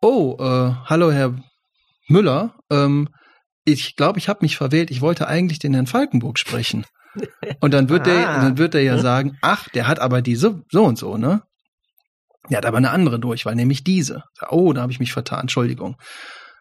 oh, 0.00 0.36
äh, 0.38 0.72
hallo 0.84 1.10
Herr 1.10 1.34
Müller, 2.08 2.54
ähm, 2.70 3.08
ich 3.64 3.96
glaube, 3.96 4.18
ich 4.18 4.28
habe 4.28 4.40
mich 4.42 4.56
verwählt, 4.56 4.90
ich 4.90 5.00
wollte 5.00 5.26
eigentlich 5.26 5.58
den 5.58 5.74
Herrn 5.74 5.86
Falkenburg 5.86 6.38
sprechen. 6.38 6.84
Und 7.60 7.74
dann 7.74 7.88
wird 7.88 8.06
der, 8.06 8.28
Ah. 8.28 8.42
dann 8.42 8.58
wird 8.58 8.74
er 8.74 8.82
ja 8.82 8.98
sagen, 8.98 9.36
ach, 9.42 9.68
der 9.70 9.88
hat 9.88 9.98
aber 9.98 10.22
die 10.22 10.36
so, 10.36 10.60
so 10.70 10.84
und 10.84 10.98
so, 10.98 11.16
ne? 11.16 11.42
Der 12.50 12.58
hat 12.58 12.66
aber 12.66 12.78
eine 12.78 12.90
andere 12.90 13.18
Durchwahl, 13.20 13.54
nämlich 13.54 13.84
diese. 13.84 14.22
Oh, 14.48 14.72
da 14.72 14.82
habe 14.82 14.92
ich 14.92 15.00
mich 15.00 15.12
vertan, 15.12 15.42
Entschuldigung. 15.42 15.96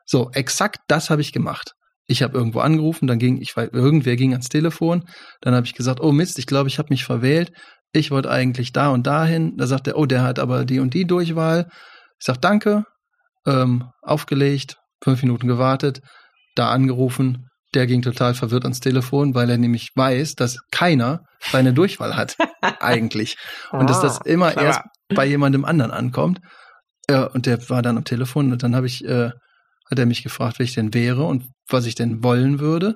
So, 0.05 0.31
exakt 0.33 0.79
das 0.87 1.09
habe 1.09 1.21
ich 1.21 1.33
gemacht. 1.33 1.73
Ich 2.07 2.23
habe 2.23 2.37
irgendwo 2.37 2.59
angerufen, 2.59 3.07
dann 3.07 3.19
ging, 3.19 3.41
ich 3.41 3.55
weiß, 3.55 3.69
irgendwer 3.73 4.15
ging 4.15 4.31
ans 4.31 4.47
Telefon, 4.47 5.03
dann 5.41 5.53
habe 5.53 5.65
ich 5.65 5.73
gesagt, 5.73 5.99
oh 5.99 6.13
Mist, 6.13 6.39
ich 6.39 6.47
glaube, 6.47 6.69
ich 6.69 6.79
habe 6.79 6.87
mich 6.89 7.03
verwählt. 7.03 7.51
Ich 7.91 8.11
wollte 8.11 8.29
eigentlich 8.29 8.71
da 8.71 8.89
und 8.89 9.07
dahin. 9.07 9.57
Da 9.57 9.67
sagt 9.67 9.87
er, 9.87 9.97
oh, 9.97 10.05
der 10.05 10.23
hat 10.23 10.39
aber 10.39 10.65
die 10.65 10.79
und 10.79 10.93
die 10.93 11.05
Durchwahl. 11.05 11.67
Ich 12.19 12.25
sag 12.25 12.37
danke, 12.41 12.83
ähm, 13.45 13.85
aufgelegt, 14.01 14.77
fünf 15.03 15.21
Minuten 15.21 15.47
gewartet, 15.47 16.01
da 16.55 16.69
angerufen. 16.69 17.46
Der 17.73 17.85
ging 17.87 18.01
total 18.01 18.33
verwirrt 18.33 18.63
ans 18.63 18.79
Telefon, 18.79 19.35
weil 19.35 19.49
er 19.49 19.57
nämlich 19.57 19.89
weiß, 19.95 20.35
dass 20.35 20.59
keiner 20.71 21.21
seine 21.39 21.73
Durchwahl 21.73 22.15
hat, 22.15 22.35
eigentlich. 22.79 23.35
Und 23.71 23.89
dass 23.89 24.01
das 24.01 24.19
Ah, 24.21 24.25
immer 24.25 24.51
clever. 24.51 24.65
erst 24.67 24.81
bei 25.09 25.25
jemandem 25.25 25.65
anderen 25.65 25.91
ankommt. 25.91 26.39
Äh, 27.07 27.25
und 27.25 27.45
der 27.45 27.69
war 27.69 27.81
dann 27.81 27.97
am 27.97 28.03
Telefon 28.05 28.51
und 28.51 28.63
dann 28.63 28.75
habe 28.75 28.87
ich, 28.87 29.03
äh, 29.05 29.31
hat 29.89 29.99
er 29.99 30.05
mich 30.05 30.23
gefragt, 30.23 30.59
wer 30.59 30.63
ich 30.65 30.73
denn 30.73 30.93
wäre 30.93 31.23
und 31.25 31.45
was 31.69 31.85
ich 31.85 31.95
denn 31.95 32.23
wollen 32.23 32.59
würde. 32.59 32.95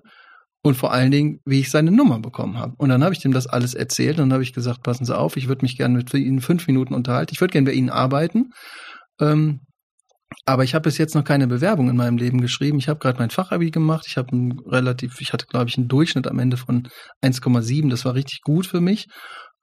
Und 0.63 0.75
vor 0.75 0.93
allen 0.93 1.09
Dingen, 1.11 1.39
wie 1.43 1.59
ich 1.59 1.71
seine 1.71 1.89
Nummer 1.91 2.19
bekommen 2.19 2.57
habe. 2.59 2.73
Und 2.77 2.89
dann 2.89 3.03
habe 3.03 3.13
ich 3.15 3.19
dem 3.21 3.33
das 3.33 3.47
alles 3.47 3.73
erzählt 3.73 4.17
und 4.17 4.25
dann 4.29 4.33
habe 4.33 4.43
ich 4.43 4.53
gesagt, 4.53 4.83
passen 4.83 5.05
Sie 5.05 5.17
auf, 5.17 5.35
ich 5.35 5.47
würde 5.47 5.63
mich 5.65 5.75
gerne 5.75 5.97
mit 5.97 6.13
Ihnen 6.13 6.39
fünf 6.39 6.67
Minuten 6.67 6.93
unterhalten. 6.93 7.33
Ich 7.33 7.41
würde 7.41 7.51
gerne 7.51 7.65
bei 7.65 7.73
Ihnen 7.73 7.89
arbeiten. 7.89 8.51
Ähm, 9.19 9.61
aber 10.45 10.63
ich 10.63 10.73
habe 10.73 10.83
bis 10.83 10.97
jetzt 10.97 11.15
noch 11.15 11.23
keine 11.23 11.47
Bewerbung 11.47 11.89
in 11.89 11.95
meinem 11.95 12.17
Leben 12.17 12.41
geschrieben. 12.41 12.77
Ich 12.79 12.87
habe 12.89 12.99
gerade 12.99 13.19
mein 13.19 13.29
Fachabi 13.29 13.71
gemacht. 13.71 14.05
Ich 14.07 14.17
habe 14.17 14.29
relativ, 14.65 15.19
ich 15.21 15.33
hatte 15.33 15.45
glaube 15.45 15.69
ich 15.69 15.77
einen 15.77 15.87
Durchschnitt 15.87 16.27
am 16.27 16.39
Ende 16.39 16.57
von 16.57 16.87
1,7. 17.23 17.89
Das 17.89 18.05
war 18.05 18.13
richtig 18.15 18.41
gut 18.41 18.65
für 18.65 18.81
mich. 18.81 19.07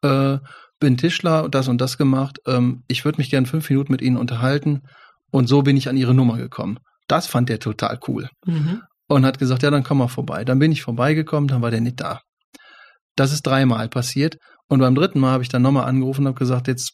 Äh, 0.02 0.38
bin 0.80 0.96
Tischler, 0.96 1.48
das 1.48 1.68
und 1.68 1.80
das 1.80 1.98
gemacht. 1.98 2.38
Ähm, 2.46 2.82
ich 2.86 3.04
würde 3.04 3.18
mich 3.18 3.30
gerne 3.30 3.46
fünf 3.46 3.68
Minuten 3.68 3.92
mit 3.92 4.02
Ihnen 4.02 4.16
unterhalten. 4.16 4.82
Und 5.30 5.48
so 5.48 5.62
bin 5.62 5.76
ich 5.76 5.88
an 5.88 5.96
Ihre 5.96 6.14
Nummer 6.14 6.36
gekommen. 6.36 6.78
Das 7.08 7.26
fand 7.26 7.48
der 7.48 7.58
total 7.58 7.98
cool 8.06 8.28
Mhm. 8.46 8.82
und 9.08 9.24
hat 9.26 9.38
gesagt, 9.38 9.62
ja, 9.62 9.70
dann 9.70 9.82
komm 9.82 9.98
mal 9.98 10.08
vorbei. 10.08 10.44
Dann 10.44 10.58
bin 10.58 10.70
ich 10.72 10.82
vorbeigekommen, 10.82 11.48
dann 11.48 11.62
war 11.62 11.70
der 11.70 11.80
nicht 11.80 12.00
da. 12.00 12.20
Das 13.16 13.32
ist 13.32 13.42
dreimal 13.46 13.88
passiert. 13.88 14.36
Und 14.68 14.80
beim 14.80 14.94
dritten 14.94 15.18
Mal 15.18 15.32
habe 15.32 15.42
ich 15.42 15.48
dann 15.48 15.62
nochmal 15.62 15.86
angerufen 15.86 16.22
und 16.22 16.28
habe 16.28 16.38
gesagt, 16.38 16.68
jetzt 16.68 16.92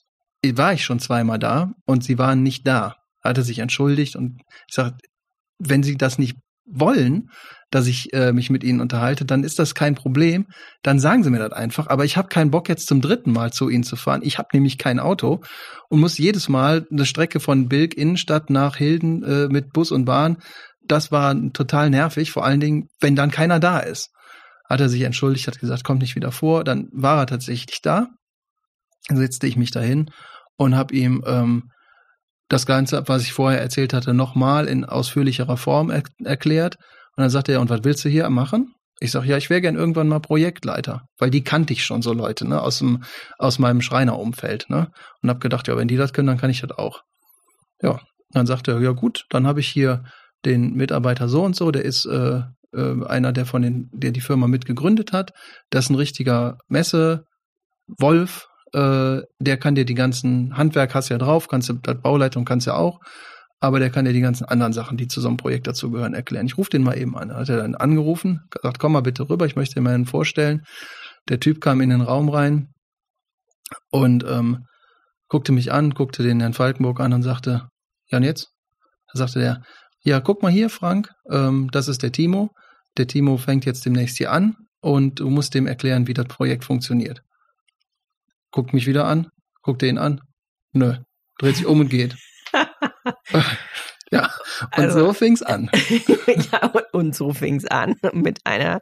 war 0.54 0.72
ich 0.72 0.84
schon 0.84 1.00
zweimal 1.00 1.38
da 1.38 1.72
und 1.86 2.04
sie 2.04 2.18
waren 2.18 2.42
nicht 2.42 2.66
da. 2.66 2.94
Hatte 3.24 3.42
sich 3.42 3.58
entschuldigt 3.58 4.16
und 4.16 4.42
sage, 4.70 4.98
wenn 5.58 5.82
sie 5.82 5.96
das 5.96 6.18
nicht 6.18 6.36
wollen, 6.66 7.30
dass 7.70 7.86
ich 7.86 8.12
äh, 8.12 8.32
mich 8.32 8.50
mit 8.50 8.64
ihnen 8.64 8.80
unterhalte, 8.80 9.24
dann 9.24 9.44
ist 9.44 9.58
das 9.58 9.74
kein 9.74 9.94
Problem. 9.94 10.46
Dann 10.82 10.98
sagen 10.98 11.22
sie 11.22 11.30
mir 11.30 11.38
das 11.38 11.52
einfach. 11.52 11.88
Aber 11.88 12.04
ich 12.04 12.16
habe 12.16 12.28
keinen 12.28 12.50
Bock 12.50 12.68
jetzt 12.68 12.86
zum 12.86 13.00
dritten 13.00 13.32
Mal 13.32 13.52
zu 13.52 13.68
ihnen 13.68 13.84
zu 13.84 13.96
fahren. 13.96 14.22
Ich 14.24 14.38
habe 14.38 14.48
nämlich 14.52 14.78
kein 14.78 14.98
Auto 14.98 15.42
und 15.88 16.00
muss 16.00 16.18
jedes 16.18 16.48
Mal 16.48 16.86
eine 16.90 17.06
Strecke 17.06 17.40
von 17.40 17.68
Bilk 17.68 17.94
Innenstadt 17.94 18.50
nach 18.50 18.76
Hilden 18.76 19.22
äh, 19.24 19.48
mit 19.48 19.72
Bus 19.72 19.90
und 19.90 20.04
Bahn. 20.04 20.38
Das 20.86 21.12
war 21.12 21.34
total 21.52 21.90
nervig, 21.90 22.30
vor 22.30 22.44
allen 22.44 22.60
Dingen, 22.60 22.88
wenn 23.00 23.16
dann 23.16 23.30
keiner 23.30 23.60
da 23.60 23.80
ist. 23.80 24.10
Hat 24.68 24.80
er 24.80 24.88
sich 24.88 25.02
entschuldigt, 25.02 25.46
hat 25.46 25.58
gesagt, 25.58 25.84
kommt 25.84 26.00
nicht 26.00 26.16
wieder 26.16 26.32
vor. 26.32 26.64
Dann 26.64 26.88
war 26.92 27.18
er 27.18 27.26
tatsächlich 27.26 27.80
da. 27.82 28.08
Dann 29.08 29.18
setzte 29.18 29.46
ich 29.46 29.56
mich 29.56 29.70
dahin 29.70 30.10
und 30.56 30.74
habe 30.74 30.94
ihm 30.94 31.22
ähm, 31.26 31.70
das 32.48 32.66
Ganze, 32.66 33.02
was 33.06 33.22
ich 33.22 33.32
vorher 33.32 33.60
erzählt 33.60 33.92
hatte, 33.92 34.14
nochmal 34.14 34.66
in 34.66 34.84
ausführlicherer 34.84 35.56
Form 35.56 35.90
er 35.90 36.02
erklärt. 36.24 36.76
Und 37.16 37.22
dann 37.22 37.30
sagte 37.30 37.52
er, 37.52 37.60
und 37.60 37.70
was 37.70 37.84
willst 37.84 38.04
du 38.04 38.08
hier 38.08 38.28
machen? 38.30 38.74
Ich 39.00 39.10
sage, 39.10 39.26
ja, 39.26 39.36
ich 39.36 39.50
wäre 39.50 39.60
gern 39.60 39.74
irgendwann 39.74 40.08
mal 40.08 40.20
Projektleiter, 40.20 41.02
weil 41.18 41.30
die 41.30 41.42
kannte 41.42 41.72
ich 41.72 41.84
schon 41.84 42.02
so 42.02 42.12
Leute, 42.12 42.46
ne, 42.46 42.60
aus 42.62 42.78
dem, 42.78 43.02
aus 43.38 43.58
meinem 43.58 43.80
Schreinerumfeld, 43.80 44.70
ne? 44.70 44.88
Und 45.20 45.28
habe 45.28 45.40
gedacht, 45.40 45.66
ja, 45.66 45.76
wenn 45.76 45.88
die 45.88 45.96
das 45.96 46.12
können, 46.12 46.28
dann 46.28 46.38
kann 46.38 46.50
ich 46.50 46.60
das 46.60 46.70
auch. 46.70 47.02
Ja, 47.82 48.00
dann 48.30 48.46
sagte 48.46 48.72
er, 48.72 48.80
ja 48.80 48.92
gut, 48.92 49.24
dann 49.30 49.46
habe 49.46 49.60
ich 49.60 49.68
hier 49.68 50.04
den 50.44 50.74
Mitarbeiter 50.74 51.28
so 51.28 51.42
und 51.42 51.56
so, 51.56 51.70
der 51.70 51.84
ist 51.84 52.06
äh, 52.06 52.42
äh, 52.72 53.04
einer, 53.06 53.32
der 53.32 53.46
von 53.46 53.62
den, 53.62 53.90
der 53.92 54.12
die 54.12 54.20
Firma 54.20 54.46
mitgegründet 54.46 55.12
hat. 55.12 55.32
Das 55.70 55.86
ist 55.86 55.90
ein 55.90 55.96
richtiger 55.96 56.58
Messe, 56.68 57.24
Wolf, 57.86 58.48
äh, 58.74 59.22
der 59.38 59.56
kann 59.56 59.74
dir 59.74 59.84
die 59.84 59.94
ganzen 59.94 60.56
Handwerk 60.56 60.94
hast 60.94 61.08
ja 61.08 61.18
drauf, 61.18 61.48
kannst 61.48 61.68
du, 61.68 61.74
Bauleitung 61.74 62.44
kannst 62.44 62.66
ja 62.66 62.74
auch, 62.74 62.98
aber 63.60 63.78
der 63.78 63.90
kann 63.90 64.04
dir 64.04 64.12
die 64.12 64.20
ganzen 64.20 64.44
anderen 64.44 64.72
Sachen, 64.72 64.96
die 64.96 65.06
zu 65.06 65.20
so 65.20 65.28
einem 65.28 65.36
Projekt 65.36 65.66
dazugehören, 65.66 66.12
erklären. 66.12 66.46
Ich 66.46 66.58
rufe 66.58 66.70
den 66.70 66.82
mal 66.82 66.98
eben 66.98 67.16
an. 67.16 67.28
Da 67.28 67.36
hat 67.36 67.48
er 67.48 67.58
dann 67.58 67.76
angerufen, 67.76 68.40
gesagt, 68.50 68.78
komm 68.78 68.92
mal 68.92 69.00
bitte 69.00 69.28
rüber, 69.28 69.46
ich 69.46 69.56
möchte 69.56 69.76
dir 69.76 69.80
mal 69.80 69.94
einen 69.94 70.06
vorstellen. 70.06 70.62
Der 71.28 71.40
Typ 71.40 71.60
kam 71.60 71.80
in 71.80 71.90
den 71.90 72.00
Raum 72.00 72.28
rein 72.28 72.68
und 73.90 74.24
ähm, 74.28 74.66
guckte 75.28 75.52
mich 75.52 75.72
an, 75.72 75.90
guckte 75.90 76.22
den 76.22 76.40
Herrn 76.40 76.52
Falkenburg 76.52 77.00
an 77.00 77.12
und 77.12 77.22
sagte, 77.22 77.68
ja 78.10 78.18
und 78.18 78.24
jetzt? 78.24 78.50
Da 79.12 79.18
sagte 79.20 79.38
der, 79.38 79.62
ja, 80.02 80.20
guck 80.20 80.42
mal 80.42 80.52
hier, 80.52 80.68
Frank, 80.68 81.10
ähm, 81.30 81.70
das 81.70 81.88
ist 81.88 82.02
der 82.02 82.12
Timo. 82.12 82.50
Der 82.98 83.06
Timo 83.06 83.36
fängt 83.38 83.64
jetzt 83.64 83.86
demnächst 83.86 84.18
hier 84.18 84.32
an 84.32 84.56
und 84.80 85.20
du 85.20 85.30
musst 85.30 85.54
dem 85.54 85.66
erklären, 85.66 86.06
wie 86.06 86.14
das 86.14 86.26
Projekt 86.26 86.64
funktioniert 86.64 87.22
guckt 88.54 88.72
mich 88.72 88.86
wieder 88.86 89.06
an, 89.06 89.30
guckt 89.62 89.82
ihn 89.82 89.98
an, 89.98 90.20
nö, 90.72 90.94
dreht 91.38 91.56
sich 91.56 91.66
um 91.66 91.80
und 91.80 91.88
geht. 91.88 92.16
ja, 94.12 94.30
und 94.76 94.84
also, 94.84 95.06
so 95.06 95.12
fing's 95.12 95.42
an. 95.42 95.68
ja, 96.52 96.72
und 96.92 97.16
so 97.16 97.32
fing's 97.32 97.64
an 97.64 97.96
mit 98.12 98.38
einer 98.44 98.80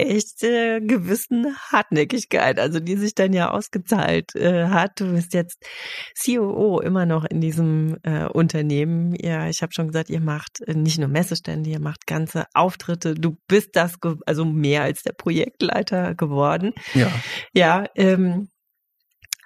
echt 0.00 0.44
äh, 0.44 0.80
gewissen 0.80 1.56
Hartnäckigkeit, 1.72 2.60
also 2.60 2.78
die 2.78 2.94
sich 2.94 3.16
dann 3.16 3.32
ja 3.32 3.50
ausgezahlt 3.50 4.36
äh, 4.36 4.68
hat. 4.68 5.00
Du 5.00 5.12
bist 5.12 5.34
jetzt 5.34 5.66
COO 6.24 6.78
immer 6.78 7.04
noch 7.04 7.24
in 7.24 7.40
diesem 7.40 7.96
äh, 8.04 8.26
Unternehmen. 8.26 9.16
Ja, 9.20 9.48
ich 9.48 9.62
habe 9.62 9.72
schon 9.72 9.88
gesagt, 9.88 10.10
ihr 10.10 10.20
macht 10.20 10.60
äh, 10.60 10.74
nicht 10.74 11.00
nur 11.00 11.08
Messestände, 11.08 11.70
ihr 11.70 11.80
macht 11.80 12.06
ganze 12.06 12.46
Auftritte. 12.54 13.14
Du 13.14 13.36
bist 13.48 13.70
das, 13.72 13.94
also 14.26 14.44
mehr 14.44 14.84
als 14.84 15.02
der 15.02 15.14
Projektleiter 15.14 16.14
geworden. 16.14 16.72
Ja. 16.94 17.10
Ja, 17.52 17.84
ähm, 17.96 18.48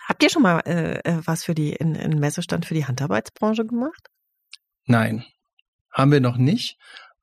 Habt 0.08 0.22
ihr 0.22 0.30
schon 0.30 0.42
mal 0.42 0.60
äh, 0.60 0.98
äh 1.00 1.20
was 1.24 1.44
für 1.44 1.54
die 1.54 1.72
in, 1.72 1.94
in 1.94 2.18
Messestand 2.18 2.66
für 2.66 2.74
die 2.74 2.86
Handarbeitsbranche 2.86 3.64
gemacht? 3.64 4.08
Nein, 4.84 5.24
haben 5.92 6.12
wir 6.12 6.20
noch 6.20 6.36
nicht. 6.36 6.76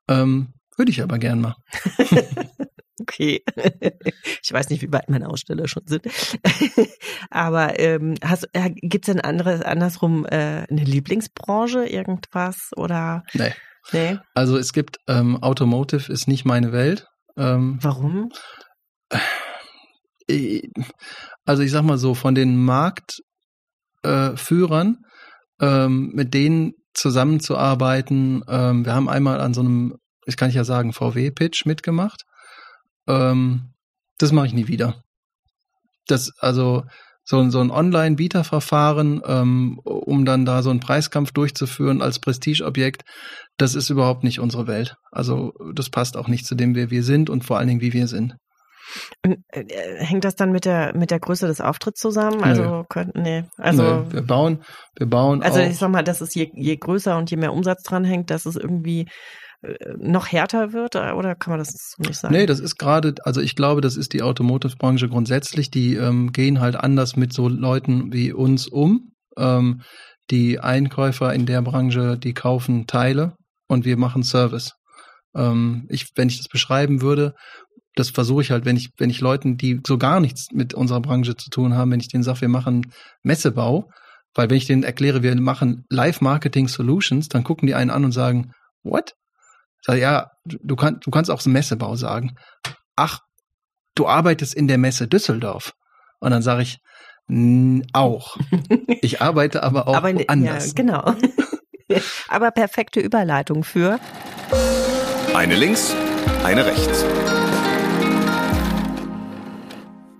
Ähm, 0.07 0.53
würde 0.77 0.91
ich 0.91 1.01
aber 1.03 1.19
gern 1.19 1.41
mal. 1.41 1.55
okay. 3.01 3.43
ich 4.43 4.51
weiß 4.51 4.69
nicht, 4.69 4.81
wie 4.81 4.91
weit 4.91 5.09
meine 5.09 5.29
Aussteller 5.29 5.67
schon 5.67 5.85
sind. 5.85 6.07
aber 7.29 7.79
ähm, 7.79 8.15
äh, 8.53 8.69
gibt's 8.71 9.07
denn 9.07 9.21
anderes, 9.21 9.61
andersrum 9.61 10.25
äh, 10.25 10.65
eine 10.69 10.83
Lieblingsbranche, 10.83 11.85
irgendwas 11.85 12.71
oder? 12.75 13.23
Nee. 13.33 13.53
Nee. 13.91 14.19
Also 14.33 14.57
es 14.57 14.73
gibt 14.73 14.97
ähm, 15.07 15.41
Automotive 15.41 16.11
ist 16.11 16.27
nicht 16.27 16.45
meine 16.45 16.71
Welt. 16.71 17.07
Ähm, 17.37 17.79
Warum? 17.81 18.31
Äh, 20.27 20.69
also 21.49 21.63
ich 21.63 21.71
sag 21.71 21.81
mal 21.81 21.97
so, 21.97 22.13
von 22.13 22.35
den 22.35 22.63
Marktführern, 22.63 24.97
äh, 25.59 25.65
ähm, 25.65 26.11
mit 26.13 26.35
denen 26.35 26.73
zusammenzuarbeiten, 26.93 28.43
ähm, 28.47 28.85
wir 28.85 28.93
haben 28.93 29.09
einmal 29.09 29.41
an 29.41 29.55
so 29.55 29.61
einem, 29.61 29.95
ich 30.27 30.37
kann 30.37 30.49
ich 30.49 30.55
ja 30.55 30.63
sagen, 30.63 30.93
VW-Pitch 30.93 31.65
mitgemacht. 31.65 32.21
Ähm, 33.07 33.73
das 34.19 34.31
mache 34.31 34.45
ich 34.45 34.53
nie 34.53 34.67
wieder. 34.67 35.01
Das, 36.05 36.29
also 36.37 36.83
so, 37.23 37.49
so 37.49 37.61
ein 37.61 37.71
Online-Bieterverfahren, 37.71 39.23
ähm, 39.25 39.79
um 39.83 40.25
dann 40.25 40.45
da 40.45 40.61
so 40.61 40.69
einen 40.69 40.81
Preiskampf 40.81 41.31
durchzuführen 41.31 42.03
als 42.03 42.19
Prestigeobjekt, 42.19 43.01
das 43.57 43.73
ist 43.73 43.89
überhaupt 43.89 44.23
nicht 44.23 44.39
unsere 44.39 44.67
Welt. 44.67 44.97
Also 45.11 45.53
das 45.73 45.89
passt 45.89 46.15
auch 46.15 46.27
nicht 46.27 46.45
zu 46.45 46.53
dem, 46.53 46.75
wer 46.75 46.91
wir 46.91 47.03
sind 47.03 47.27
und 47.27 47.43
vor 47.43 47.57
allen 47.57 47.69
Dingen, 47.69 47.81
wie 47.81 47.93
wir 47.93 48.07
sind. 48.07 48.35
Und, 49.25 49.37
äh, 49.49 49.65
hängt 49.97 50.23
das 50.23 50.35
dann 50.35 50.51
mit 50.51 50.65
der 50.65 50.95
mit 50.95 51.11
der 51.11 51.19
Größe 51.19 51.47
des 51.47 51.61
Auftritts 51.61 51.99
zusammen? 51.99 52.43
Also 52.43 52.85
könnten 52.89 53.21
nee, 53.21 53.43
also 53.57 53.83
Nö, 53.83 54.11
wir 54.11 54.21
bauen 54.21 54.63
wir 54.95 55.07
bauen 55.07 55.41
Also 55.43 55.59
ich 55.59 55.77
sag 55.77 55.89
mal, 55.89 56.03
dass 56.03 56.21
es 56.21 56.33
je, 56.33 56.49
je 56.53 56.75
größer 56.77 57.17
und 57.17 57.29
je 57.31 57.37
mehr 57.37 57.53
Umsatz 57.53 57.83
dran 57.83 58.03
hängt, 58.03 58.29
dass 58.29 58.45
es 58.45 58.55
irgendwie 58.55 59.07
äh, 59.61 59.73
noch 59.97 60.27
härter 60.27 60.73
wird 60.73 60.95
äh, 60.95 61.11
oder 61.11 61.35
kann 61.35 61.51
man 61.51 61.59
das 61.59 61.93
so 61.95 62.01
nicht 62.01 62.17
sagen? 62.17 62.33
Nee, 62.33 62.45
das 62.45 62.59
ist 62.59 62.77
gerade, 62.77 63.15
also 63.23 63.41
ich 63.41 63.55
glaube, 63.55 63.81
das 63.81 63.97
ist 63.97 64.13
die 64.13 64.21
Automotive-Branche 64.21 65.09
grundsätzlich, 65.09 65.69
die 65.69 65.95
ähm, 65.95 66.31
gehen 66.31 66.61
halt 66.61 66.75
anders 66.75 67.15
mit 67.15 67.33
so 67.33 67.49
Leuten 67.49 68.13
wie 68.13 68.31
uns 68.31 68.67
um. 68.67 69.11
Ähm, 69.37 69.81
die 70.31 70.59
Einkäufer 70.59 71.33
in 71.33 71.45
der 71.45 71.61
Branche, 71.61 72.17
die 72.17 72.33
kaufen 72.33 72.87
Teile 72.87 73.33
und 73.67 73.83
wir 73.83 73.97
machen 73.97 74.23
Service. 74.23 74.73
Ähm, 75.35 75.87
ich, 75.89 76.07
wenn 76.15 76.29
ich 76.29 76.37
das 76.37 76.47
beschreiben 76.47 77.01
würde, 77.01 77.33
das 77.99 78.09
versuche 78.09 78.41
ich 78.41 78.51
halt, 78.51 78.65
wenn 78.65 78.77
ich, 78.77 78.91
wenn 78.97 79.09
ich 79.09 79.21
Leuten, 79.21 79.57
die 79.57 79.81
so 79.85 79.97
gar 79.97 80.19
nichts 80.19 80.47
mit 80.51 80.73
unserer 80.73 81.01
Branche 81.01 81.35
zu 81.35 81.49
tun 81.49 81.75
haben, 81.75 81.91
wenn 81.91 81.99
ich 81.99 82.07
denen 82.07 82.23
sage, 82.23 82.41
wir 82.41 82.49
machen 82.49 82.91
Messebau, 83.23 83.89
weil 84.33 84.49
wenn 84.49 84.57
ich 84.57 84.65
denen 84.65 84.83
erkläre, 84.83 85.21
wir 85.21 85.35
machen 85.35 85.85
Live-Marketing-Solutions, 85.89 87.29
dann 87.29 87.43
gucken 87.43 87.67
die 87.67 87.75
einen 87.75 87.89
an 87.89 88.05
und 88.05 88.11
sagen, 88.11 88.53
what? 88.83 89.15
Sag, 89.81 89.99
ja, 89.99 90.31
du, 90.45 90.75
kannst, 90.75 91.05
du 91.05 91.11
kannst 91.11 91.29
auch 91.29 91.41
so 91.41 91.49
Messebau 91.49 91.95
sagen. 91.95 92.35
Ach, 92.95 93.19
du 93.95 94.07
arbeitest 94.07 94.53
in 94.53 94.67
der 94.67 94.77
Messe 94.77 95.07
Düsseldorf. 95.07 95.73
Und 96.19 96.31
dann 96.31 96.41
sage 96.41 96.63
ich, 96.63 96.79
auch. 97.93 98.37
Ich 99.01 99.21
arbeite 99.21 99.63
aber 99.63 99.87
auch 99.87 99.95
aber, 99.95 100.13
anders. 100.27 100.67
Ja, 100.67 100.73
genau. 100.75 101.15
aber 102.27 102.51
perfekte 102.51 102.99
Überleitung 102.99 103.63
für 103.63 103.99
eine 105.33 105.55
links, 105.55 105.95
eine 106.43 106.65
rechts. 106.65 107.05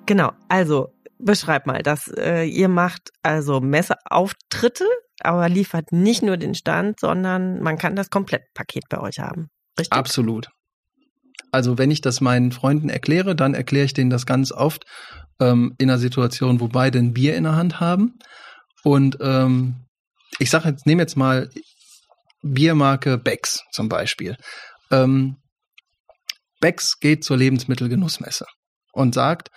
Genau, 0.10 0.32
also 0.48 0.88
beschreib 1.19 1.67
mal, 1.67 1.84
dass 1.84 2.08
äh, 2.08 2.43
ihr 2.43 2.67
macht 2.67 3.12
also 3.22 3.62
Messeauftritte, 3.62 4.88
aber 5.19 5.48
liefert 5.50 5.91
nicht 5.91 6.24
nur 6.24 6.36
den 6.36 6.56
Stand, 6.56 7.00
sondern 7.00 7.62
man 7.62 7.78
kann 7.78 7.95
das 7.95 8.10
Komplettpaket 8.10 8.86
bei 8.89 9.00
euch 9.00 9.19
haben. 9.19 9.50
Richtig? 9.78 9.95
Absolut. 9.95 10.50
Also 11.52 11.78
wenn 11.78 11.91
ich 11.91 12.02
das 12.02 12.22
meinen 12.22 12.52
Freunden 12.52 12.89
erkläre, 12.89 13.36
dann 13.36 13.54
erkläre 13.54 13.86
ich 13.86 13.93
denen 13.93 14.10
das 14.10 14.26
ganz 14.26 14.52
oft 14.52 14.84
ähm, 15.39 15.76
in 15.78 15.91
einer 15.91 16.00
Situation, 16.00 16.60
wo 16.60 16.69
beide 16.69 16.98
ein 16.98 17.13
Bier 17.13 17.36
in 17.36 17.43
der 17.43 17.56
Hand 17.56 17.80
haben. 17.80 18.17
Und 18.84 19.19
ähm, 19.22 19.86
ich 20.39 20.50
sage 20.50 20.69
jetzt, 20.69 20.88
nehme 20.88 21.04
jetzt 21.04 21.17
mal 21.17 21.52
Biermarke 22.41 23.19
Becks 23.19 23.62
zum 23.72 23.89
Beispiel. 23.89 24.38
Ähm, 24.89 25.36
Becks 26.62 27.00
geht 27.00 27.24
zur 27.24 27.38
Lebensmittelgenussmesse 27.38 28.48
und 28.91 29.13
sagt, 29.13 29.50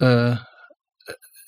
äh, 0.00 0.36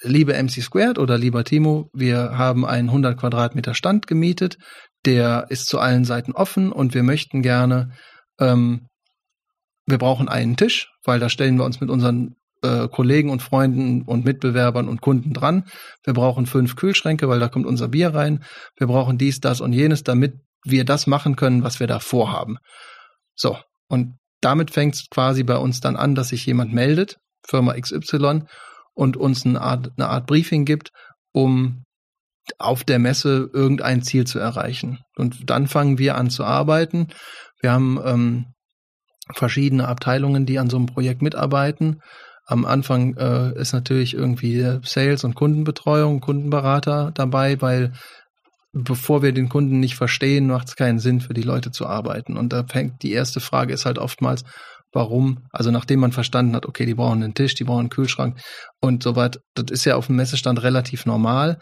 liebe 0.02 0.40
MC 0.40 0.62
Squared 0.62 0.98
oder 0.98 1.18
lieber 1.18 1.44
Timo, 1.44 1.90
wir 1.92 2.36
haben 2.36 2.64
einen 2.64 2.88
100 2.88 3.18
Quadratmeter 3.18 3.74
Stand 3.74 4.06
gemietet, 4.06 4.58
der 5.04 5.46
ist 5.48 5.66
zu 5.66 5.78
allen 5.78 6.04
Seiten 6.04 6.32
offen 6.32 6.72
und 6.72 6.94
wir 6.94 7.02
möchten 7.02 7.42
gerne, 7.42 7.92
ähm, 8.38 8.88
wir 9.86 9.98
brauchen 9.98 10.28
einen 10.28 10.56
Tisch, 10.56 10.90
weil 11.04 11.20
da 11.20 11.28
stellen 11.28 11.56
wir 11.56 11.64
uns 11.64 11.80
mit 11.80 11.90
unseren 11.90 12.36
äh, 12.62 12.88
Kollegen 12.88 13.30
und 13.30 13.42
Freunden 13.42 14.02
und 14.02 14.24
Mitbewerbern 14.24 14.88
und 14.88 15.00
Kunden 15.00 15.32
dran. 15.32 15.64
Wir 16.04 16.14
brauchen 16.14 16.46
fünf 16.46 16.76
Kühlschränke, 16.76 17.28
weil 17.28 17.40
da 17.40 17.48
kommt 17.48 17.66
unser 17.66 17.88
Bier 17.88 18.14
rein. 18.14 18.44
Wir 18.76 18.86
brauchen 18.86 19.18
dies, 19.18 19.40
das 19.40 19.60
und 19.60 19.72
jenes, 19.72 20.04
damit 20.04 20.34
wir 20.64 20.84
das 20.84 21.08
machen 21.08 21.34
können, 21.34 21.64
was 21.64 21.80
wir 21.80 21.88
da 21.88 21.98
vorhaben. 21.98 22.58
So, 23.34 23.58
und 23.88 24.18
damit 24.40 24.70
fängt 24.70 24.94
es 24.94 25.08
quasi 25.10 25.42
bei 25.42 25.56
uns 25.56 25.80
dann 25.80 25.96
an, 25.96 26.14
dass 26.14 26.28
sich 26.28 26.46
jemand 26.46 26.72
meldet 26.72 27.18
Firma 27.46 27.74
XY 27.74 28.42
und 28.94 29.16
uns 29.16 29.44
eine 29.46 29.60
Art, 29.60 29.90
eine 29.96 30.08
Art 30.08 30.26
Briefing 30.26 30.64
gibt, 30.64 30.90
um 31.32 31.84
auf 32.58 32.84
der 32.84 32.98
Messe 32.98 33.50
irgendein 33.52 34.02
Ziel 34.02 34.26
zu 34.26 34.38
erreichen. 34.38 34.98
Und 35.16 35.48
dann 35.50 35.68
fangen 35.68 35.98
wir 35.98 36.16
an 36.16 36.30
zu 36.30 36.44
arbeiten. 36.44 37.08
Wir 37.60 37.72
haben 37.72 38.00
ähm, 38.04 38.46
verschiedene 39.34 39.88
Abteilungen, 39.88 40.46
die 40.46 40.58
an 40.58 40.68
so 40.68 40.76
einem 40.76 40.86
Projekt 40.86 41.22
mitarbeiten. 41.22 42.00
Am 42.46 42.64
Anfang 42.64 43.16
äh, 43.16 43.58
ist 43.58 43.72
natürlich 43.72 44.14
irgendwie 44.14 44.78
Sales 44.82 45.24
und 45.24 45.34
Kundenbetreuung, 45.34 46.20
Kundenberater 46.20 47.12
dabei, 47.14 47.60
weil 47.62 47.92
bevor 48.72 49.22
wir 49.22 49.32
den 49.32 49.48
Kunden 49.48 49.80
nicht 49.80 49.94
verstehen, 49.94 50.48
macht 50.48 50.68
es 50.68 50.76
keinen 50.76 50.98
Sinn 50.98 51.20
für 51.20 51.34
die 51.34 51.42
Leute 51.42 51.70
zu 51.70 51.86
arbeiten. 51.86 52.36
Und 52.36 52.52
da 52.52 52.64
fängt 52.64 53.02
die 53.02 53.12
erste 53.12 53.40
Frage 53.40 53.72
ist 53.72 53.86
halt 53.86 53.98
oftmals, 53.98 54.44
warum, 54.92 55.44
also 55.50 55.70
nachdem 55.70 56.00
man 56.00 56.12
verstanden 56.12 56.54
hat, 56.54 56.66
okay, 56.66 56.86
die 56.86 56.94
brauchen 56.94 57.22
einen 57.22 57.34
Tisch, 57.34 57.54
die 57.54 57.64
brauchen 57.64 57.80
einen 57.80 57.88
Kühlschrank 57.90 58.38
und 58.80 59.02
so 59.02 59.16
weiter, 59.16 59.40
das 59.54 59.70
ist 59.70 59.84
ja 59.84 59.96
auf 59.96 60.06
dem 60.06 60.16
Messestand 60.16 60.62
relativ 60.62 61.06
normal, 61.06 61.58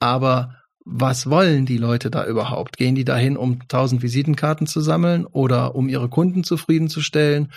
aber 0.00 0.56
was 0.84 1.30
wollen 1.30 1.64
die 1.64 1.78
Leute 1.78 2.10
da 2.10 2.26
überhaupt? 2.26 2.76
Gehen 2.76 2.96
die 2.96 3.04
dahin, 3.04 3.36
um 3.36 3.60
tausend 3.68 4.02
Visitenkarten 4.02 4.66
zu 4.66 4.80
sammeln 4.80 5.26
oder 5.26 5.76
um 5.76 5.88
ihre 5.88 6.08
Kunden 6.08 6.42
zufriedenzustellen 6.42 7.52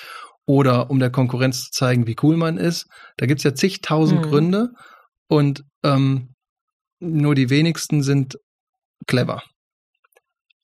oder 0.45 0.91
um 0.91 0.99
der 0.99 1.09
Konkurrenz 1.09 1.63
zu 1.63 1.71
zeigen, 1.71 2.05
wie 2.05 2.15
cool 2.21 2.37
man 2.37 2.57
ist? 2.57 2.85
Da 3.17 3.25
gibt's 3.25 3.43
ja 3.43 3.55
zigtausend 3.55 4.21
mhm. 4.21 4.29
Gründe 4.29 4.69
und 5.27 5.63
ähm, 5.83 6.35
nur 6.99 7.35
die 7.35 7.49
wenigsten 7.49 8.03
sind 8.03 8.37
clever. 9.07 9.41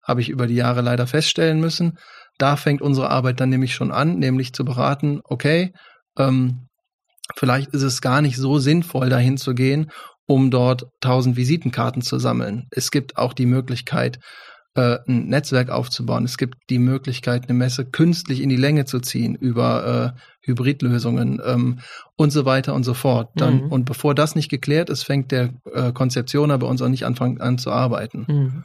Habe 0.03 0.21
ich 0.21 0.29
über 0.29 0.47
die 0.47 0.55
Jahre 0.55 0.81
leider 0.81 1.07
feststellen 1.07 1.59
müssen. 1.59 1.97
Da 2.41 2.55
fängt 2.55 2.81
unsere 2.81 3.09
Arbeit 3.09 3.39
dann 3.39 3.49
nämlich 3.49 3.75
schon 3.75 3.91
an, 3.91 4.17
nämlich 4.17 4.53
zu 4.53 4.65
beraten, 4.65 5.21
okay, 5.23 5.73
ähm, 6.17 6.67
vielleicht 7.35 7.69
ist 7.69 7.83
es 7.83 8.01
gar 8.01 8.21
nicht 8.21 8.37
so 8.37 8.57
sinnvoll, 8.57 9.09
dahin 9.09 9.37
zu 9.37 9.53
gehen, 9.53 9.91
um 10.25 10.49
dort 10.49 10.85
tausend 11.01 11.35
Visitenkarten 11.35 12.01
zu 12.01 12.17
sammeln. 12.17 12.67
Es 12.71 12.89
gibt 12.89 13.17
auch 13.17 13.33
die 13.33 13.45
Möglichkeit, 13.45 14.17
äh, 14.73 14.97
ein 15.07 15.27
Netzwerk 15.27 15.69
aufzubauen. 15.69 16.25
Es 16.25 16.37
gibt 16.37 16.55
die 16.69 16.79
Möglichkeit, 16.79 17.43
eine 17.43 17.57
Messe 17.57 17.85
künstlich 17.85 18.41
in 18.41 18.49
die 18.49 18.55
Länge 18.55 18.85
zu 18.85 18.99
ziehen 19.01 19.35
über 19.35 20.15
äh, 20.15 20.19
Hybridlösungen 20.43 21.39
ähm, 21.45 21.79
und 22.15 22.31
so 22.31 22.45
weiter 22.45 22.73
und 22.73 22.83
so 22.83 22.95
fort. 22.95 23.29
Dann, 23.35 23.65
mhm. 23.65 23.71
Und 23.71 23.85
bevor 23.85 24.15
das 24.15 24.33
nicht 24.33 24.49
geklärt 24.49 24.89
ist, 24.89 25.03
fängt 25.03 25.31
der 25.31 25.53
äh, 25.73 25.91
Konzeptioner 25.91 26.57
bei 26.57 26.65
uns 26.65 26.81
auch 26.81 26.89
nicht 26.89 27.05
anfangen 27.05 27.39
an 27.39 27.59
zu 27.59 27.69
arbeiten. 27.71 28.25
Mhm. 28.27 28.63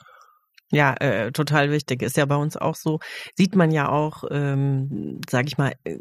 Ja, 0.72 0.94
äh, 0.94 1.30
total 1.30 1.70
wichtig. 1.70 2.02
Ist 2.02 2.16
ja 2.16 2.24
bei 2.26 2.34
uns 2.34 2.56
auch 2.56 2.74
so. 2.74 2.98
Sieht 3.36 3.54
man 3.54 3.70
ja 3.70 3.88
auch, 3.88 4.24
ähm, 4.30 5.20
sage 5.30 5.46
ich 5.46 5.58
mal, 5.58 5.74
äh, 5.84 5.98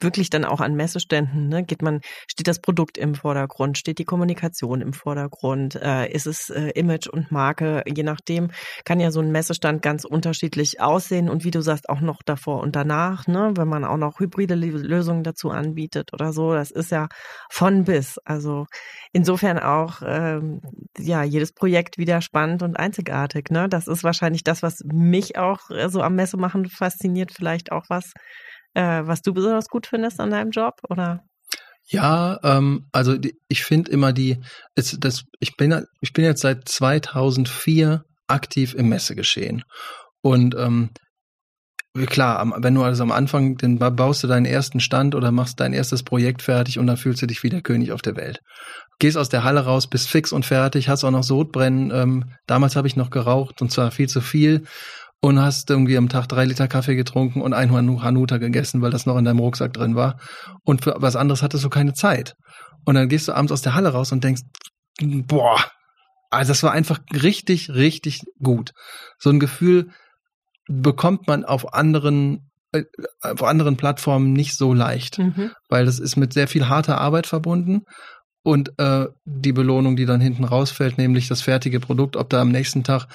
wirklich 0.00 0.28
dann 0.28 0.44
auch 0.44 0.60
an 0.60 0.74
Messeständen. 0.74 1.48
Ne? 1.48 1.64
Geht 1.64 1.80
man, 1.80 2.00
steht 2.30 2.46
das 2.46 2.60
Produkt 2.60 2.98
im 2.98 3.14
Vordergrund, 3.14 3.78
steht 3.78 3.98
die 3.98 4.04
Kommunikation 4.04 4.82
im 4.82 4.92
Vordergrund, 4.92 5.76
äh, 5.76 6.10
ist 6.12 6.26
es 6.26 6.50
äh, 6.50 6.70
Image 6.74 7.08
und 7.08 7.32
Marke. 7.32 7.84
Je 7.86 8.02
nachdem 8.02 8.50
kann 8.84 9.00
ja 9.00 9.10
so 9.10 9.20
ein 9.20 9.32
Messestand 9.32 9.80
ganz 9.80 10.04
unterschiedlich 10.04 10.80
aussehen 10.80 11.30
und 11.30 11.44
wie 11.44 11.50
du 11.50 11.62
sagst 11.62 11.88
auch 11.88 12.00
noch 12.00 12.22
davor 12.22 12.60
und 12.60 12.76
danach, 12.76 13.26
ne? 13.26 13.52
wenn 13.56 13.68
man 13.68 13.84
auch 13.84 13.96
noch 13.96 14.20
hybride 14.20 14.56
Lösungen 14.56 15.22
dazu 15.24 15.50
anbietet 15.50 16.12
oder 16.12 16.34
so. 16.34 16.52
Das 16.52 16.70
ist 16.70 16.90
ja 16.90 17.08
von 17.50 17.84
bis. 17.84 18.18
Also 18.26 18.66
insofern 19.12 19.58
auch 19.58 20.02
ähm, 20.04 20.60
ja 20.98 21.22
jedes 21.22 21.52
Projekt 21.52 21.96
wieder 21.96 22.20
spannend 22.20 22.62
und 22.62 22.76
einzigartig. 22.76 23.50
Ne? 23.50 23.68
Das 23.70 23.85
ist 23.88 24.04
wahrscheinlich 24.04 24.44
das, 24.44 24.62
was 24.62 24.82
mich 24.84 25.36
auch 25.38 25.70
äh, 25.70 25.88
so 25.88 26.02
am 26.02 26.14
Messemachen 26.16 26.66
fasziniert. 26.66 27.32
Vielleicht 27.32 27.72
auch 27.72 27.84
was, 27.88 28.12
äh, 28.74 29.02
was 29.04 29.22
du 29.22 29.32
besonders 29.32 29.68
gut 29.68 29.86
findest 29.86 30.20
an 30.20 30.30
deinem 30.30 30.50
Job, 30.50 30.80
oder? 30.88 31.24
Ja, 31.88 32.40
ähm, 32.42 32.88
also 32.92 33.16
die, 33.16 33.38
ich 33.48 33.64
finde 33.64 33.90
immer 33.90 34.12
die, 34.12 34.40
ist 34.74 34.96
das, 35.00 35.24
ich 35.38 35.56
bin, 35.56 35.86
ich 36.00 36.12
bin 36.12 36.24
jetzt 36.24 36.42
seit 36.42 36.68
2004 36.68 38.04
aktiv 38.26 38.74
im 38.74 38.88
Messegeschehen 38.88 39.62
und 40.20 40.56
ähm, 40.56 40.90
klar, 42.04 42.52
wenn 42.58 42.74
du 42.74 42.82
also 42.82 43.02
am 43.02 43.12
Anfang, 43.12 43.56
dann 43.56 43.78
baust 43.78 44.22
du 44.22 44.26
deinen 44.26 44.44
ersten 44.44 44.80
Stand 44.80 45.14
oder 45.14 45.32
machst 45.32 45.60
dein 45.60 45.72
erstes 45.72 46.02
Projekt 46.02 46.42
fertig 46.42 46.78
und 46.78 46.86
dann 46.86 46.96
fühlst 46.96 47.22
du 47.22 47.26
dich 47.26 47.42
wie 47.42 47.48
der 47.48 47.62
König 47.62 47.92
auf 47.92 48.02
der 48.02 48.16
Welt. 48.16 48.40
Gehst 48.98 49.16
aus 49.16 49.28
der 49.28 49.44
Halle 49.44 49.60
raus, 49.60 49.86
bist 49.86 50.08
fix 50.08 50.32
und 50.32 50.44
fertig, 50.44 50.88
hast 50.88 51.04
auch 51.04 51.10
noch 51.10 51.22
Sodbrennen. 51.22 51.90
Ähm, 51.90 52.24
damals 52.46 52.76
habe 52.76 52.88
ich 52.88 52.96
noch 52.96 53.10
geraucht 53.10 53.62
und 53.62 53.72
zwar 53.72 53.90
viel 53.90 54.08
zu 54.08 54.20
viel 54.20 54.64
und 55.20 55.40
hast 55.40 55.70
irgendwie 55.70 55.96
am 55.96 56.08
Tag 56.08 56.26
drei 56.28 56.44
Liter 56.44 56.68
Kaffee 56.68 56.96
getrunken 56.96 57.40
und 57.40 57.54
ein 57.54 57.72
Hanuta 57.72 58.38
gegessen, 58.38 58.82
weil 58.82 58.90
das 58.90 59.06
noch 59.06 59.16
in 59.16 59.24
deinem 59.24 59.38
Rucksack 59.38 59.72
drin 59.72 59.96
war. 59.96 60.20
Und 60.64 60.84
für 60.84 60.96
was 60.98 61.16
anderes 61.16 61.42
hattest 61.42 61.64
du 61.64 61.70
keine 61.70 61.94
Zeit. 61.94 62.34
Und 62.84 62.94
dann 62.94 63.08
gehst 63.08 63.28
du 63.28 63.32
abends 63.32 63.52
aus 63.52 63.62
der 63.62 63.74
Halle 63.74 63.88
raus 63.88 64.12
und 64.12 64.22
denkst, 64.22 64.42
boah, 65.00 65.64
also 66.30 66.50
das 66.50 66.62
war 66.62 66.72
einfach 66.72 67.00
richtig, 67.12 67.70
richtig 67.70 68.22
gut. 68.42 68.72
So 69.18 69.30
ein 69.30 69.40
Gefühl, 69.40 69.90
bekommt 70.68 71.26
man 71.26 71.44
auf 71.44 71.74
anderen 71.74 72.50
äh, 72.72 72.84
auf 73.20 73.42
anderen 73.42 73.76
Plattformen 73.76 74.32
nicht 74.32 74.56
so 74.56 74.74
leicht, 74.74 75.18
mhm. 75.18 75.52
weil 75.68 75.86
das 75.86 75.98
ist 75.98 76.16
mit 76.16 76.32
sehr 76.32 76.48
viel 76.48 76.68
harter 76.68 76.98
Arbeit 76.98 77.26
verbunden 77.26 77.82
und 78.46 78.78
äh, 78.78 79.06
die 79.24 79.52
Belohnung, 79.52 79.96
die 79.96 80.06
dann 80.06 80.20
hinten 80.20 80.44
rausfällt, 80.44 80.98
nämlich 80.98 81.26
das 81.26 81.42
fertige 81.42 81.80
Produkt, 81.80 82.16
ob 82.16 82.30
da 82.30 82.40
am 82.40 82.50
nächsten 82.50 82.84
Tag 82.84 83.06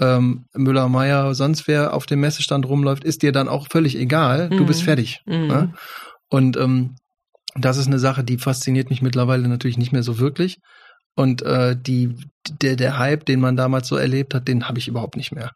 ähm, 0.00 0.46
Müller, 0.54 0.88
Meyer, 0.88 1.34
sonst 1.36 1.68
wer 1.68 1.94
auf 1.94 2.06
dem 2.06 2.18
Messestand 2.18 2.66
rumläuft, 2.66 3.04
ist 3.04 3.22
dir 3.22 3.30
dann 3.30 3.48
auch 3.48 3.68
völlig 3.70 3.96
egal. 3.96 4.50
Mhm. 4.50 4.56
Du 4.56 4.66
bist 4.66 4.82
fertig. 4.82 5.20
Mhm. 5.24 5.46
Ne? 5.46 5.74
Und 6.28 6.56
ähm, 6.56 6.96
das 7.54 7.76
ist 7.76 7.86
eine 7.86 8.00
Sache, 8.00 8.24
die 8.24 8.38
fasziniert 8.38 8.90
mich 8.90 9.02
mittlerweile 9.02 9.46
natürlich 9.46 9.78
nicht 9.78 9.92
mehr 9.92 10.02
so 10.02 10.18
wirklich. 10.18 10.58
Und 11.14 11.42
äh, 11.42 11.76
die, 11.78 12.16
der, 12.50 12.74
der 12.74 12.98
Hype, 12.98 13.24
den 13.24 13.38
man 13.38 13.56
damals 13.56 13.86
so 13.86 13.96
erlebt 13.96 14.34
hat, 14.34 14.48
den 14.48 14.68
habe 14.68 14.80
ich 14.80 14.88
überhaupt 14.88 15.16
nicht 15.16 15.30
mehr. 15.30 15.52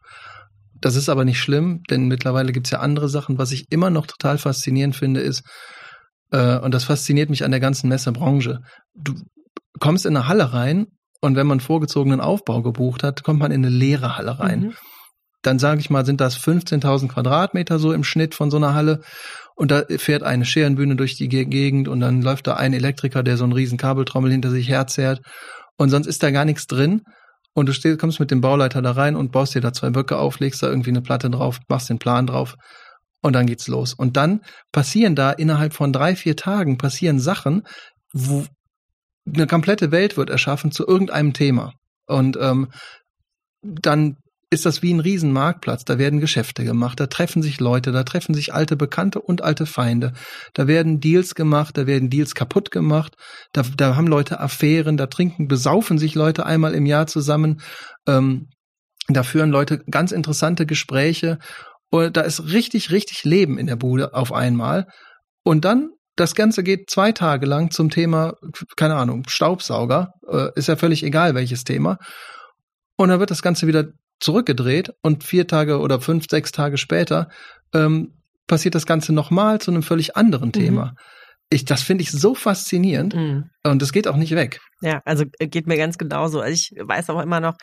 Das 0.81 0.95
ist 0.95 1.09
aber 1.09 1.25
nicht 1.25 1.39
schlimm, 1.39 1.81
denn 1.89 2.07
mittlerweile 2.07 2.51
gibt's 2.51 2.71
ja 2.71 2.79
andere 2.79 3.09
Sachen. 3.09 3.37
Was 3.37 3.51
ich 3.51 3.65
immer 3.69 3.89
noch 3.89 4.07
total 4.07 4.37
faszinierend 4.37 4.95
finde, 4.95 5.21
ist, 5.21 5.43
äh, 6.31 6.57
und 6.59 6.73
das 6.73 6.83
fasziniert 6.83 7.29
mich 7.29 7.43
an 7.43 7.51
der 7.51 7.59
ganzen 7.59 7.89
Messebranche, 7.89 8.59
du 8.95 9.13
kommst 9.79 10.05
in 10.05 10.15
eine 10.15 10.27
Halle 10.27 10.53
rein 10.53 10.87
und 11.21 11.35
wenn 11.35 11.47
man 11.47 11.59
vorgezogenen 11.59 12.21
Aufbau 12.21 12.61
gebucht 12.61 13.03
hat, 13.03 13.23
kommt 13.23 13.39
man 13.39 13.51
in 13.51 13.65
eine 13.65 13.75
leere 13.75 14.17
Halle 14.17 14.39
rein. 14.39 14.59
Mhm. 14.59 14.73
Dann 15.41 15.59
sage 15.59 15.79
ich 15.79 15.89
mal, 15.89 16.05
sind 16.05 16.19
das 16.19 16.37
15.000 16.37 17.09
Quadratmeter 17.09 17.79
so 17.79 17.93
im 17.93 18.03
Schnitt 18.03 18.35
von 18.35 18.51
so 18.51 18.57
einer 18.57 18.73
Halle. 18.73 19.01
Und 19.55 19.71
da 19.71 19.83
fährt 19.97 20.23
eine 20.23 20.45
Scherenbühne 20.45 20.95
durch 20.95 21.15
die 21.15 21.27
Gegend 21.27 21.87
und 21.87 21.99
dann 21.99 22.21
läuft 22.21 22.47
da 22.47 22.55
ein 22.55 22.73
Elektriker, 22.73 23.23
der 23.23 23.37
so 23.37 23.43
einen 23.43 23.53
riesen 23.53 23.77
Kabeltrommel 23.77 24.31
hinter 24.31 24.51
sich 24.51 24.69
herzerrt. 24.69 25.21
Und 25.77 25.89
sonst 25.89 26.07
ist 26.07 26.21
da 26.23 26.31
gar 26.31 26.45
nichts 26.45 26.67
drin. 26.67 27.01
Und 27.53 27.67
du 27.67 27.73
stehst, 27.73 27.99
kommst 27.99 28.19
mit 28.19 28.31
dem 28.31 28.41
Bauleiter 28.41 28.81
da 28.81 28.91
rein 28.91 29.15
und 29.15 29.31
baust 29.31 29.55
dir 29.55 29.61
da 29.61 29.73
zwei 29.73 29.89
Böcke 29.89 30.17
auf, 30.17 30.39
legst 30.39 30.61
da 30.61 30.67
irgendwie 30.67 30.91
eine 30.91 31.01
Platte 31.01 31.29
drauf, 31.29 31.59
machst 31.67 31.89
den 31.89 31.99
Plan 31.99 32.27
drauf 32.27 32.55
und 33.21 33.33
dann 33.33 33.47
geht's 33.47 33.67
los. 33.67 33.93
Und 33.93 34.15
dann 34.15 34.41
passieren 34.71 35.15
da 35.15 35.31
innerhalb 35.31 35.73
von 35.73 35.91
drei, 35.91 36.15
vier 36.15 36.35
Tagen 36.35 36.77
passieren 36.77 37.19
Sachen, 37.19 37.63
wo 38.13 38.45
eine 39.25 39.47
komplette 39.47 39.91
Welt 39.91 40.17
wird 40.17 40.29
erschaffen 40.29 40.71
zu 40.71 40.87
irgendeinem 40.87 41.33
Thema. 41.33 41.73
Und 42.05 42.37
ähm, 42.39 42.69
dann 43.61 44.17
ist 44.49 44.65
das 44.65 44.81
wie 44.81 44.93
ein 44.93 44.99
Riesenmarktplatz. 44.99 45.83
Da 45.83 45.97
werden 45.97 46.19
Geschäfte 46.19 46.63
gemacht, 46.63 46.99
da 46.99 47.07
treffen 47.07 47.41
sich 47.41 47.59
Leute, 47.59 47.91
da 47.91 48.03
treffen 48.03 48.33
sich 48.33 48.53
alte 48.53 48.77
Bekannte 48.77 49.21
und 49.21 49.43
alte 49.43 49.65
Feinde. 49.65 50.13
Da 50.53 50.67
werden 50.67 50.99
Deals 50.99 51.35
gemacht, 51.35 51.77
da 51.77 51.85
werden 51.85 52.09
Deals 52.09 52.33
kaputt 52.33 52.71
gemacht, 52.71 53.15
da, 53.51 53.63
da 53.75 53.95
haben 53.95 54.07
Leute 54.07 54.39
Affären, 54.39 54.95
da 54.95 55.07
trinken, 55.07 55.47
besaufen 55.47 55.97
sich 55.97 56.15
Leute 56.15 56.45
einmal 56.45 56.73
im 56.73 56.85
Jahr 56.85 57.07
zusammen. 57.07 57.61
Ähm, 58.07 58.47
da 59.09 59.23
führen 59.23 59.51
Leute 59.51 59.79
ganz 59.89 60.11
interessante 60.11 60.65
Gespräche. 60.65 61.39
Und 61.89 62.17
da 62.17 62.21
ist 62.21 62.51
richtig, 62.51 62.91
richtig 62.91 63.23
Leben 63.23 63.57
in 63.57 63.67
der 63.67 63.77
Bude 63.77 64.13
auf 64.13 64.33
einmal. 64.33 64.87
Und 65.43 65.65
dann 65.65 65.89
das 66.17 66.35
Ganze 66.35 66.63
geht 66.63 66.89
zwei 66.89 67.11
Tage 67.11 67.45
lang 67.45 67.69
zum 67.69 67.89
Thema, 67.89 68.33
keine 68.75 68.95
Ahnung, 68.95 69.23
Staubsauger. 69.27 70.13
Äh, 70.27 70.49
ist 70.55 70.67
ja 70.67 70.75
völlig 70.75 71.03
egal, 71.03 71.35
welches 71.35 71.63
Thema. 71.63 71.97
Und 72.97 73.09
dann 73.09 73.19
wird 73.19 73.29
das 73.29 73.43
Ganze 73.43 73.67
wieder 73.67 73.85
zurückgedreht 74.19 74.93
und 75.01 75.23
vier 75.23 75.47
Tage 75.47 75.79
oder 75.79 76.01
fünf, 76.01 76.25
sechs 76.29 76.51
Tage 76.51 76.77
später 76.77 77.29
ähm, 77.73 78.13
passiert 78.47 78.75
das 78.75 78.85
Ganze 78.85 79.13
nochmal 79.13 79.59
zu 79.59 79.71
einem 79.71 79.83
völlig 79.83 80.15
anderen 80.15 80.51
Thema. 80.51 80.85
Mhm. 80.85 80.97
Ich, 81.49 81.63
das 81.63 81.81
finde 81.81 82.01
ich 82.01 82.11
so 82.11 82.35
faszinierend 82.35 83.15
mhm. 83.15 83.49
und 83.63 83.81
es 83.81 83.93
geht 83.93 84.07
auch 84.07 84.17
nicht 84.17 84.35
weg. 84.35 84.59
Ja, 84.81 85.01
also 85.05 85.23
äh, 85.39 85.47
geht 85.47 85.65
mir 85.65 85.77
ganz 85.77 85.97
genauso. 85.97 86.41
Also 86.41 86.53
ich 86.53 86.71
weiß 86.77 87.09
auch 87.09 87.21
immer 87.21 87.39
noch, 87.39 87.55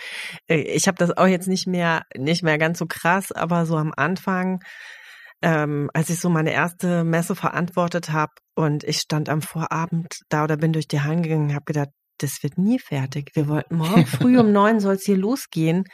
äh, 0.49 0.61
ich 0.61 0.87
habe 0.87 0.97
das 0.97 1.15
auch 1.17 1.27
jetzt 1.27 1.49
nicht 1.49 1.67
mehr, 1.67 2.03
nicht 2.17 2.43
mehr 2.43 2.57
ganz 2.57 2.79
so 2.79 2.87
krass, 2.87 3.31
aber 3.31 3.67
so 3.67 3.77
am 3.77 3.93
Anfang, 3.95 4.61
ähm, 5.43 5.91
als 5.93 6.09
ich 6.09 6.19
so 6.19 6.31
meine 6.31 6.53
erste 6.53 7.05
Messe 7.05 7.35
verantwortet 7.35 8.11
habe 8.11 8.33
und 8.55 8.85
ich 8.85 8.99
stand 8.99 9.29
am 9.29 9.43
Vorabend 9.43 10.21
da 10.31 10.45
oder 10.45 10.57
bin 10.57 10.73
durch 10.73 10.89
die 10.89 11.03
Hallen 11.03 11.23
gegangen, 11.23 11.55
habe 11.55 11.67
gedacht, 11.67 11.91
das 12.19 12.43
wird 12.43 12.57
nie 12.57 12.79
fertig. 12.79 13.33
Wir 13.35 13.49
wollten 13.49 13.77
morgen 13.77 14.07
früh 14.07 14.39
um 14.39 14.51
neun 14.53 14.81
soll 14.81 14.95
es 14.95 15.05
hier 15.05 15.19
losgehen. 15.19 15.85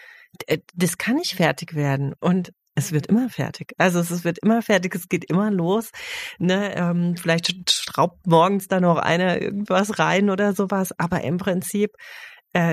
Äh, 0.47 0.59
das 0.75 0.99
kann 0.99 1.17
nicht 1.17 1.35
fertig 1.35 1.75
werden. 1.75 2.15
Und 2.21 2.53
Es 2.77 2.93
wird 2.93 3.09
immer 3.09 3.29
fertig. 3.29 3.75
Also 3.79 3.99
es 4.01 4.25
wird 4.25 4.39
immer 4.43 4.63
fertig, 4.63 4.95
es 4.95 5.09
geht 5.09 5.25
immer 5.29 5.51
los. 5.51 5.91
Ne? 6.39 6.75
Ähm, 6.77 7.17
vielleicht 7.17 7.71
schraubt 7.71 8.27
morgens 8.27 8.69
da 8.69 8.81
noch 8.81 8.97
einer 8.97 9.43
irgendwas 9.43 9.99
rein 9.99 10.31
oder 10.31 10.55
sowas, 10.55 10.93
aber 10.99 11.23
im 11.23 11.37
Prinzip 11.37 11.91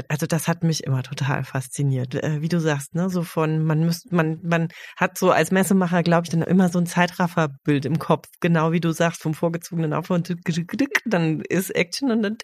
also 0.07 0.25
das 0.25 0.47
hat 0.47 0.63
mich 0.63 0.83
immer 0.83 1.03
total 1.03 1.43
fasziniert. 1.43 2.15
Äh, 2.15 2.41
wie 2.41 2.49
du 2.49 2.59
sagst, 2.59 2.95
ne, 2.95 3.09
so 3.09 3.23
von 3.23 3.63
man 3.63 3.85
müsst, 3.85 4.11
man 4.11 4.39
man 4.41 4.69
hat 4.95 5.17
so 5.17 5.31
als 5.31 5.51
Messemacher, 5.51 6.01
glaube 6.03 6.25
ich, 6.25 6.31
dann 6.31 6.41
immer 6.41 6.69
so 6.69 6.79
ein 6.79 6.87
Zeitrafferbild 6.87 7.85
im 7.85 7.99
Kopf, 7.99 8.27
genau 8.39 8.71
wie 8.71 8.79
du 8.79 8.91
sagst, 8.91 9.21
vom 9.21 9.33
vorgezogenen 9.33 9.93
auf 9.93 10.09
und 10.09 10.33
dann 11.05 11.41
ist 11.41 11.69
Action 11.75 12.11
und 12.11 12.23
dann 12.23 12.37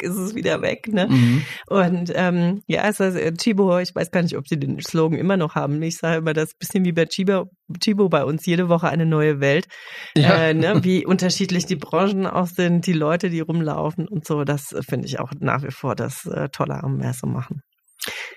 ist 0.00 0.16
es 0.16 0.34
wieder 0.34 0.60
weg, 0.60 0.88
ne? 0.88 1.08
Mhm. 1.08 1.42
Und 1.68 2.12
ähm, 2.14 2.62
ja, 2.66 2.86
es 2.88 3.00
ist 3.00 3.16
äh, 3.16 3.32
Chibo, 3.32 3.78
ich 3.78 3.94
weiß 3.94 4.10
gar 4.10 4.22
nicht, 4.22 4.36
ob 4.36 4.46
sie 4.46 4.58
den 4.58 4.80
Slogan 4.80 5.18
immer 5.18 5.36
noch 5.36 5.54
haben. 5.54 5.80
Ich 5.82 5.96
sage 5.96 6.18
immer, 6.18 6.34
das 6.34 6.50
ist 6.50 6.58
bisschen 6.58 6.84
wie 6.84 6.92
bei 6.92 7.06
Chibo, 7.06 7.50
Chibo 7.80 8.08
bei 8.08 8.24
uns 8.24 8.44
jede 8.44 8.68
Woche 8.68 8.88
eine 8.88 9.06
neue 9.06 9.40
Welt. 9.40 9.66
Ja. 10.14 10.36
Äh, 10.36 10.54
ne, 10.54 10.84
wie 10.84 11.06
unterschiedlich 11.06 11.66
die 11.66 11.76
Branchen 11.76 12.26
auch 12.26 12.46
sind, 12.46 12.86
die 12.86 12.92
Leute, 12.92 13.30
die 13.30 13.40
rumlaufen 13.40 14.06
und 14.06 14.26
so. 14.26 14.44
Das 14.44 14.74
finde 14.88 15.06
ich 15.06 15.18
auch 15.18 15.32
nach 15.40 15.62
wie 15.62 15.72
vor 15.72 15.94
das 15.94 16.26
äh, 16.26 16.48
toll 16.50 16.66
toller 16.66 16.84
am 16.84 16.96
Messe 16.96 17.26
machen. 17.26 17.62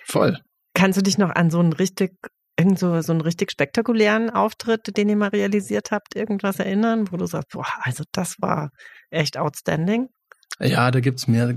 Voll. 0.05 0.37
Kannst 0.73 0.97
du 0.97 1.03
dich 1.03 1.17
noch 1.17 1.31
an 1.31 1.49
so 1.49 1.59
einen 1.59 1.73
richtig 1.73 2.11
irgend 2.59 2.77
so, 2.77 3.01
so 3.01 3.13
einen 3.13 3.21
richtig 3.21 3.51
spektakulären 3.51 4.29
Auftritt, 4.29 4.97
den 4.97 5.09
ihr 5.09 5.15
mal 5.15 5.29
realisiert 5.29 5.91
habt, 5.91 6.15
irgendwas 6.15 6.59
erinnern, 6.59 7.09
wo 7.11 7.17
du 7.17 7.25
sagst, 7.25 7.49
boah, 7.53 7.65
also 7.81 8.03
das 8.11 8.35
war 8.39 8.69
echt 9.09 9.37
outstanding? 9.37 10.09
Ja, 10.61 10.91
da 10.91 10.99
gibt's 10.99 11.27
mehr. 11.27 11.55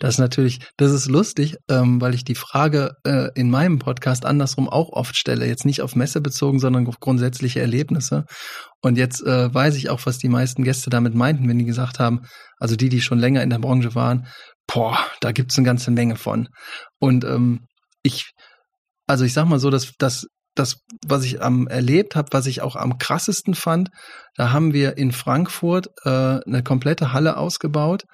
Das 0.00 0.14
ist 0.14 0.18
natürlich, 0.18 0.60
das 0.76 0.92
ist 0.92 1.08
lustig, 1.08 1.56
ähm, 1.68 2.00
weil 2.00 2.14
ich 2.14 2.24
die 2.24 2.34
Frage 2.34 2.96
äh, 3.04 3.28
in 3.34 3.50
meinem 3.50 3.78
Podcast 3.78 4.24
andersrum 4.24 4.68
auch 4.68 4.88
oft 4.90 5.16
stelle. 5.16 5.46
Jetzt 5.46 5.66
nicht 5.66 5.82
auf 5.82 5.94
Messe 5.94 6.20
bezogen, 6.20 6.58
sondern 6.58 6.86
auf 6.86 7.00
grundsätzliche 7.00 7.60
Erlebnisse. 7.60 8.24
Und 8.80 8.96
jetzt 8.96 9.22
äh, 9.26 9.52
weiß 9.52 9.76
ich 9.76 9.90
auch, 9.90 10.00
was 10.04 10.18
die 10.18 10.28
meisten 10.28 10.64
Gäste 10.64 10.88
damit 10.88 11.14
meinten, 11.14 11.48
wenn 11.48 11.58
die 11.58 11.66
gesagt 11.66 11.98
haben, 11.98 12.22
also 12.58 12.76
die, 12.76 12.88
die 12.88 13.02
schon 13.02 13.18
länger 13.18 13.42
in 13.42 13.50
der 13.50 13.58
Branche 13.58 13.94
waren, 13.94 14.26
boah, 14.66 14.98
da 15.20 15.32
gibt's 15.32 15.58
eine 15.58 15.66
ganze 15.66 15.90
Menge 15.90 16.16
von. 16.16 16.48
Und 16.98 17.24
ähm, 17.24 17.66
ich, 18.02 18.30
also 19.06 19.24
ich 19.24 19.34
sag 19.34 19.46
mal 19.46 19.58
so, 19.58 19.70
dass 19.70 19.92
das, 19.98 20.26
das, 20.54 20.84
was 21.06 21.24
ich 21.24 21.42
am 21.42 21.66
erlebt 21.66 22.16
habe, 22.16 22.28
was 22.32 22.46
ich 22.46 22.62
auch 22.62 22.76
am 22.76 22.98
krassesten 22.98 23.54
fand, 23.54 23.90
da 24.36 24.52
haben 24.52 24.72
wir 24.72 24.96
in 24.96 25.12
Frankfurt 25.12 25.88
äh, 26.04 26.40
eine 26.46 26.62
komplette 26.62 27.12
Halle 27.12 27.36
ausgebaut 27.36 28.04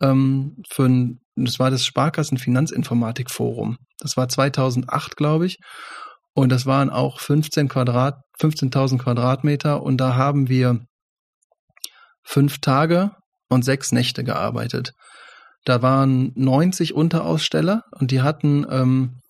ähm, 0.00 0.56
für 0.70 0.84
ein, 0.84 1.20
das 1.36 1.58
war 1.58 1.70
das 1.70 1.84
Sparkassen 1.84 2.38
Finanzinformatik 2.38 3.30
Forum. 3.30 3.78
Das 3.98 4.16
war 4.16 4.28
2008, 4.28 5.16
glaube 5.16 5.46
ich. 5.46 5.58
Und 6.34 6.50
das 6.50 6.66
waren 6.66 6.90
auch 6.90 7.20
15 7.20 7.68
Quadrat, 7.68 8.20
15.000 8.40 8.98
Quadratmeter. 8.98 9.82
Und 9.82 9.98
da 9.98 10.16
haben 10.16 10.48
wir 10.48 10.80
fünf 12.24 12.58
Tage 12.58 13.12
und 13.48 13.64
sechs 13.64 13.92
Nächte 13.92 14.24
gearbeitet. 14.24 14.92
Da 15.64 15.82
waren 15.82 16.32
90 16.34 16.94
Unteraussteller 16.94 17.82
und 17.92 18.10
die 18.10 18.22
hatten 18.22 18.66
ähm, 18.68 19.20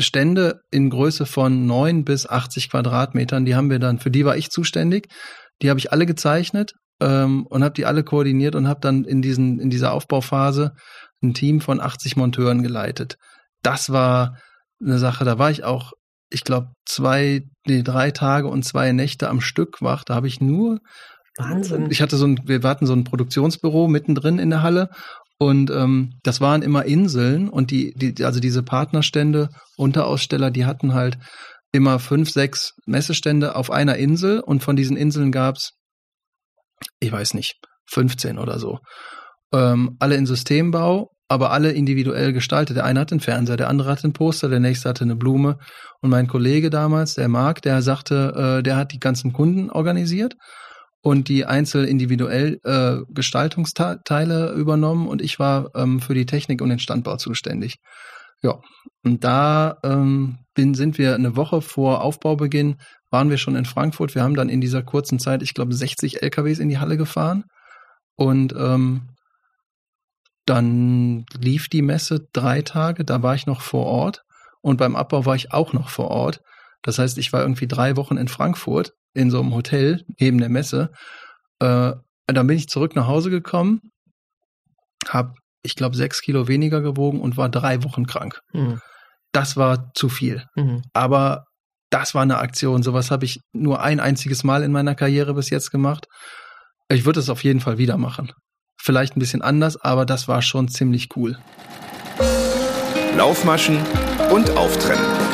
Stände 0.00 0.60
in 0.70 0.90
Größe 0.90 1.26
von 1.26 1.66
9 1.66 2.04
bis 2.04 2.26
80 2.26 2.70
Quadratmetern. 2.70 3.44
Die 3.44 3.54
haben 3.54 3.70
wir 3.70 3.78
dann, 3.78 3.98
für 3.98 4.10
die 4.10 4.24
war 4.24 4.36
ich 4.36 4.50
zuständig. 4.50 5.08
Die 5.62 5.70
habe 5.70 5.78
ich 5.78 5.92
alle 5.92 6.06
gezeichnet 6.06 6.72
ähm, 7.00 7.46
und 7.46 7.64
habe 7.64 7.74
die 7.74 7.86
alle 7.86 8.04
koordiniert 8.04 8.54
und 8.54 8.68
habe 8.68 8.80
dann 8.80 9.04
in, 9.04 9.22
diesen, 9.22 9.60
in 9.60 9.70
dieser 9.70 9.92
Aufbauphase 9.92 10.72
ein 11.22 11.34
Team 11.34 11.60
von 11.60 11.80
80 11.80 12.16
Monteuren 12.16 12.62
geleitet. 12.62 13.16
Das 13.62 13.90
war 13.90 14.38
eine 14.82 14.98
Sache, 14.98 15.24
da 15.24 15.38
war 15.38 15.50
ich 15.50 15.64
auch, 15.64 15.92
ich 16.30 16.44
glaube, 16.44 16.68
zwei, 16.86 17.42
nee, 17.66 17.82
drei 17.82 18.10
Tage 18.10 18.48
und 18.48 18.64
zwei 18.64 18.92
Nächte 18.92 19.28
am 19.28 19.40
Stück 19.40 19.82
wach. 19.82 20.04
Da 20.04 20.14
habe 20.14 20.28
ich 20.28 20.40
nur 20.40 20.78
Wahnsinn. 21.36 21.90
Ich 21.90 22.02
hatte 22.02 22.16
so 22.16 22.26
ein, 22.26 22.40
wir 22.44 22.62
hatten 22.62 22.86
so 22.86 22.92
ein 22.92 23.04
Produktionsbüro 23.04 23.88
mittendrin 23.88 24.38
in 24.38 24.50
der 24.50 24.62
Halle 24.62 24.88
und 25.42 25.70
ähm, 25.70 26.12
das 26.22 26.42
waren 26.42 26.60
immer 26.60 26.84
Inseln 26.84 27.48
und 27.48 27.70
die, 27.70 27.94
die, 27.94 28.24
also 28.26 28.40
diese 28.40 28.62
Partnerstände, 28.62 29.48
Unteraussteller, 29.78 30.50
die 30.50 30.66
hatten 30.66 30.92
halt 30.92 31.16
immer 31.72 31.98
fünf, 31.98 32.30
sechs 32.30 32.74
Messestände 32.84 33.56
auf 33.56 33.70
einer 33.70 33.96
Insel 33.96 34.40
und 34.40 34.62
von 34.62 34.76
diesen 34.76 34.98
Inseln 34.98 35.32
gab's, 35.32 35.70
ich 37.00 37.10
weiß 37.10 37.32
nicht, 37.32 37.54
15 37.90 38.38
oder 38.38 38.58
so. 38.58 38.80
Ähm, 39.54 39.96
alle 39.98 40.16
in 40.16 40.26
Systembau, 40.26 41.08
aber 41.26 41.52
alle 41.52 41.72
individuell 41.72 42.34
gestaltet. 42.34 42.76
Der 42.76 42.84
eine 42.84 43.00
hat 43.00 43.10
einen 43.10 43.20
Fernseher, 43.20 43.56
der 43.56 43.70
andere 43.70 43.90
hat 43.90 44.04
einen 44.04 44.12
Poster, 44.12 44.50
der 44.50 44.60
nächste 44.60 44.90
hatte 44.90 45.04
eine 45.04 45.16
Blume. 45.16 45.56
Und 46.02 46.10
mein 46.10 46.26
Kollege 46.26 46.68
damals, 46.68 47.14
der 47.14 47.28
Marc, 47.28 47.62
der 47.62 47.80
sagte, 47.80 48.58
äh, 48.58 48.62
der 48.62 48.76
hat 48.76 48.92
die 48.92 49.00
ganzen 49.00 49.32
Kunden 49.32 49.70
organisiert 49.70 50.34
und 51.02 51.28
die 51.28 51.46
einzel 51.46 51.84
individuell 51.84 52.60
äh, 52.64 52.98
Gestaltungsteile 53.12 54.52
übernommen 54.52 55.08
und 55.08 55.22
ich 55.22 55.38
war 55.38 55.70
ähm, 55.74 56.00
für 56.00 56.14
die 56.14 56.26
Technik 56.26 56.60
und 56.60 56.68
den 56.68 56.78
Standbau 56.78 57.16
zuständig. 57.16 57.78
Ja, 58.42 58.58
und 59.02 59.24
da 59.24 59.78
ähm, 59.82 60.38
bin, 60.54 60.74
sind 60.74 60.98
wir 60.98 61.14
eine 61.14 61.36
Woche 61.36 61.62
vor 61.62 62.02
Aufbaubeginn, 62.02 62.76
waren 63.10 63.30
wir 63.30 63.38
schon 63.38 63.56
in 63.56 63.64
Frankfurt. 63.64 64.14
Wir 64.14 64.22
haben 64.22 64.34
dann 64.34 64.48
in 64.48 64.60
dieser 64.60 64.82
kurzen 64.82 65.18
Zeit, 65.18 65.42
ich 65.42 65.54
glaube, 65.54 65.74
60 65.74 66.22
LKWs 66.22 66.58
in 66.58 66.68
die 66.68 66.78
Halle 66.78 66.96
gefahren 66.96 67.44
und 68.16 68.54
ähm, 68.56 69.08
dann 70.46 71.24
lief 71.38 71.68
die 71.68 71.82
Messe 71.82 72.26
drei 72.32 72.62
Tage, 72.62 73.04
da 73.04 73.22
war 73.22 73.34
ich 73.34 73.46
noch 73.46 73.60
vor 73.60 73.86
Ort 73.86 74.22
und 74.60 74.76
beim 74.76 74.96
Abbau 74.96 75.24
war 75.24 75.34
ich 75.34 75.52
auch 75.52 75.72
noch 75.72 75.88
vor 75.88 76.08
Ort. 76.08 76.40
Das 76.82 76.98
heißt, 76.98 77.18
ich 77.18 77.32
war 77.32 77.42
irgendwie 77.42 77.68
drei 77.68 77.96
Wochen 77.96 78.16
in 78.16 78.28
Frankfurt 78.28 78.92
in 79.14 79.30
so 79.30 79.40
einem 79.40 79.54
Hotel 79.54 80.04
neben 80.18 80.38
der 80.38 80.48
Messe. 80.48 80.90
Äh, 81.60 81.92
dann 82.26 82.46
bin 82.46 82.56
ich 82.56 82.68
zurück 82.68 82.94
nach 82.94 83.06
Hause 83.06 83.30
gekommen, 83.30 83.80
habe, 85.08 85.34
ich 85.62 85.76
glaube, 85.76 85.96
sechs 85.96 86.22
Kilo 86.22 86.48
weniger 86.48 86.80
gewogen 86.80 87.20
und 87.20 87.36
war 87.36 87.48
drei 87.48 87.82
Wochen 87.82 88.06
krank. 88.06 88.40
Mhm. 88.52 88.80
Das 89.32 89.56
war 89.56 89.92
zu 89.94 90.08
viel. 90.08 90.44
Mhm. 90.54 90.82
Aber 90.92 91.44
das 91.90 92.14
war 92.14 92.22
eine 92.22 92.38
Aktion. 92.38 92.82
Sowas 92.82 93.10
habe 93.10 93.24
ich 93.24 93.40
nur 93.52 93.82
ein 93.82 94.00
einziges 94.00 94.44
Mal 94.44 94.62
in 94.62 94.72
meiner 94.72 94.94
Karriere 94.94 95.34
bis 95.34 95.50
jetzt 95.50 95.70
gemacht. 95.70 96.06
Ich 96.88 97.04
würde 97.04 97.20
es 97.20 97.30
auf 97.30 97.44
jeden 97.44 97.60
Fall 97.60 97.78
wieder 97.78 97.96
machen. 97.96 98.32
Vielleicht 98.80 99.16
ein 99.16 99.20
bisschen 99.20 99.42
anders, 99.42 99.76
aber 99.76 100.06
das 100.06 100.26
war 100.26 100.40
schon 100.40 100.68
ziemlich 100.68 101.14
cool. 101.16 101.38
Laufmaschen 103.16 103.78
und 104.32 104.50
Auftrennen. 104.56 105.29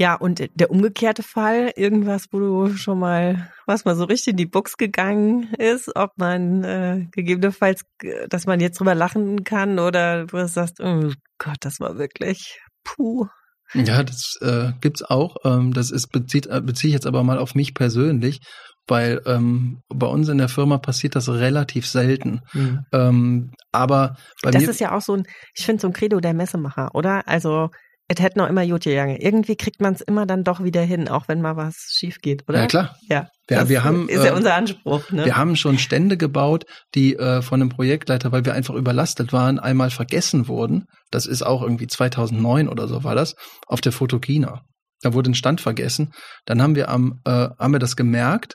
Ja, 0.00 0.14
und 0.14 0.42
der 0.54 0.70
umgekehrte 0.70 1.22
Fall, 1.22 1.72
irgendwas, 1.76 2.28
wo 2.30 2.38
du 2.38 2.74
schon 2.74 2.98
mal, 2.98 3.50
was 3.66 3.84
mal 3.84 3.94
so 3.96 4.04
richtig 4.04 4.28
in 4.28 4.38
die 4.38 4.46
Box 4.46 4.78
gegangen 4.78 5.52
ist, 5.58 5.94
ob 5.94 6.12
man 6.16 6.64
äh, 6.64 7.06
gegebenenfalls, 7.12 7.84
dass 8.30 8.46
man 8.46 8.60
jetzt 8.60 8.80
drüber 8.80 8.94
lachen 8.94 9.44
kann 9.44 9.78
oder 9.78 10.24
du 10.24 10.48
sagst, 10.48 10.80
oh 10.80 11.12
Gott, 11.36 11.58
das 11.60 11.80
war 11.80 11.98
wirklich 11.98 12.62
puh. 12.82 13.26
Ja, 13.74 14.02
das 14.02 14.38
äh, 14.40 14.72
gibt's 14.80 15.02
auch. 15.02 15.36
Ähm, 15.44 15.74
das 15.74 15.90
ist 15.90 16.06
bezieht 16.06 16.46
äh, 16.46 16.62
beziehe 16.62 16.88
ich 16.88 16.94
jetzt 16.94 17.06
aber 17.06 17.22
mal 17.22 17.38
auf 17.38 17.54
mich 17.54 17.74
persönlich, 17.74 18.40
weil 18.88 19.20
ähm, 19.26 19.82
bei 19.90 20.06
uns 20.06 20.30
in 20.30 20.38
der 20.38 20.48
Firma 20.48 20.78
passiert 20.78 21.14
das 21.14 21.28
relativ 21.28 21.86
selten. 21.86 22.40
Mhm. 22.54 22.86
Ähm, 22.92 23.52
aber 23.70 24.16
bei 24.42 24.50
das 24.50 24.62
mir 24.62 24.70
ist 24.70 24.80
ja 24.80 24.96
auch 24.96 25.02
so 25.02 25.12
ein, 25.12 25.24
ich 25.54 25.66
finde 25.66 25.82
so 25.82 25.88
ein 25.88 25.92
Credo 25.92 26.20
der 26.20 26.32
Messemacher, 26.32 26.94
oder? 26.94 27.28
Also 27.28 27.68
es 28.12 28.20
hätte 28.20 28.40
noch 28.40 28.48
immer 28.48 28.66
gut 28.66 28.82
gegangen. 28.82 29.16
Irgendwie 29.16 29.54
kriegt 29.54 29.80
man 29.80 29.94
es 29.94 30.00
immer 30.00 30.26
dann 30.26 30.42
doch 30.42 30.64
wieder 30.64 30.82
hin, 30.82 31.06
auch 31.08 31.28
wenn 31.28 31.40
mal 31.40 31.56
was 31.56 31.76
schief 31.92 32.18
geht, 32.20 32.42
oder? 32.48 32.62
Ja, 32.62 32.66
klar. 32.66 32.96
Ja, 33.08 33.28
ja 33.48 33.68
wir 33.68 33.84
haben, 33.84 34.08
ist 34.08 34.24
ja 34.24 34.32
äh, 34.32 34.36
unser 34.36 34.54
Anspruch. 34.54 35.12
Ne? 35.12 35.24
Wir 35.24 35.36
haben 35.36 35.54
schon 35.54 35.78
Stände 35.78 36.16
gebaut, 36.16 36.64
die 36.96 37.14
äh, 37.14 37.40
von 37.40 37.60
einem 37.60 37.68
Projektleiter, 37.68 38.32
weil 38.32 38.44
wir 38.44 38.54
einfach 38.54 38.74
überlastet 38.74 39.32
waren, 39.32 39.60
einmal 39.60 39.90
vergessen 39.90 40.48
wurden. 40.48 40.86
Das 41.12 41.24
ist 41.24 41.42
auch 41.42 41.62
irgendwie 41.62 41.86
2009 41.86 42.68
oder 42.68 42.88
so 42.88 43.04
war 43.04 43.14
das, 43.14 43.36
auf 43.68 43.80
der 43.80 43.92
Fotokina. 43.92 44.62
Da 45.02 45.14
wurde 45.14 45.30
ein 45.30 45.34
Stand 45.34 45.60
vergessen. 45.60 46.10
Dann 46.46 46.60
haben 46.60 46.74
wir 46.74 46.88
am, 46.88 47.20
äh, 47.24 47.48
haben 47.60 47.72
wir 47.72 47.78
das 47.78 47.94
gemerkt 47.94 48.54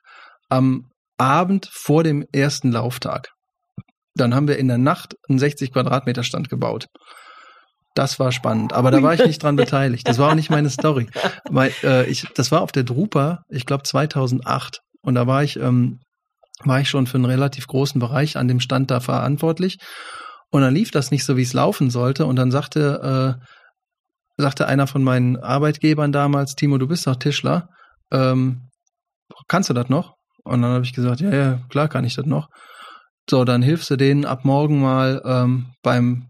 am 0.50 0.90
Abend 1.18 1.70
vor 1.72 2.04
dem 2.04 2.26
ersten 2.34 2.74
Lauftag. 2.74 3.30
Dann 4.16 4.36
haben 4.36 4.50
wir 4.50 4.58
in 4.58 4.68
der 4.68 4.78
Nacht 4.80 5.16
einen 5.30 5.40
60 5.40 5.72
Quadratmeter 5.72 6.24
Stand 6.24 6.50
gebaut. 6.50 6.88
Das 7.96 8.20
war 8.20 8.34
spannend, 8.34 8.74
aber 8.74 8.92
da 8.92 9.02
war 9.02 9.14
ich 9.14 9.26
nicht 9.26 9.42
dran 9.42 9.56
beteiligt. 9.56 10.08
Das 10.08 10.20
war 10.20 10.30
auch 10.30 10.36
nicht 10.36 10.50
meine 10.50 10.70
Story. 10.70 11.08
Weil, 11.50 11.72
äh, 11.82 12.06
ich, 12.10 12.28
das 12.36 12.52
war 12.52 12.62
auf 12.62 12.74
der 12.74 12.84
Drupa, 12.84 13.44
ich 13.50 13.66
glaube 13.66 13.84
2008. 13.84 14.82
Und 15.02 15.16
da 15.16 15.28
war 15.28 15.44
ich, 15.44 15.58
ähm, 15.58 16.00
war 16.64 16.82
ich 16.82 16.90
schon 16.90 17.08
für 17.08 17.16
einen 17.16 17.26
relativ 17.26 17.68
großen 17.68 18.00
Bereich 18.00 18.36
an 18.38 18.50
dem 18.50 18.60
Stand 18.60 18.92
da 18.92 19.00
verantwortlich. 19.00 19.78
Und 20.52 20.62
dann 20.62 20.74
lief 20.74 20.92
das 20.92 21.10
nicht 21.10 21.24
so, 21.24 21.38
wie 21.38 21.44
es 21.44 21.54
laufen 21.54 21.90
sollte. 21.90 22.26
Und 22.26 22.36
dann 22.36 22.52
sagte, 22.52 23.38
äh, 23.40 24.42
sagte 24.42 24.68
einer 24.68 24.88
von 24.88 25.04
meinen 25.04 25.38
Arbeitgebern 25.38 26.12
damals, 26.12 26.56
Timo, 26.56 26.78
du 26.78 26.88
bist 26.88 27.08
doch 27.08 27.16
Tischler. 27.16 27.70
Ähm, 28.12 28.70
kannst 29.48 29.70
du 29.70 29.74
das 29.74 29.88
noch? 29.88 30.16
Und 30.44 30.62
dann 30.62 30.72
habe 30.72 30.86
ich 30.86 30.94
gesagt, 30.94 31.22
ja, 31.22 31.34
ja, 31.34 31.60
klar 31.70 31.88
kann 31.88 32.04
ich 32.04 32.16
das 32.16 32.26
noch. 32.26 32.50
So, 33.30 33.46
dann 33.46 33.62
hilfst 33.62 33.90
du 33.90 33.96
denen 33.96 34.26
ab 34.26 34.44
morgen 34.44 34.82
mal 34.82 35.22
ähm, 35.26 35.72
beim 35.82 36.28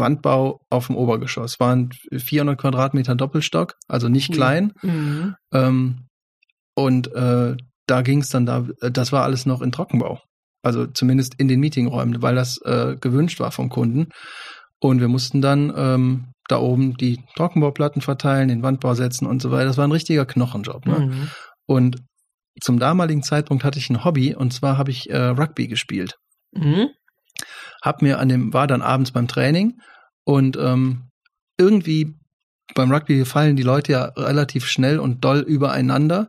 Wandbau 0.00 0.60
auf 0.70 0.86
dem 0.86 0.96
Obergeschoss. 0.96 1.60
Waren 1.60 1.90
400 2.12 2.58
Quadratmeter 2.58 3.14
Doppelstock, 3.14 3.74
also 3.88 4.08
nicht 4.08 4.32
klein. 4.32 4.72
Mhm. 4.82 5.34
Ähm, 5.52 6.06
und 6.74 7.12
äh, 7.14 7.56
da 7.86 8.02
ging 8.02 8.20
es 8.20 8.28
dann 8.28 8.46
da, 8.46 8.66
das 8.80 9.12
war 9.12 9.24
alles 9.24 9.46
noch 9.46 9.62
in 9.62 9.72
Trockenbau. 9.72 10.20
Also 10.62 10.86
zumindest 10.86 11.34
in 11.38 11.48
den 11.48 11.60
Meetingräumen, 11.60 12.22
weil 12.22 12.34
das 12.34 12.60
äh, 12.62 12.96
gewünscht 13.00 13.40
war 13.40 13.50
vom 13.50 13.68
Kunden. 13.68 14.08
Und 14.80 15.00
wir 15.00 15.08
mussten 15.08 15.40
dann 15.40 15.72
ähm, 15.76 16.32
da 16.48 16.58
oben 16.58 16.96
die 16.96 17.20
Trockenbauplatten 17.36 18.02
verteilen, 18.02 18.48
den 18.48 18.62
Wandbau 18.62 18.94
setzen 18.94 19.26
und 19.26 19.42
so 19.42 19.50
weiter. 19.50 19.66
Das 19.66 19.76
war 19.76 19.86
ein 19.86 19.92
richtiger 19.92 20.24
Knochenjob. 20.24 20.86
Ne? 20.86 21.00
Mhm. 21.00 21.28
Und 21.66 21.96
zum 22.60 22.78
damaligen 22.78 23.22
Zeitpunkt 23.22 23.64
hatte 23.64 23.78
ich 23.78 23.90
ein 23.90 24.04
Hobby 24.04 24.34
und 24.34 24.52
zwar 24.52 24.78
habe 24.78 24.90
ich 24.90 25.10
äh, 25.10 25.16
Rugby 25.16 25.68
gespielt. 25.68 26.16
Mhm. 26.52 26.90
Hab 27.82 28.02
mir 28.02 28.18
an 28.18 28.28
dem, 28.28 28.52
war 28.52 28.66
dann 28.66 28.82
abends 28.82 29.12
beim 29.12 29.28
Training 29.28 29.78
und 30.24 30.56
ähm, 30.56 31.10
irgendwie 31.58 32.14
beim 32.74 32.92
Rugby 32.92 33.24
fallen 33.24 33.56
die 33.56 33.62
Leute 33.62 33.92
ja 33.92 34.04
relativ 34.16 34.66
schnell 34.66 34.98
und 34.98 35.24
doll 35.24 35.40
übereinander. 35.40 36.28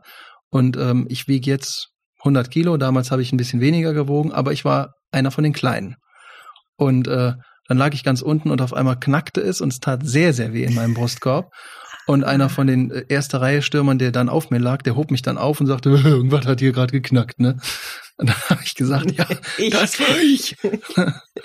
Und 0.50 0.76
ähm, 0.76 1.06
ich 1.08 1.28
wiege 1.28 1.50
jetzt 1.50 1.90
100 2.20 2.50
Kilo, 2.50 2.76
damals 2.76 3.10
habe 3.10 3.22
ich 3.22 3.32
ein 3.32 3.36
bisschen 3.36 3.60
weniger 3.60 3.92
gewogen, 3.92 4.32
aber 4.32 4.52
ich 4.52 4.64
war 4.64 4.94
einer 5.12 5.30
von 5.30 5.44
den 5.44 5.52
Kleinen. 5.52 5.96
Und 6.76 7.08
äh, 7.08 7.34
dann 7.68 7.78
lag 7.78 7.94
ich 7.94 8.04
ganz 8.04 8.22
unten 8.22 8.50
und 8.50 8.62
auf 8.62 8.74
einmal 8.74 8.98
knackte 8.98 9.40
es 9.40 9.60
und 9.60 9.72
es 9.72 9.80
tat 9.80 10.00
sehr, 10.04 10.32
sehr 10.32 10.52
weh 10.52 10.64
in 10.64 10.74
meinem 10.74 10.94
Brustkorb. 10.94 11.52
Und 12.06 12.24
einer 12.24 12.48
von 12.48 12.66
den 12.66 12.90
äh, 12.90 13.04
erste 13.08 13.40
Reihe 13.40 13.62
Stürmern, 13.62 13.98
der 13.98 14.10
dann 14.10 14.28
auf 14.28 14.50
mir 14.50 14.58
lag, 14.58 14.82
der 14.82 14.96
hob 14.96 15.10
mich 15.10 15.22
dann 15.22 15.38
auf 15.38 15.60
und 15.60 15.66
sagte, 15.66 15.90
irgendwas 16.04 16.46
hat 16.46 16.60
hier 16.60 16.72
gerade 16.72 16.92
geknackt, 16.92 17.38
ne? 17.38 17.58
Und 18.20 18.28
dann 18.28 18.36
habe 18.50 18.60
ich 18.62 18.74
gesagt, 18.74 19.10
ja, 19.12 19.26
Ich. 19.58 19.70
das 19.70 19.98
war 19.98 20.18
ich. 20.20 20.56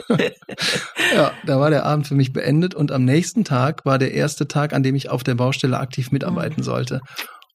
ja, 1.15 1.31
da 1.45 1.59
war 1.59 1.69
der 1.69 1.85
Abend 1.85 2.05
für 2.05 2.15
mich 2.15 2.33
beendet 2.33 2.75
und 2.75 2.91
am 2.91 3.05
nächsten 3.05 3.45
Tag 3.45 3.85
war 3.85 3.97
der 3.97 4.13
erste 4.13 4.47
Tag, 4.47 4.73
an 4.73 4.83
dem 4.83 4.95
ich 4.95 5.09
auf 5.09 5.23
der 5.23 5.35
Baustelle 5.35 5.79
aktiv 5.79 6.11
mitarbeiten 6.11 6.63
sollte. 6.63 6.99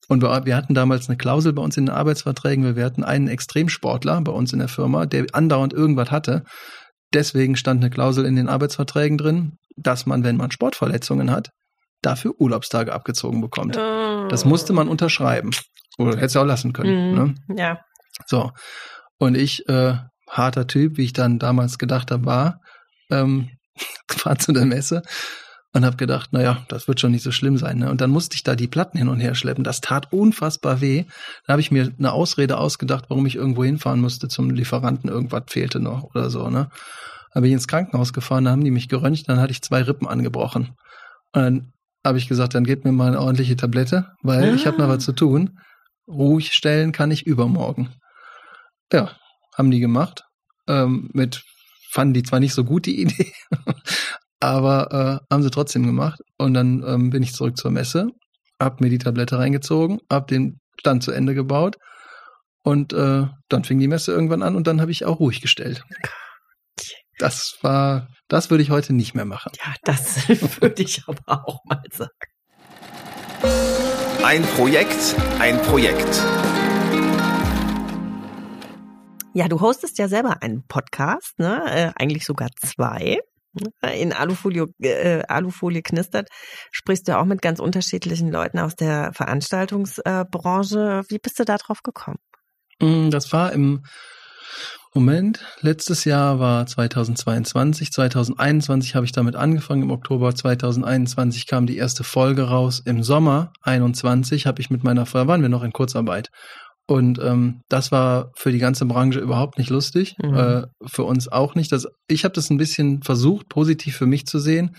Und 0.07 0.23
wir, 0.23 0.57
hatten 0.57 0.73
damals 0.73 1.07
eine 1.07 1.17
Klausel 1.17 1.53
bei 1.53 1.61
uns 1.61 1.77
in 1.77 1.85
den 1.85 1.95
Arbeitsverträgen. 1.95 2.75
Wir 2.75 2.83
hatten 2.83 3.03
einen 3.03 3.29
Extremsportler 3.29 4.19
bei 4.21 4.31
uns 4.33 4.51
in 4.51 4.59
der 4.59 4.67
Firma, 4.67 5.05
der 5.05 5.27
andauernd 5.31 5.71
irgendwas 5.71 6.11
hatte. 6.11 6.43
Deswegen 7.13 7.55
stand 7.55 7.81
eine 7.81 7.91
Klausel 7.91 8.25
in 8.25 8.35
den 8.35 8.49
Arbeitsverträgen 8.49 9.17
drin, 9.17 9.53
dass 9.77 10.05
man, 10.05 10.25
wenn 10.25 10.35
man 10.35 10.51
Sportverletzungen 10.51 11.31
hat, 11.31 11.49
dafür 12.01 12.33
Urlaubstage 12.39 12.91
abgezogen 12.91 13.39
bekommt. 13.39 13.77
Das 13.77 14.43
musste 14.43 14.73
man 14.73 14.89
unterschreiben. 14.89 15.51
Oder 15.97 16.11
hätte 16.13 16.25
es 16.25 16.35
auch 16.35 16.45
lassen 16.45 16.73
können. 16.73 17.13
Ne? 17.13 17.35
Mhm. 17.47 17.57
Ja. 17.57 17.79
So. 18.25 18.51
Und 19.21 19.37
ich, 19.37 19.69
äh, 19.69 19.93
harter 20.27 20.65
Typ, 20.65 20.97
wie 20.97 21.03
ich 21.03 21.13
dann 21.13 21.37
damals 21.37 21.77
gedacht 21.77 22.09
habe, 22.09 22.25
war, 22.25 22.59
ähm, 23.11 23.49
war 24.23 24.39
zu 24.39 24.51
der 24.51 24.65
Messe 24.65 25.03
und 25.73 25.85
habe 25.85 25.95
gedacht, 25.95 26.33
naja, 26.33 26.65
das 26.69 26.87
wird 26.87 26.99
schon 26.99 27.11
nicht 27.11 27.21
so 27.21 27.31
schlimm 27.31 27.55
sein. 27.55 27.77
Ne? 27.77 27.91
Und 27.91 28.01
dann 28.01 28.09
musste 28.09 28.35
ich 28.35 28.41
da 28.41 28.55
die 28.55 28.67
Platten 28.67 28.97
hin 28.97 29.09
und 29.09 29.19
her 29.19 29.35
schleppen. 29.35 29.63
Das 29.63 29.79
tat 29.79 30.11
unfassbar 30.11 30.81
weh. 30.81 31.03
Da 31.45 31.53
habe 31.53 31.61
ich 31.61 31.69
mir 31.69 31.93
eine 31.99 32.13
Ausrede 32.13 32.57
ausgedacht, 32.57 33.05
warum 33.09 33.27
ich 33.27 33.35
irgendwo 33.35 33.63
hinfahren 33.63 34.01
musste 34.01 34.27
zum 34.27 34.49
Lieferanten. 34.49 35.07
Irgendwas 35.07 35.43
fehlte 35.49 35.79
noch 35.79 36.03
oder 36.15 36.31
so. 36.31 36.49
Ne? 36.49 36.71
Habe 37.35 37.45
ich 37.45 37.53
ins 37.53 37.67
Krankenhaus 37.67 38.13
gefahren, 38.13 38.45
da 38.45 38.51
haben 38.51 38.63
die 38.63 38.71
mich 38.71 38.89
geröntgt, 38.89 39.29
dann 39.29 39.39
hatte 39.39 39.51
ich 39.51 39.61
zwei 39.61 39.83
Rippen 39.83 40.07
angebrochen. 40.07 40.71
Und 41.33 41.41
dann 41.43 41.73
habe 42.03 42.17
ich 42.17 42.27
gesagt, 42.27 42.55
dann 42.55 42.63
gebt 42.63 42.85
mir 42.85 42.91
mal 42.91 43.09
eine 43.09 43.21
ordentliche 43.21 43.55
Tablette, 43.55 44.07
weil 44.23 44.55
ich 44.55 44.65
habe 44.65 44.79
noch 44.79 44.85
Ah. 44.85 44.95
was 44.97 45.05
zu 45.05 45.13
tun. 45.13 45.59
Ruhig 46.07 46.53
stellen 46.53 46.91
kann 46.91 47.11
ich 47.11 47.27
übermorgen. 47.27 47.89
Ja, 48.91 49.15
haben 49.57 49.71
die 49.71 49.79
gemacht. 49.79 50.23
Ähm, 50.67 51.09
mit 51.13 51.43
fanden 51.91 52.13
die 52.13 52.23
zwar 52.23 52.39
nicht 52.39 52.53
so 52.53 52.63
gut 52.63 52.85
die 52.85 53.01
Idee, 53.01 53.33
aber 54.39 55.21
äh, 55.29 55.33
haben 55.33 55.43
sie 55.43 55.51
trotzdem 55.51 55.85
gemacht. 55.85 56.19
Und 56.37 56.53
dann 56.53 56.83
ähm, 56.85 57.09
bin 57.09 57.23
ich 57.23 57.33
zurück 57.33 57.57
zur 57.57 57.71
Messe, 57.71 58.09
hab 58.59 58.81
mir 58.81 58.89
die 58.89 58.97
Tablette 58.97 59.37
reingezogen, 59.37 59.99
hab 60.09 60.27
den 60.27 60.59
Stand 60.79 61.03
zu 61.03 61.11
Ende 61.11 61.35
gebaut 61.35 61.77
und 62.63 62.93
äh, 62.93 63.25
dann 63.49 63.63
fing 63.63 63.79
die 63.79 63.87
Messe 63.87 64.11
irgendwann 64.11 64.43
an 64.43 64.55
und 64.55 64.67
dann 64.67 64.81
habe 64.81 64.91
ich 64.91 65.05
auch 65.05 65.19
ruhig 65.19 65.41
gestellt. 65.41 65.83
Das 67.17 67.57
war, 67.61 68.07
das 68.27 68.49
würde 68.49 68.63
ich 68.63 68.71
heute 68.71 68.93
nicht 68.93 69.13
mehr 69.13 69.25
machen. 69.25 69.51
Ja, 69.57 69.75
das 69.83 70.27
würde 70.61 70.81
ich 70.81 71.03
aber 71.07 71.45
auch 71.45 71.59
mal 71.65 71.83
sagen. 71.91 72.09
Ein 74.23 74.43
Projekt, 74.43 75.15
ein 75.39 75.61
Projekt. 75.63 76.23
Ja, 79.33 79.47
du 79.47 79.61
hostest 79.61 79.97
ja 79.97 80.07
selber 80.07 80.41
einen 80.41 80.67
Podcast, 80.67 81.39
ne? 81.39 81.63
Äh, 81.67 81.91
eigentlich 81.95 82.25
sogar 82.25 82.49
zwei. 82.57 83.19
In 83.93 84.13
Alufolie, 84.13 84.65
äh, 84.79 85.23
Alufolie 85.27 85.81
knistert, 85.81 86.29
sprichst 86.71 87.07
du 87.07 87.17
auch 87.17 87.25
mit 87.25 87.41
ganz 87.41 87.59
unterschiedlichen 87.59 88.31
Leuten 88.31 88.59
aus 88.59 88.75
der 88.75 89.11
Veranstaltungsbranche. 89.13 91.03
Wie 91.09 91.19
bist 91.19 91.39
du 91.39 91.43
da 91.43 91.57
drauf 91.57 91.81
gekommen? 91.83 92.19
Mm, 92.81 93.09
Das 93.09 93.33
war 93.33 93.51
im 93.51 93.83
Moment, 94.93 95.39
letztes 95.61 96.03
Jahr 96.03 96.39
war 96.39 96.65
2022, 96.65 97.91
2021 97.91 98.95
habe 98.95 99.05
ich 99.05 99.13
damit 99.13 99.37
angefangen, 99.37 99.83
im 99.83 99.91
Oktober 99.91 100.35
2021 100.35 101.47
kam 101.47 101.65
die 101.65 101.77
erste 101.77 102.03
Folge 102.03 102.49
raus, 102.49 102.81
im 102.83 103.01
Sommer 103.01 103.53
21 103.61 104.45
habe 104.47 104.59
ich 104.59 104.69
mit 104.69 104.83
meiner 104.83 105.05
Frau, 105.05 105.27
waren 105.27 105.41
wir 105.41 105.47
noch 105.47 105.63
in 105.63 105.71
Kurzarbeit 105.71 106.29
und 106.91 107.19
ähm, 107.19 107.61
das 107.69 107.91
war 107.91 108.31
für 108.35 108.51
die 108.51 108.59
ganze 108.59 108.85
Branche 108.85 109.19
überhaupt 109.19 109.57
nicht 109.57 109.69
lustig, 109.69 110.15
Mhm. 110.21 110.33
äh, 110.35 110.63
für 110.85 111.03
uns 111.03 111.27
auch 111.27 111.55
nicht. 111.55 111.71
Das, 111.71 111.87
ich 112.07 112.23
habe 112.23 112.33
das 112.33 112.49
ein 112.49 112.57
bisschen 112.57 113.01
versucht, 113.03 113.47
positiv 113.49 113.95
für 113.95 114.05
mich 114.07 114.25
zu 114.25 114.39
sehen 114.39 114.75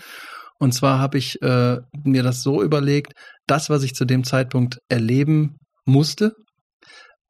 und 0.59 0.73
zwar 0.73 0.99
habe 0.99 1.17
ich 1.17 1.41
äh, 1.41 1.77
mir 2.03 2.23
das 2.23 2.41
so 2.41 2.63
überlegt, 2.63 3.13
das, 3.47 3.69
was 3.69 3.83
ich 3.83 3.95
zu 3.95 4.05
dem 4.05 4.23
Zeitpunkt 4.23 4.79
erleben 4.89 5.57
musste 5.85 6.35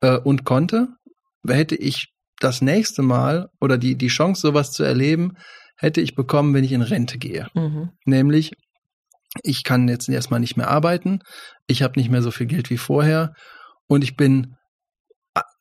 äh, 0.01 0.17
und 0.17 0.43
konnte, 0.45 0.89
hätte 1.47 1.75
ich 1.75 2.07
das 2.39 2.61
nächste 2.61 3.01
Mal 3.01 3.47
oder 3.59 3.77
die, 3.77 3.95
die 3.95 4.07
Chance, 4.07 4.41
sowas 4.41 4.71
zu 4.71 4.83
erleben, 4.83 5.31
hätte 5.77 6.01
ich 6.01 6.13
bekommen, 6.13 6.53
wenn 6.53 6.63
ich 6.63 6.73
in 6.73 6.81
Rente 6.81 7.17
gehe. 7.17 7.47
Mhm. 7.55 7.89
Nämlich, 8.05 8.51
ich 9.41 9.63
kann 9.63 9.87
jetzt 9.87 10.09
erstmal 10.09 10.39
nicht 10.39 10.57
mehr 10.57 10.69
arbeiten, 10.69 11.19
ich 11.67 11.81
habe 11.81 11.99
nicht 11.99 12.11
mehr 12.11 12.21
so 12.21 12.31
viel 12.31 12.47
Geld 12.47 12.69
wie 12.69 12.77
vorher 12.77 13.33
und 13.87 14.03
ich 14.03 14.15
bin, 14.15 14.53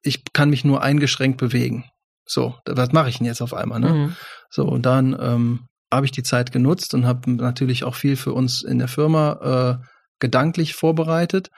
ich 0.03 0.25
kann 0.33 0.51
mich 0.51 0.65
nur 0.65 0.83
eingeschränkt 0.83 1.39
bewegen. 1.39 1.85
So, 2.25 2.55
was 2.67 2.93
mache 2.93 3.09
ich 3.09 3.19
denn 3.19 3.27
jetzt 3.27 3.43
auf 3.43 3.55
einmal? 3.55 3.81
Ne? 3.81 3.93
Mhm. 3.93 4.17
So, 4.51 4.65
und 4.65 4.87
dann 4.87 5.17
ähm, 5.21 5.67
habe 5.93 6.07
ich 6.07 6.13
die 6.13 6.23
Zeit 6.23 6.53
genutzt 6.53 6.95
und 6.95 7.07
habe 7.07 7.31
natürlich 7.31 7.85
auch 7.85 7.95
viel 7.95 8.17
für 8.17 8.33
uns 8.33 8.63
in 8.63 8.79
der 8.79 8.89
Firma 8.89 9.81
äh, 9.81 9.87
gedanklich 10.19 10.75
vorbereitet 10.75 11.51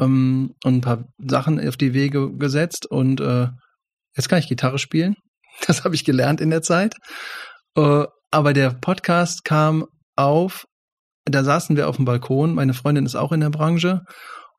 ähm, 0.00 0.54
und 0.64 0.74
ein 0.74 0.80
paar 0.80 1.04
Sachen 1.18 1.66
auf 1.66 1.76
die 1.76 1.94
Wege 1.94 2.32
gesetzt 2.36 2.86
und 2.86 3.20
äh, 3.20 3.48
jetzt 4.16 4.28
kann 4.28 4.38
ich 4.38 4.48
Gitarre 4.48 4.78
spielen. 4.78 5.16
Das 5.66 5.84
habe 5.84 5.94
ich 5.94 6.04
gelernt 6.04 6.42
in 6.42 6.50
der 6.50 6.60
Zeit. 6.60 6.96
Äh, 7.76 8.04
aber 8.30 8.52
der 8.52 8.74
Podcast 8.74 9.42
kam 9.42 9.86
auf, 10.14 10.66
da 11.24 11.44
saßen 11.44 11.76
wir 11.76 11.88
auf 11.88 11.96
dem 11.96 12.04
Balkon, 12.04 12.54
meine 12.54 12.74
Freundin 12.74 13.06
ist 13.06 13.14
auch 13.14 13.32
in 13.32 13.40
der 13.40 13.48
Branche 13.48 14.02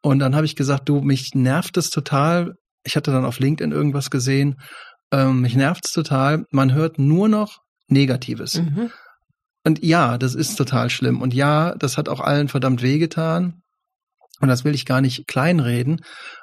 und 0.02 0.18
dann 0.18 0.36
habe 0.36 0.48
ich 0.48 0.56
gesagt, 0.56 0.90
du, 0.90 1.02
mich 1.02 1.36
nervt 1.36 1.78
es 1.78 1.92
total. 1.92 2.56
Ich 2.88 2.96
hatte 2.96 3.12
dann 3.12 3.26
auf 3.26 3.40
LinkedIn 3.40 3.74
irgendwas 3.74 4.10
gesehen. 4.10 4.60
Ähm, 5.12 5.42
mich 5.42 5.56
nervt 5.56 5.86
es 5.86 5.92
total. 5.92 6.46
Man 6.52 6.74
hört 6.74 6.98
nur 6.98 7.28
noch 7.28 7.60
Negatives. 7.90 8.56
Mhm. 8.56 8.92
Und 9.66 9.84
ja, 9.84 10.18
das 10.18 10.36
ist 10.36 10.56
total 10.56 10.90
schlimm. 10.90 11.22
Und 11.22 11.34
ja, 11.34 11.76
das 11.76 11.98
hat 11.98 12.08
auch 12.08 12.22
allen 12.22 12.48
verdammt 12.48 12.82
wehgetan. 12.82 13.62
Und 14.40 14.48
das 14.48 14.64
will 14.64 14.74
ich 14.74 14.86
gar 14.86 15.02
nicht 15.02 15.28
kleinreden. 15.28 16.00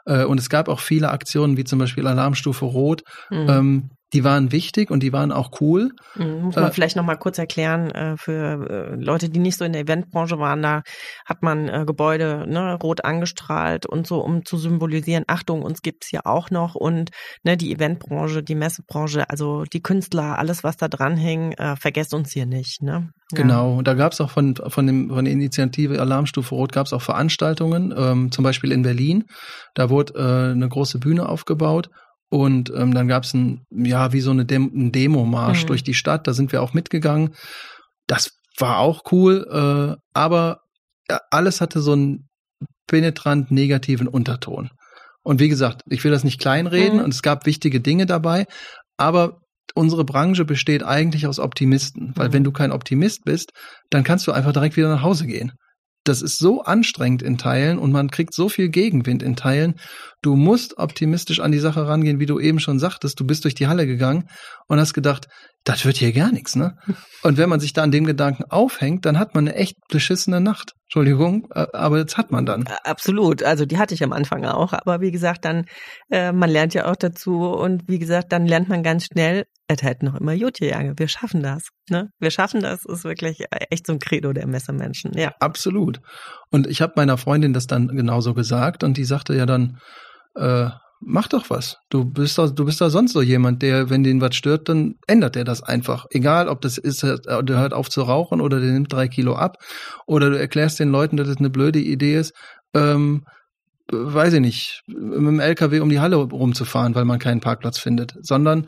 Äh, 0.07 0.25
Und 0.25 0.39
es 0.39 0.49
gab 0.49 0.69
auch 0.69 0.81
viele 0.81 1.11
Aktionen, 1.11 1.57
wie 1.57 1.65
zum 1.65 1.79
Beispiel 1.79 2.07
Alarmstufe 2.07 2.65
Rot, 2.65 3.03
Mhm. 3.31 3.47
ähm, 3.49 3.91
die 4.13 4.23
waren 4.23 4.53
wichtig 4.53 4.93
und 4.93 5.03
die 5.03 5.13
waren 5.13 5.33
auch 5.33 5.61
cool. 5.61 5.91
Mhm, 6.15 6.43
Muss 6.43 6.55
man 6.55 6.67
Äh, 6.67 6.71
vielleicht 6.71 6.95
noch 6.95 7.05
mal 7.05 7.17
kurz 7.17 7.37
erklären 7.37 7.91
äh, 7.91 8.17
für 8.17 8.71
äh, 8.71 8.95
Leute, 8.95 9.29
die 9.29 9.41
nicht 9.41 9.59
so 9.59 9.65
in 9.65 9.73
der 9.73 9.83
Eventbranche 9.83 10.39
waren. 10.39 10.63
Da 10.63 10.83
hat 11.27 11.43
man 11.43 11.69
äh, 11.69 11.83
Gebäude 11.85 12.45
ne, 12.49 12.75
rot 12.81 13.05
angestrahlt 13.05 13.87
und 13.87 14.07
so, 14.07 14.21
um 14.21 14.45
zu 14.45 14.57
symbolisieren, 14.57 15.25
Achtung, 15.27 15.63
uns 15.63 15.83
gibt's 15.83 16.07
hier 16.07 16.29
auch 16.29 16.51
noch. 16.51 16.77
Und 16.77 17.11
ne, 17.43 17.57
die 17.57 17.73
Eventbranche, 17.73 18.45
die 18.45 18.55
Messebranche, 18.55 19.29
also 19.31 19.65
die 19.65 19.83
Künstler, 19.83 20.39
alles, 20.39 20.63
was 20.63 20.77
da 20.77 20.87
dran 20.87 21.17
hing, 21.17 21.57
vergesst 21.81 22.15
uns 22.15 22.31
hier 22.33 22.47
nicht. 22.47 22.83
Ne? 22.83 23.11
Ja. 23.33 23.43
Genau, 23.43 23.75
und 23.79 23.89
da 23.89 23.95
gab 23.95 24.13
es 24.13 24.21
auch 24.21 24.31
von, 24.31 24.55
von, 24.55 24.87
dem, 24.87 25.09
von 25.09 25.25
der 25.25 25.33
Initiative 25.35 26.01
Alarmstufe 26.01 26.55
Rot 26.55 26.73
gab 26.73 26.87
es 26.87 26.93
auch 26.93 27.03
Veranstaltungen, 27.03 27.93
ähm, 27.97 28.31
zum 28.31 28.45
Beispiel 28.45 28.71
in 28.71 28.83
Berlin. 28.83 29.25
Da 29.75 29.91
wurde 29.95 30.15
äh, 30.15 30.53
eine 30.53 30.69
große 30.69 30.99
Bühne 30.99 31.29
aufgebaut 31.29 31.89
und 32.31 32.73
ähm, 32.75 32.93
dann 32.95 33.09
gab 33.09 33.23
es 33.25 33.33
ein, 33.35 33.65
ja, 33.71 34.13
wie 34.13 34.21
so 34.21 34.33
eine 34.33 34.45
Dem 34.45 34.71
ein 34.75 34.93
Demomarsch 34.93 35.63
Mhm. 35.63 35.69
durch 35.69 35.85
die 35.85 35.95
Stadt. 35.95 36.27
Da 36.27 36.33
sind 36.33 36.51
wir 36.53 36.63
auch 36.63 36.75
mitgegangen. 36.75 37.35
Das 38.07 38.33
war 38.59 38.79
auch 38.79 39.03
cool, 39.13 39.47
äh, 39.51 39.97
aber 40.15 40.61
alles 41.31 41.61
hatte 41.61 41.81
so 41.81 41.93
einen 41.93 42.29
penetrant 42.87 43.51
negativen 43.51 44.09
Unterton. 44.09 44.71
Und 45.23 45.41
wie 45.41 45.49
gesagt, 45.49 45.83
ich 45.89 46.03
will 46.05 46.11
das 46.11 46.25
nicht 46.25 46.41
kleinreden 46.41 46.99
Mhm. 46.99 47.05
und 47.05 47.15
es 47.15 47.23
gab 47.23 47.47
wichtige 47.47 47.81
Dinge 47.81 48.07
dabei, 48.07 48.47
aber 48.97 49.41
unsere 49.75 50.05
Branche 50.05 50.45
besteht 50.45 50.83
eigentlich 50.83 51.27
aus 51.27 51.39
Optimisten, 51.39 52.13
weil 52.17 52.29
mhm. 52.29 52.33
wenn 52.33 52.45
du 52.45 52.53
kein 52.53 52.73
Optimist 52.73 53.25
bist, 53.25 53.53
dann 53.91 54.05
kannst 54.05 54.27
du 54.27 54.33
einfach 54.33 54.53
direkt 54.53 54.77
wieder 54.77 54.89
nach 54.89 55.03
Hause 55.03 55.27
gehen. 55.27 55.53
Das 56.05 56.21
ist 56.21 56.39
so 56.39 56.63
anstrengend 56.63 57.23
in 57.23 57.39
Teilen 57.39 57.79
und 57.79 57.91
man 57.91 58.11
kriegt 58.11 58.35
so 58.35 58.51
viel 58.51 58.69
Gegenwind 58.69 59.23
in 59.23 59.37
Teilen. 59.37 59.77
Du 60.21 60.37
musst 60.37 60.77
optimistisch 60.77 61.41
an 61.41 61.51
die 61.51 61.59
Sache 61.59 61.89
rangehen, 61.89 62.21
wie 62.21 62.27
du 62.27 62.39
eben 62.39 62.61
schon 62.61 62.79
sagtest. 62.79 63.19
Du 63.19 63.27
bist 63.27 63.45
durch 63.45 63.55
die 63.55 63.69
Halle 63.69 63.87
gegangen 63.87 64.29
und 64.69 64.79
hast 64.79 64.93
gedacht, 64.93 65.29
das 65.65 65.87
wird 65.87 65.97
hier 65.97 66.13
gar 66.13 66.31
nichts, 66.31 66.57
ne? 66.57 66.77
Und 67.23 67.39
wenn 67.39 67.49
man 67.49 67.59
sich 67.59 67.73
da 67.73 67.83
an 67.83 67.91
dem 67.91 68.05
Gedanken 68.05 68.45
aufhängt, 68.51 69.07
dann 69.07 69.19
hat 69.19 69.35
man 69.35 69.49
eine 69.49 69.57
echt 69.57 69.77
beschissene 69.89 70.41
Nacht. 70.41 70.75
Entschuldigung, 70.85 71.49
äh, 71.55 71.67
aber 71.73 72.05
das 72.05 72.19
hat 72.19 72.31
man 72.31 72.45
dann. 72.45 72.65
Absolut. 72.85 73.43
Also 73.43 73.65
die 73.65 73.79
hatte 73.79 73.95
ich 73.95 74.05
am 74.05 74.13
Anfang 74.13 74.45
auch. 74.45 74.75
Aber 74.75 75.01
wie 75.01 75.11
gesagt, 75.11 75.47
dann, 75.47 75.65
äh, 76.11 76.33
man 76.33 76.51
lernt 76.51 76.75
ja 76.75 76.91
auch 76.91 76.97
dazu 76.97 77.41
und 77.41 77.89
wie 77.89 77.99
gesagt, 77.99 78.31
dann 78.31 78.47
lernt 78.47 78.69
man 78.69 78.83
ganz 78.83 79.07
schnell, 79.07 79.47
es 79.67 79.83
hält 79.83 80.03
noch 80.03 80.15
immer 80.17 80.37
gut 80.37 80.59
gegangen. 80.59 80.99
Wir 80.99 81.09
schaffen 81.09 81.43
das. 81.43 81.69
Ne? 81.89 82.11
Wir 82.19 82.31
schaffen 82.31 82.61
das, 82.61 82.85
ist 82.85 83.05
wirklich 83.05 83.45
echt 83.71 83.87
so 83.87 83.95
ein 83.95 83.99
Credo 83.99 84.35
der 84.35 84.47
Messermenschen. 84.47 85.15
Ja. 85.15 85.33
Absolut. 85.41 86.01
Und 86.51 86.67
ich 86.67 86.83
habe 86.83 86.93
meiner 86.97 87.17
Freundin 87.17 87.55
das 87.55 87.67
dann 87.67 87.89
genauso 87.89 88.35
gesagt 88.35 88.85
und 88.85 88.99
die 88.99 89.05
sagte 89.05 89.35
ja 89.35 89.47
dann, 89.47 89.79
äh, 90.37 90.69
mach 91.07 91.29
doch 91.29 91.51
was. 91.51 91.77
Du 91.91 92.05
bist 92.05 92.39
doch, 92.39 92.51
du 92.51 92.65
bist 92.65 92.81
doch 92.81 92.89
sonst 92.89 93.13
so 93.13 93.23
jemand, 93.23 93.63
der, 93.63 93.91
wenn 93.91 94.03
den 94.03 94.21
was 94.21 94.35
stört, 94.35 94.69
dann 94.69 94.97
ändert 95.07 95.37
er 95.37 95.45
das 95.45 95.63
einfach. 95.63 96.07
Egal, 96.11 96.49
ob 96.49 96.61
das 96.61 96.79
ist, 96.79 97.03
äh, 97.03 97.19
der 97.45 97.59
hört 97.59 97.75
auf 97.75 97.89
zu 97.89 98.03
rauchen 98.03 98.41
oder 98.41 98.61
der 98.61 98.73
nimmt 98.73 98.93
drei 98.93 99.09
Kilo 99.09 99.35
ab 99.35 99.59
oder 100.07 100.31
du 100.31 100.39
erklärst 100.39 100.81
den 100.81 100.91
Leuten, 100.91 101.17
dass 101.17 101.29
das 101.29 101.39
eine 101.39 101.51
blöde 101.51 101.79
Idee 101.79 102.17
ist, 102.17 102.35
ähm, 102.75 103.25
weiß 103.91 104.35
ich 104.35 104.41
nicht, 104.41 104.83
mit 104.87 105.15
dem 105.15 105.41
LKW 105.41 105.81
um 105.81 105.91
die 105.91 106.01
Halle 106.01 106.17
rumzufahren, 106.17 106.95
weil 106.95 107.05
man 107.05 107.19
keinen 107.19 107.41
Parkplatz 107.41 107.79
findet, 107.79 108.15
sondern 108.23 108.67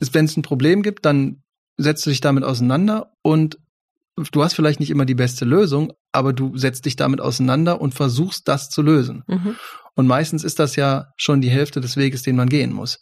wenn 0.00 0.24
es 0.24 0.36
ein 0.36 0.42
Problem 0.42 0.82
gibt, 0.82 1.04
dann 1.04 1.42
setzt 1.76 2.04
du 2.06 2.10
dich 2.10 2.20
damit 2.20 2.44
auseinander 2.44 3.12
und 3.22 3.58
du 4.32 4.42
hast 4.42 4.54
vielleicht 4.54 4.80
nicht 4.80 4.90
immer 4.90 5.04
die 5.04 5.14
beste 5.14 5.44
Lösung, 5.44 5.92
aber 6.12 6.32
du 6.32 6.56
setzt 6.56 6.84
dich 6.84 6.96
damit 6.96 7.20
auseinander 7.20 7.80
und 7.80 7.94
versuchst 7.94 8.48
das 8.48 8.68
zu 8.70 8.82
lösen. 8.82 9.24
Mhm. 9.26 9.56
Und 9.94 10.06
meistens 10.06 10.44
ist 10.44 10.58
das 10.58 10.76
ja 10.76 11.06
schon 11.16 11.40
die 11.40 11.50
Hälfte 11.50 11.80
des 11.80 11.96
Weges, 11.96 12.22
den 12.22 12.36
man 12.36 12.48
gehen 12.48 12.72
muss. 12.72 12.98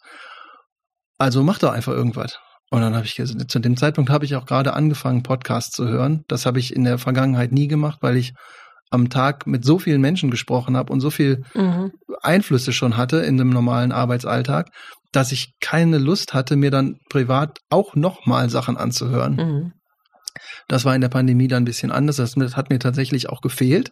Also 1.17 1.43
mach 1.43 1.59
doch 1.59 1.71
einfach 1.71 1.93
irgendwas. 1.93 2.39
Und 2.69 2.81
dann 2.81 2.95
habe 2.95 3.05
ich 3.05 3.15
zu 3.15 3.59
dem 3.59 3.77
Zeitpunkt 3.77 4.09
habe 4.09 4.25
ich 4.25 4.35
auch 4.35 4.45
gerade 4.45 4.73
angefangen, 4.73 5.23
Podcasts 5.23 5.75
zu 5.75 5.87
hören. 5.87 6.23
Das 6.27 6.45
habe 6.45 6.59
ich 6.59 6.75
in 6.75 6.83
der 6.83 6.97
Vergangenheit 6.97 7.51
nie 7.51 7.67
gemacht, 7.67 7.99
weil 8.01 8.17
ich 8.17 8.33
am 8.89 9.09
Tag 9.09 9.47
mit 9.47 9.65
so 9.65 9.79
vielen 9.79 10.01
Menschen 10.01 10.31
gesprochen 10.31 10.75
habe 10.75 10.91
und 10.91 10.99
so 10.99 11.09
viel 11.09 11.43
mhm. 11.53 11.91
Einflüsse 12.21 12.73
schon 12.73 12.97
hatte 12.97 13.17
in 13.17 13.37
dem 13.37 13.49
normalen 13.49 13.91
Arbeitsalltag, 13.91 14.69
dass 15.11 15.31
ich 15.31 15.53
keine 15.59 15.97
Lust 15.97 16.33
hatte, 16.33 16.55
mir 16.55 16.71
dann 16.71 16.97
privat 17.09 17.59
auch 17.69 17.95
nochmal 17.95 18.49
Sachen 18.49 18.77
anzuhören. 18.77 19.35
Mhm. 19.35 19.73
Das 20.67 20.85
war 20.85 20.95
in 20.95 21.01
der 21.01 21.09
Pandemie 21.09 21.47
dann 21.47 21.63
ein 21.63 21.65
bisschen 21.65 21.91
anders. 21.91 22.17
Das 22.17 22.35
hat 22.35 22.69
mir 22.69 22.79
tatsächlich 22.79 23.29
auch 23.29 23.41
gefehlt. 23.41 23.91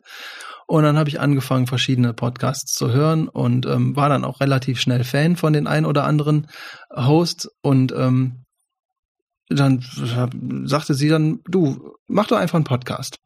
Und 0.68 0.84
dann 0.84 0.98
habe 0.98 1.10
ich 1.10 1.20
angefangen, 1.20 1.68
verschiedene 1.68 2.14
Podcasts 2.14 2.74
zu 2.74 2.92
hören 2.92 3.28
und 3.28 3.66
ähm, 3.68 3.96
war 3.96 4.10
dann 4.10 4.24
auch 4.24 4.40
relativ 4.40 4.80
schnell 4.80 5.04
Fan 5.04 5.36
von 5.36 5.54
den 5.54 5.68
ein 5.68 5.86
oder 5.86 6.06
anderen 6.06 6.48
Hosts. 6.96 7.48
Und 7.62 7.92
ähm, 7.92 8.46
dann 9.48 9.86
sagte 10.66 10.96
sie 10.96 11.10
dann, 11.10 11.40
du, 11.46 11.94
mach 12.08 12.28
doch 12.28 12.38
einfach 12.38 12.56
einen 12.56 12.64
Podcast. 12.64 13.18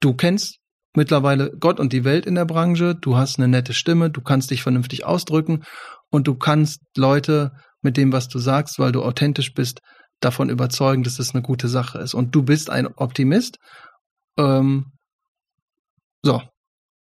Du 0.00 0.14
kennst 0.14 0.58
mittlerweile 0.94 1.50
Gott 1.58 1.80
und 1.80 1.92
die 1.92 2.04
Welt 2.04 2.26
in 2.26 2.34
der 2.34 2.44
Branche, 2.44 2.94
du 2.94 3.16
hast 3.16 3.38
eine 3.38 3.48
nette 3.48 3.72
Stimme, 3.72 4.10
du 4.10 4.20
kannst 4.20 4.50
dich 4.50 4.62
vernünftig 4.62 5.04
ausdrücken 5.06 5.64
und 6.10 6.26
du 6.26 6.34
kannst 6.34 6.80
Leute 6.96 7.52
mit 7.80 7.96
dem, 7.96 8.12
was 8.12 8.28
du 8.28 8.38
sagst, 8.38 8.78
weil 8.78 8.92
du 8.92 9.02
authentisch 9.02 9.54
bist, 9.54 9.80
davon 10.20 10.50
überzeugen, 10.50 11.02
dass 11.02 11.16
das 11.16 11.34
eine 11.34 11.42
gute 11.42 11.68
Sache 11.68 11.98
ist. 11.98 12.14
Und 12.14 12.34
du 12.34 12.42
bist 12.42 12.70
ein 12.70 12.86
Optimist. 12.86 13.58
Ähm, 14.38 14.92
so. 16.22 16.42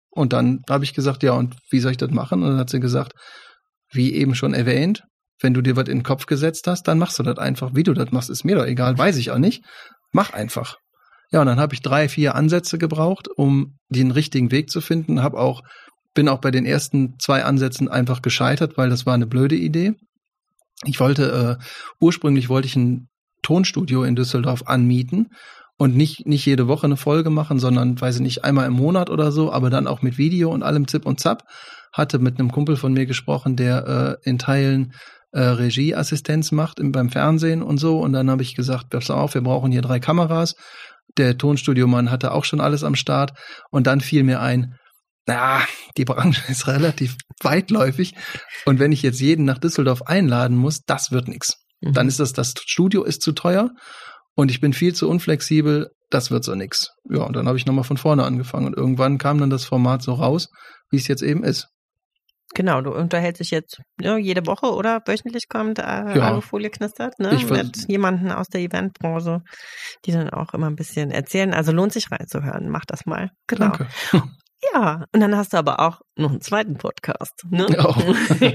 Und 0.09 0.33
dann 0.33 0.61
habe 0.69 0.83
ich 0.83 0.93
gesagt, 0.93 1.23
ja, 1.23 1.33
und 1.33 1.55
wie 1.69 1.79
soll 1.79 1.91
ich 1.91 1.97
das 1.97 2.11
machen? 2.11 2.41
Und 2.41 2.49
dann 2.49 2.59
hat 2.59 2.69
sie 2.69 2.79
gesagt, 2.79 3.13
wie 3.91 4.13
eben 4.13 4.33
schon 4.33 4.53
erwähnt, 4.53 5.03
wenn 5.41 5.53
du 5.53 5.61
dir 5.61 5.75
was 5.75 5.87
in 5.87 5.99
den 5.99 6.03
Kopf 6.03 6.25
gesetzt 6.25 6.67
hast, 6.67 6.87
dann 6.87 6.97
machst 6.97 7.19
du 7.19 7.23
das 7.23 7.37
einfach. 7.37 7.75
Wie 7.75 7.83
du 7.83 7.93
das 7.93 8.11
machst, 8.11 8.29
ist 8.29 8.45
mir 8.45 8.55
doch 8.55 8.65
egal, 8.65 8.97
weiß 8.97 9.17
ich 9.17 9.31
auch 9.31 9.37
nicht. 9.37 9.63
Mach 10.11 10.31
einfach. 10.31 10.77
Ja, 11.31 11.41
und 11.41 11.47
dann 11.47 11.59
habe 11.59 11.73
ich 11.73 11.81
drei, 11.81 12.07
vier 12.07 12.35
Ansätze 12.35 12.77
gebraucht, 12.77 13.27
um 13.35 13.77
den 13.89 14.11
richtigen 14.11 14.51
Weg 14.51 14.69
zu 14.69 14.79
finden. 14.79 15.21
Hab 15.21 15.33
auch, 15.33 15.61
bin 16.13 16.29
auch 16.29 16.39
bei 16.39 16.51
den 16.51 16.65
ersten 16.65 17.15
zwei 17.19 17.43
Ansätzen 17.43 17.89
einfach 17.89 18.21
gescheitert, 18.21 18.77
weil 18.77 18.89
das 18.89 19.05
war 19.05 19.13
eine 19.13 19.27
blöde 19.27 19.55
Idee. 19.55 19.95
Ich 20.83 20.99
wollte, 20.99 21.59
äh, 21.59 21.63
ursprünglich 21.99 22.49
wollte 22.49 22.67
ich 22.67 22.75
ein 22.75 23.07
Tonstudio 23.41 24.03
in 24.03 24.15
Düsseldorf 24.15 24.63
anmieten 24.65 25.29
und 25.77 25.95
nicht, 25.95 26.25
nicht 26.25 26.45
jede 26.45 26.67
Woche 26.67 26.85
eine 26.85 26.97
Folge 26.97 27.29
machen, 27.29 27.59
sondern, 27.59 27.99
weiß 27.99 28.15
ich 28.15 28.21
nicht, 28.21 28.43
einmal 28.43 28.67
im 28.67 28.73
Monat 28.73 29.09
oder 29.09 29.31
so, 29.31 29.51
aber 29.51 29.69
dann 29.69 29.87
auch 29.87 30.01
mit 30.01 30.17
Video 30.17 30.51
und 30.51 30.63
allem 30.63 30.87
Zip 30.87 31.05
und 31.05 31.19
Zap. 31.19 31.43
Hatte 31.91 32.19
mit 32.19 32.39
einem 32.39 32.51
Kumpel 32.51 32.75
von 32.75 32.91
mir 32.91 33.05
gesprochen, 33.05 33.55
der 33.55 34.19
äh, 34.23 34.29
in 34.29 34.37
Teilen 34.37 34.93
äh, 35.31 35.39
Regieassistenz 35.39 36.51
macht 36.51 36.79
im, 36.79 36.91
beim 36.91 37.09
Fernsehen 37.09 37.61
und 37.61 37.77
so. 37.77 37.99
Und 37.99 38.13
dann 38.13 38.29
habe 38.29 38.41
ich 38.41 38.55
gesagt, 38.55 38.89
pass 38.89 39.09
auf, 39.09 39.33
wir 39.33 39.41
brauchen 39.41 39.71
hier 39.71 39.81
drei 39.81 39.99
Kameras. 39.99 40.55
Der 41.17 41.37
Tonstudiomann 41.37 42.11
hatte 42.11 42.33
auch 42.33 42.43
schon 42.43 42.59
alles 42.59 42.83
am 42.83 42.95
Start. 42.95 43.33
Und 43.69 43.87
dann 43.87 44.01
fiel 44.01 44.23
mir 44.23 44.41
ein, 44.41 44.75
na, 45.25 45.61
die 45.97 46.05
Branche 46.05 46.41
ist 46.51 46.67
relativ 46.67 47.15
weitläufig. 47.41 48.15
Und 48.65 48.79
wenn 48.79 48.91
ich 48.91 49.01
jetzt 49.01 49.19
jeden 49.19 49.45
nach 49.45 49.57
Düsseldorf 49.57 50.03
einladen 50.03 50.55
muss, 50.55 50.81
das 50.85 51.11
wird 51.11 51.27
nichts. 51.27 51.65
Mhm. 51.81 51.93
Dann 51.93 52.07
ist 52.07 52.19
das, 52.19 52.33
das 52.33 52.53
Studio 52.65 53.03
ist 53.03 53.21
zu 53.21 53.31
teuer 53.31 53.71
und 54.35 54.51
ich 54.51 54.61
bin 54.61 54.73
viel 54.73 54.93
zu 54.93 55.09
unflexibel, 55.09 55.91
das 56.09 56.31
wird 56.31 56.43
so 56.43 56.55
nix. 56.55 56.91
Ja, 57.09 57.23
und 57.23 57.35
dann 57.35 57.47
habe 57.47 57.57
ich 57.57 57.65
nochmal 57.65 57.83
von 57.83 57.97
vorne 57.97 58.23
angefangen 58.23 58.67
und 58.67 58.77
irgendwann 58.77 59.17
kam 59.17 59.39
dann 59.39 59.49
das 59.49 59.65
Format 59.65 60.01
so 60.01 60.13
raus, 60.13 60.49
wie 60.89 60.97
es 60.97 61.07
jetzt 61.07 61.23
eben 61.23 61.43
ist. 61.43 61.67
Genau, 62.53 62.79
du 62.79 62.91
unterhältst 62.91 63.41
dich 63.41 63.51
jetzt 63.51 63.81
ja, 63.99 64.17
jede 64.17 64.45
Woche 64.45 64.67
oder 64.67 65.01
wöchentlich 65.05 65.49
kommt 65.49 65.79
äh, 65.79 65.81
ja. 65.81 66.29
Alufolie 66.29 66.69
knistert, 66.69 67.19
ne? 67.19 67.33
Ich 67.33 67.49
Mit 67.49 67.89
jemanden 67.89 68.31
aus 68.31 68.47
der 68.47 68.61
Eventbranche, 68.61 69.41
die 70.05 70.11
dann 70.11 70.29
auch 70.29 70.53
immer 70.53 70.69
ein 70.69 70.75
bisschen 70.75 71.11
erzählen. 71.11 71.53
Also 71.53 71.73
lohnt 71.73 71.91
sich 71.91 72.09
reinzuhören. 72.11 72.69
Mach 72.69 72.85
das 72.85 73.05
mal. 73.05 73.31
Genau. 73.47 73.71
Danke. 73.71 73.87
Ja, 74.73 75.05
und 75.11 75.19
dann 75.19 75.35
hast 75.35 75.53
du 75.53 75.57
aber 75.57 75.79
auch 75.79 76.01
noch 76.15 76.31
einen 76.31 76.41
zweiten 76.41 76.77
Podcast. 76.77 77.45
Ne? 77.49 77.67
Oh. 77.77 78.13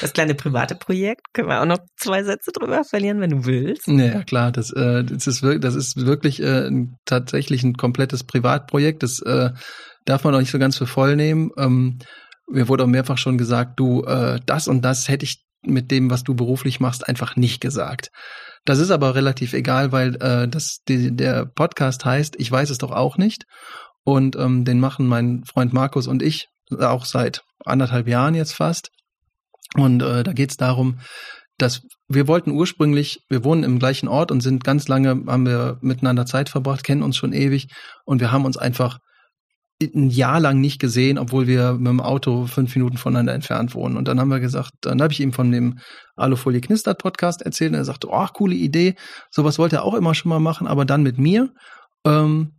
das 0.00 0.12
kleine 0.12 0.34
private 0.34 0.74
Projekt, 0.74 1.32
können 1.32 1.48
wir 1.48 1.60
auch 1.60 1.66
noch 1.66 1.78
zwei 1.96 2.24
Sätze 2.24 2.52
drüber 2.52 2.84
verlieren, 2.84 3.20
wenn 3.20 3.30
du 3.30 3.44
willst. 3.44 3.86
Ja, 3.86 4.22
klar, 4.24 4.52
das, 4.52 4.72
äh, 4.72 5.04
das, 5.04 5.26
ist, 5.26 5.42
wirklich, 5.42 5.60
das 5.60 5.74
ist 5.74 6.04
wirklich 6.04 6.42
äh, 6.42 6.70
tatsächlich 7.04 7.62
ein 7.62 7.74
komplettes 7.74 8.24
Privatprojekt. 8.24 9.02
Das 9.02 9.20
äh, 9.20 9.50
darf 10.04 10.24
man 10.24 10.34
auch 10.34 10.40
nicht 10.40 10.50
so 10.50 10.58
ganz 10.58 10.76
für 10.76 10.86
voll 10.86 11.16
nehmen. 11.16 11.50
Ähm, 11.56 11.98
mir 12.48 12.68
wurde 12.68 12.84
auch 12.84 12.88
mehrfach 12.88 13.18
schon 13.18 13.38
gesagt, 13.38 13.78
du, 13.78 14.02
äh, 14.04 14.40
das 14.46 14.68
und 14.68 14.82
das 14.82 15.08
hätte 15.08 15.24
ich 15.24 15.44
mit 15.62 15.90
dem, 15.90 16.10
was 16.10 16.24
du 16.24 16.34
beruflich 16.34 16.80
machst, 16.80 17.08
einfach 17.08 17.36
nicht 17.36 17.60
gesagt. 17.60 18.10
Das 18.64 18.78
ist 18.78 18.90
aber 18.90 19.14
relativ 19.14 19.52
egal, 19.54 19.92
weil 19.92 20.16
äh, 20.16 20.48
das, 20.48 20.80
die, 20.88 21.14
der 21.14 21.46
Podcast 21.46 22.04
heißt, 22.04 22.36
ich 22.38 22.50
weiß 22.50 22.70
es 22.70 22.78
doch 22.78 22.92
auch 22.92 23.16
nicht. 23.16 23.44
Und 24.04 24.36
ähm, 24.36 24.64
den 24.64 24.80
machen 24.80 25.06
mein 25.06 25.44
Freund 25.44 25.72
Markus 25.72 26.06
und 26.06 26.22
ich 26.22 26.48
auch 26.78 27.04
seit 27.04 27.42
anderthalb 27.64 28.08
Jahren 28.08 28.34
jetzt 28.34 28.52
fast. 28.52 28.90
Und 29.74 30.02
äh, 30.02 30.22
da 30.22 30.32
geht 30.32 30.50
es 30.50 30.56
darum, 30.56 31.00
dass 31.58 31.82
wir 32.08 32.28
wollten 32.28 32.52
ursprünglich, 32.52 33.20
wir 33.28 33.44
wohnen 33.44 33.64
im 33.64 33.78
gleichen 33.78 34.08
Ort 34.08 34.30
und 34.30 34.40
sind 34.40 34.64
ganz 34.64 34.88
lange, 34.88 35.10
haben 35.26 35.44
wir 35.44 35.78
miteinander 35.80 36.24
Zeit 36.24 36.48
verbracht, 36.48 36.84
kennen 36.84 37.02
uns 37.02 37.16
schon 37.16 37.32
ewig 37.32 37.68
und 38.04 38.20
wir 38.20 38.32
haben 38.32 38.44
uns 38.44 38.56
einfach 38.56 38.98
ein 39.80 40.10
Jahr 40.10 40.40
lang 40.40 40.60
nicht 40.60 40.80
gesehen, 40.80 41.18
obwohl 41.18 41.46
wir 41.46 41.74
mit 41.74 41.86
dem 41.86 42.00
Auto 42.00 42.46
fünf 42.46 42.74
Minuten 42.74 42.96
voneinander 42.96 43.34
entfernt 43.34 43.74
wohnen. 43.74 43.96
Und 43.96 44.08
dann 44.08 44.18
haben 44.18 44.30
wir 44.30 44.40
gesagt, 44.40 44.72
dann 44.80 45.00
habe 45.00 45.12
ich 45.12 45.20
ihm 45.20 45.32
von 45.32 45.52
dem 45.52 45.78
Alufolie 46.16 46.60
Knistert 46.60 46.98
Podcast 46.98 47.42
erzählt 47.42 47.72
und 47.72 47.78
er 47.78 47.84
sagte, 47.84 48.08
oh, 48.10 48.26
coole 48.32 48.56
Idee, 48.56 48.96
sowas 49.30 49.58
wollte 49.58 49.76
er 49.76 49.84
auch 49.84 49.94
immer 49.94 50.14
schon 50.14 50.30
mal 50.30 50.40
machen, 50.40 50.66
aber 50.66 50.84
dann 50.84 51.04
mit 51.04 51.18
mir. 51.18 51.50
Ähm, 52.04 52.57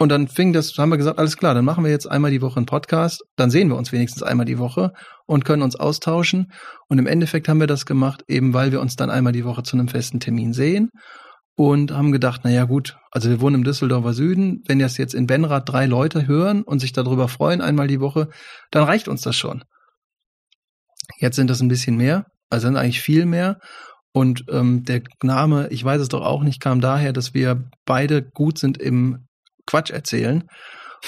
und 0.00 0.08
dann 0.08 0.28
fing 0.28 0.54
das, 0.54 0.72
haben 0.78 0.88
wir 0.88 0.96
gesagt, 0.96 1.18
alles 1.18 1.36
klar, 1.36 1.52
dann 1.52 1.66
machen 1.66 1.84
wir 1.84 1.90
jetzt 1.90 2.10
einmal 2.10 2.30
die 2.30 2.40
Woche 2.40 2.56
einen 2.56 2.64
Podcast, 2.64 3.22
dann 3.36 3.50
sehen 3.50 3.68
wir 3.68 3.76
uns 3.76 3.92
wenigstens 3.92 4.22
einmal 4.22 4.46
die 4.46 4.58
Woche 4.58 4.94
und 5.26 5.44
können 5.44 5.62
uns 5.62 5.76
austauschen. 5.76 6.52
Und 6.88 6.98
im 6.98 7.06
Endeffekt 7.06 7.50
haben 7.50 7.60
wir 7.60 7.66
das 7.66 7.84
gemacht, 7.84 8.24
eben 8.26 8.54
weil 8.54 8.72
wir 8.72 8.80
uns 8.80 8.96
dann 8.96 9.10
einmal 9.10 9.34
die 9.34 9.44
Woche 9.44 9.62
zu 9.62 9.76
einem 9.76 9.88
festen 9.88 10.18
Termin 10.18 10.54
sehen 10.54 10.88
und 11.54 11.92
haben 11.92 12.12
gedacht, 12.12 12.40
na 12.44 12.50
ja 12.50 12.64
gut, 12.64 12.96
also 13.10 13.28
wir 13.28 13.42
wohnen 13.42 13.56
im 13.56 13.64
Düsseldorfer 13.64 14.14
Süden, 14.14 14.62
wenn 14.66 14.78
das 14.78 14.96
jetzt 14.96 15.12
in 15.12 15.26
Benrath 15.26 15.68
drei 15.68 15.84
Leute 15.84 16.26
hören 16.26 16.62
und 16.62 16.78
sich 16.78 16.94
darüber 16.94 17.28
freuen 17.28 17.60
einmal 17.60 17.86
die 17.86 18.00
Woche, 18.00 18.28
dann 18.70 18.84
reicht 18.84 19.06
uns 19.06 19.20
das 19.20 19.36
schon. 19.36 19.64
Jetzt 21.18 21.36
sind 21.36 21.50
das 21.50 21.60
ein 21.60 21.68
bisschen 21.68 21.98
mehr, 21.98 22.24
also 22.48 22.68
sind 22.68 22.78
eigentlich 22.78 23.02
viel 23.02 23.26
mehr. 23.26 23.58
Und 24.14 24.44
ähm, 24.48 24.82
der 24.82 25.02
Name, 25.22 25.68
ich 25.68 25.84
weiß 25.84 26.00
es 26.00 26.08
doch 26.08 26.22
auch 26.22 26.42
nicht, 26.42 26.58
kam 26.58 26.80
daher, 26.80 27.12
dass 27.12 27.34
wir 27.34 27.68
beide 27.84 28.22
gut 28.22 28.56
sind 28.58 28.78
im 28.78 29.26
Quatsch 29.70 29.90
erzählen. 29.90 30.44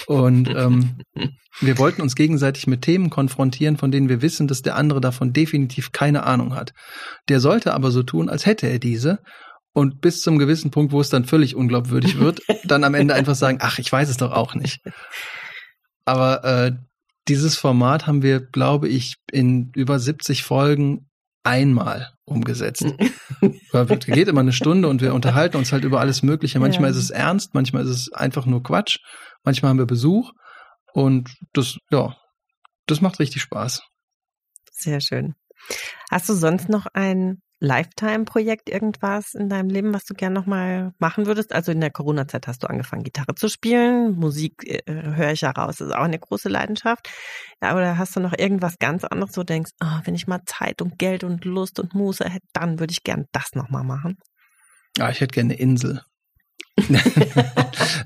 Und 0.06 0.48
ähm, 0.56 0.96
wir 1.60 1.78
wollten 1.78 2.00
uns 2.02 2.14
gegenseitig 2.14 2.66
mit 2.66 2.82
Themen 2.82 3.10
konfrontieren, 3.10 3.76
von 3.76 3.90
denen 3.90 4.08
wir 4.08 4.22
wissen, 4.22 4.48
dass 4.48 4.62
der 4.62 4.76
andere 4.76 5.00
davon 5.00 5.32
definitiv 5.32 5.92
keine 5.92 6.22
Ahnung 6.22 6.54
hat. 6.54 6.72
Der 7.28 7.40
sollte 7.40 7.74
aber 7.74 7.90
so 7.90 8.02
tun, 8.02 8.28
als 8.28 8.46
hätte 8.46 8.68
er 8.68 8.78
diese. 8.78 9.18
Und 9.74 10.00
bis 10.00 10.20
zum 10.20 10.38
gewissen 10.38 10.70
Punkt, 10.70 10.92
wo 10.92 11.00
es 11.00 11.08
dann 11.08 11.24
völlig 11.24 11.56
unglaubwürdig 11.56 12.18
wird, 12.18 12.40
dann 12.64 12.84
am 12.84 12.94
Ende 12.94 13.14
einfach 13.14 13.34
sagen, 13.34 13.58
ach, 13.60 13.78
ich 13.78 13.90
weiß 13.90 14.08
es 14.08 14.18
doch 14.18 14.32
auch 14.32 14.54
nicht. 14.54 14.80
Aber 16.04 16.44
äh, 16.44 16.72
dieses 17.28 17.56
Format 17.56 18.06
haben 18.06 18.22
wir, 18.22 18.40
glaube 18.40 18.88
ich, 18.88 19.16
in 19.30 19.70
über 19.74 19.98
70 19.98 20.42
Folgen 20.42 21.08
einmal 21.44 22.12
umgesetzt. 22.24 22.84
geht 24.06 24.28
immer 24.28 24.40
eine 24.40 24.52
Stunde 24.52 24.88
und 24.88 25.02
wir 25.02 25.14
unterhalten 25.14 25.56
uns 25.56 25.72
halt 25.72 25.84
über 25.84 26.00
alles 26.00 26.22
Mögliche. 26.22 26.60
Manchmal 26.60 26.90
ja. 26.90 26.96
ist 26.96 27.02
es 27.02 27.10
ernst, 27.10 27.54
manchmal 27.54 27.82
ist 27.84 27.90
es 27.90 28.12
einfach 28.12 28.46
nur 28.46 28.62
Quatsch, 28.62 28.98
manchmal 29.44 29.70
haben 29.70 29.78
wir 29.78 29.86
Besuch 29.86 30.32
und 30.92 31.30
das, 31.52 31.78
ja, 31.90 32.16
das 32.86 33.00
macht 33.00 33.18
richtig 33.18 33.42
Spaß. 33.42 33.82
Sehr 34.72 35.00
schön. 35.00 35.34
Hast 36.10 36.28
du 36.28 36.34
sonst 36.34 36.68
noch 36.68 36.86
ein 36.92 37.40
Lifetime-Projekt 37.62 38.68
irgendwas 38.68 39.34
in 39.34 39.48
deinem 39.48 39.70
Leben, 39.70 39.94
was 39.94 40.04
du 40.04 40.14
gern 40.14 40.32
nochmal 40.32 40.92
machen 40.98 41.26
würdest? 41.26 41.52
Also 41.52 41.70
in 41.70 41.80
der 41.80 41.92
Corona-Zeit 41.92 42.48
hast 42.48 42.64
du 42.64 42.66
angefangen, 42.66 43.04
Gitarre 43.04 43.36
zu 43.36 43.48
spielen. 43.48 44.16
Musik 44.16 44.64
äh, 44.66 44.82
höre 44.86 45.30
ich 45.30 45.42
ja 45.42 45.52
raus, 45.52 45.80
ist 45.80 45.94
auch 45.94 46.02
eine 46.02 46.18
große 46.18 46.48
Leidenschaft. 46.48 47.08
Ja, 47.62 47.76
oder 47.76 47.98
hast 47.98 48.16
du 48.16 48.20
noch 48.20 48.36
irgendwas 48.36 48.80
ganz 48.80 49.04
anderes, 49.04 49.36
wo 49.36 49.42
du 49.42 49.46
denkst, 49.46 49.70
oh, 49.80 50.00
wenn 50.04 50.16
ich 50.16 50.26
mal 50.26 50.40
Zeit 50.44 50.82
und 50.82 50.98
Geld 50.98 51.22
und 51.22 51.44
Lust 51.44 51.78
und 51.78 51.94
Muße 51.94 52.24
hätte, 52.24 52.46
dann 52.52 52.80
würde 52.80 52.90
ich 52.90 53.04
gern 53.04 53.26
das 53.30 53.52
nochmal 53.54 53.84
machen? 53.84 54.18
Ja, 54.98 55.10
ich 55.10 55.20
hätte 55.20 55.32
gerne 55.32 55.54
eine 55.54 55.60
Insel. 55.62 56.02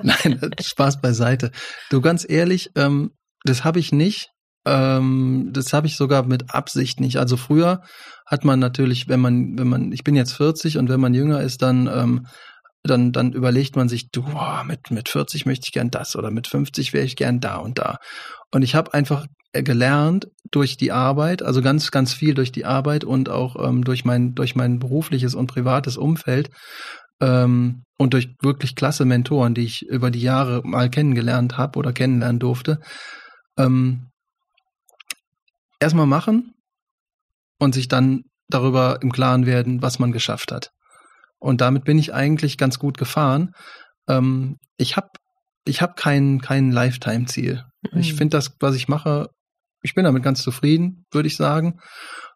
Nein, 0.02 0.50
Spaß 0.60 1.00
beiseite. 1.00 1.50
Du 1.88 2.02
ganz 2.02 2.26
ehrlich, 2.28 2.72
ähm, 2.76 3.12
das 3.44 3.64
habe 3.64 3.78
ich 3.78 3.90
nicht. 3.90 4.28
Ähm, 4.66 5.50
das 5.52 5.72
habe 5.72 5.86
ich 5.86 5.96
sogar 5.96 6.24
mit 6.24 6.52
Absicht 6.54 7.00
nicht. 7.00 7.16
Also 7.18 7.36
früher 7.36 7.82
hat 8.26 8.44
man 8.44 8.58
natürlich, 8.58 9.08
wenn 9.08 9.20
man, 9.20 9.58
wenn 9.58 9.68
man, 9.68 9.92
ich 9.92 10.04
bin 10.04 10.16
jetzt 10.16 10.32
40 10.32 10.78
und 10.78 10.88
wenn 10.88 11.00
man 11.00 11.14
jünger 11.14 11.40
ist, 11.40 11.62
dann, 11.62 11.86
ähm, 11.86 12.26
dann, 12.82 13.12
dann 13.12 13.32
überlegt 13.32 13.76
man 13.76 13.88
sich, 13.88 14.10
du, 14.10 14.22
boah, 14.22 14.64
mit, 14.66 14.90
mit 14.90 15.08
40 15.08 15.46
möchte 15.46 15.66
ich 15.66 15.72
gern 15.72 15.90
das 15.90 16.16
oder 16.16 16.30
mit 16.30 16.46
50 16.48 16.92
wäre 16.92 17.04
ich 17.04 17.16
gern 17.16 17.40
da 17.40 17.56
und 17.56 17.78
da. 17.78 17.98
Und 18.52 18.62
ich 18.62 18.74
habe 18.74 18.92
einfach 18.92 19.26
gelernt 19.52 20.28
durch 20.50 20.76
die 20.76 20.92
Arbeit, 20.92 21.42
also 21.42 21.62
ganz, 21.62 21.90
ganz 21.90 22.12
viel 22.12 22.34
durch 22.34 22.52
die 22.52 22.66
Arbeit 22.66 23.04
und 23.04 23.28
auch 23.28 23.56
ähm, 23.66 23.84
durch 23.84 24.04
mein, 24.04 24.34
durch 24.34 24.54
mein 24.54 24.78
berufliches 24.78 25.34
und 25.34 25.46
privates 25.46 25.96
Umfeld, 25.96 26.50
ähm, 27.20 27.84
und 27.98 28.12
durch 28.12 28.28
wirklich 28.42 28.74
klasse 28.74 29.04
Mentoren, 29.04 29.54
die 29.54 29.62
ich 29.62 29.86
über 29.86 30.10
die 30.10 30.20
Jahre 30.20 30.60
mal 30.64 30.90
kennengelernt 30.90 31.56
habe 31.56 31.78
oder 31.78 31.92
kennenlernen 31.92 32.38
durfte, 32.38 32.80
ähm, 33.58 34.08
erstmal 35.80 36.06
machen 36.06 36.54
und 37.58 37.74
sich 37.74 37.88
dann 37.88 38.24
darüber 38.48 39.00
im 39.02 39.12
Klaren 39.12 39.46
werden, 39.46 39.82
was 39.82 39.98
man 39.98 40.12
geschafft 40.12 40.52
hat. 40.52 40.70
Und 41.38 41.60
damit 41.60 41.84
bin 41.84 41.98
ich 41.98 42.14
eigentlich 42.14 42.58
ganz 42.58 42.78
gut 42.78 42.98
gefahren. 42.98 43.52
Ähm, 44.08 44.56
ich 44.76 44.96
habe 44.96 45.08
ich 45.64 45.82
hab 45.82 45.96
kein, 45.96 46.40
kein 46.40 46.70
Lifetime-Ziel. 46.70 47.64
Mhm. 47.90 47.98
Ich 47.98 48.14
finde 48.14 48.36
das, 48.36 48.56
was 48.60 48.76
ich 48.76 48.88
mache, 48.88 49.28
ich 49.82 49.94
bin 49.94 50.04
damit 50.04 50.22
ganz 50.22 50.42
zufrieden, 50.42 51.04
würde 51.12 51.28
ich 51.28 51.36
sagen. 51.36 51.78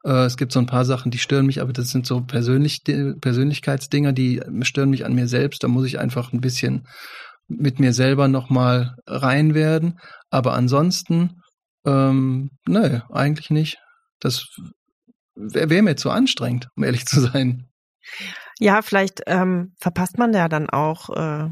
Äh, 0.05 0.25
es 0.25 0.37
gibt 0.37 0.53
so 0.53 0.59
ein 0.61 0.67
paar 0.67 0.85
Sachen, 0.85 1.11
die 1.11 1.19
stören 1.19 1.47
mich, 1.47 1.61
aber 1.61 1.73
das 1.73 1.91
sind 1.91 2.07
so 2.07 2.21
Persönlich 2.21 2.83
Persönlichkeitsdinger, 2.85 4.13
die 4.13 4.43
stören 4.63 4.91
mich 4.91 5.05
an 5.05 5.15
mir 5.15 5.29
selbst. 5.29 5.63
Da 5.63 5.69
muss 5.69 5.87
ich 5.87 5.99
einfach 5.99 6.33
ein 6.33 6.41
bisschen 6.41 6.87
mit 7.49 7.81
mir 7.81 7.93
selber 7.93 8.29
nochmal 8.29 8.97
rein 9.07 9.55
werden. 9.55 9.99
Aber 10.31 10.55
ansonsten 10.55 11.41
ähm, 11.85 12.51
nö, 12.67 13.01
eigentlich 13.11 13.51
nicht. 13.51 13.79
Das 14.21 14.49
wäre 15.35 15.71
wär 15.71 15.83
mir 15.83 15.97
zu 15.97 16.11
anstrengend, 16.11 16.69
um 16.77 16.85
ehrlich 16.85 17.07
zu 17.07 17.21
sein. 17.21 17.69
Ja, 18.59 18.83
vielleicht 18.83 19.23
ähm, 19.27 19.75
verpasst 19.81 20.19
man 20.19 20.33
ja 20.35 20.49
dann 20.49 20.69
auch 20.69 21.11
äh, 21.11 21.49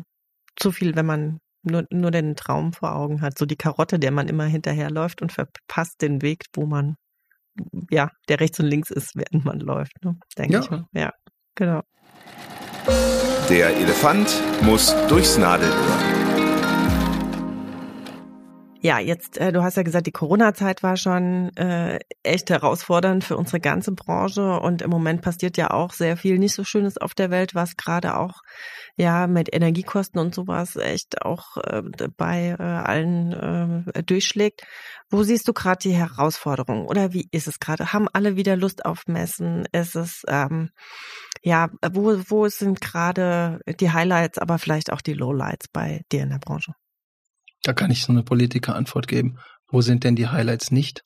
zu 0.57 0.73
viel, 0.73 0.95
wenn 0.95 1.07
man 1.07 1.41
nur, 1.63 1.87
nur 1.91 2.11
den 2.11 2.37
Traum 2.37 2.73
vor 2.73 2.95
Augen 2.95 3.21
hat. 3.23 3.39
So 3.39 3.47
die 3.47 3.57
Karotte, 3.57 3.99
der 3.99 4.11
man 4.11 4.29
immer 4.29 4.45
hinterherläuft 4.45 5.23
und 5.23 5.33
verpasst 5.33 6.03
den 6.03 6.23
Weg, 6.23 6.45
wo 6.55 6.67
man, 6.67 6.97
ja, 7.91 8.11
der 8.29 8.41
rechts 8.41 8.61
und 8.61 8.67
links 8.67 8.91
ist, 8.91 9.17
während 9.17 9.45
man 9.45 9.61
läuft, 9.61 10.05
ne? 10.05 10.19
denke 10.37 10.55
ja. 10.55 10.61
ich 10.61 10.71
mal. 10.71 10.85
Ja, 10.93 11.13
genau. 11.55 11.83
Der 13.49 13.75
Elefant 13.77 14.43
muss 14.63 14.95
durchs 15.09 15.39
Nadelöhr. 15.39 16.18
Ja, 18.89 19.01
jetzt, 19.01 19.37
äh, 19.37 19.53
du 19.53 19.63
hast 19.63 19.77
ja 19.77 19.83
gesagt, 19.83 20.07
die 20.07 20.13
Corona-Zeit 20.13 20.83
war 20.83 20.97
schon 20.97 21.55
äh, 21.59 21.99
echt 22.23 22.49
herausfordernd 22.49 23.23
für 23.23 23.37
unsere 23.37 23.61
ganze 23.61 23.93
Branche 23.93 24.59
und 24.61 24.81
im 24.81 24.89
Moment 24.89 25.21
passiert 25.21 25.59
ja 25.59 25.73
auch 25.73 25.93
sehr 25.93 26.17
viel 26.17 26.39
nicht 26.39 26.55
so 26.55 26.65
Schönes 26.65 26.97
auf 26.97 27.13
der 27.13 27.31
Welt, 27.31 27.55
was 27.55 27.77
gerade 27.77 28.17
auch 28.17 28.41
ja 28.97 29.27
mit 29.27 29.55
Energiekosten 29.55 30.19
und 30.19 30.35
sowas 30.35 30.77
echt 30.77 31.21
auch 31.21 31.59
äh, 31.59 31.83
bei 32.17 32.57
äh, 32.59 32.63
allen 32.63 33.85
äh, 33.93 34.03
durchschlägt. 34.05 34.63
Wo 35.11 35.23
siehst 35.23 35.47
du 35.49 35.53
gerade 35.53 35.81
die 35.83 35.95
Herausforderungen 35.95 36.87
oder 36.87 37.13
wie 37.13 37.29
ist 37.31 37.47
es 37.47 37.61
gerade? 37.61 37.93
Haben 37.93 38.09
alle 38.11 38.37
wieder 38.37 38.57
Lust 38.57 38.87
auf 38.87 39.07
Messen? 39.07 39.67
Ist 39.71 39.97
es 39.97 40.23
ähm, 40.29 40.71
ja, 41.43 41.69
wo, 41.93 42.17
wo 42.29 42.49
sind 42.49 42.81
gerade 42.81 43.61
die 43.69 43.93
Highlights, 43.93 44.39
aber 44.39 44.59
vielleicht 44.59 44.91
auch 44.95 45.03
die 45.03 45.13
Lowlights 45.13 45.69
bei 45.69 46.01
dir 46.11 46.23
in 46.23 46.31
der 46.31 46.39
Branche? 46.39 46.73
Da 47.63 47.73
kann 47.73 47.91
ich 47.91 48.03
so 48.03 48.13
eine 48.13 48.23
Politikerantwort 48.23 49.09
geben. 49.09 49.39
Wo 49.69 49.81
sind 49.81 50.05
denn 50.05 50.17
die 50.17 50.29
Highlights 50.29 50.71
nicht? 50.71 51.03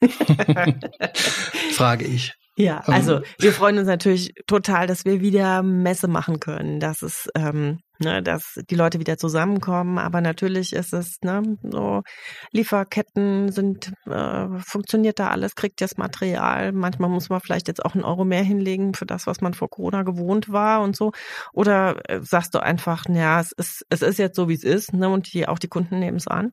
Frage 1.72 2.04
ich. 2.06 2.34
Ja, 2.58 2.82
ähm, 2.86 2.94
also 2.94 3.20
wir 3.38 3.52
freuen 3.52 3.78
uns 3.78 3.86
natürlich 3.86 4.32
total, 4.46 4.86
dass 4.86 5.04
wir 5.04 5.20
wieder 5.20 5.62
Messe 5.62 6.08
machen 6.08 6.40
können, 6.40 6.80
dass 6.80 7.02
es, 7.02 7.28
ähm, 7.34 7.80
ne, 7.98 8.22
dass 8.22 8.58
die 8.70 8.74
Leute 8.74 8.98
wieder 8.98 9.18
zusammenkommen. 9.18 9.98
Aber 9.98 10.22
natürlich 10.22 10.72
ist 10.72 10.94
es, 10.94 11.18
ne, 11.22 11.42
so 11.62 12.02
Lieferketten 12.52 13.52
sind, 13.52 13.92
äh, 14.06 14.46
funktioniert 14.64 15.18
da 15.18 15.28
alles, 15.28 15.54
kriegt 15.54 15.82
das 15.82 15.98
Material. 15.98 16.72
Manchmal 16.72 17.10
muss 17.10 17.28
man 17.28 17.40
vielleicht 17.42 17.68
jetzt 17.68 17.84
auch 17.84 17.94
einen 17.94 18.04
Euro 18.04 18.24
mehr 18.24 18.42
hinlegen 18.42 18.94
für 18.94 19.06
das, 19.06 19.26
was 19.26 19.42
man 19.42 19.52
vor 19.52 19.68
Corona 19.68 20.02
gewohnt 20.02 20.50
war 20.50 20.80
und 20.80 20.96
so. 20.96 21.12
Oder 21.52 22.08
äh, 22.08 22.20
sagst 22.22 22.54
du 22.54 22.62
einfach, 22.62 23.04
ja, 23.10 23.38
es 23.38 23.52
ist, 23.52 23.84
es 23.90 24.00
ist 24.00 24.18
jetzt 24.18 24.36
so, 24.36 24.48
wie 24.48 24.54
es 24.54 24.64
ist, 24.64 24.94
ne, 24.94 25.10
und 25.10 25.32
die, 25.34 25.46
auch 25.46 25.58
die 25.58 25.68
Kunden 25.68 25.98
nehmen 25.98 26.16
es 26.16 26.26
an? 26.26 26.52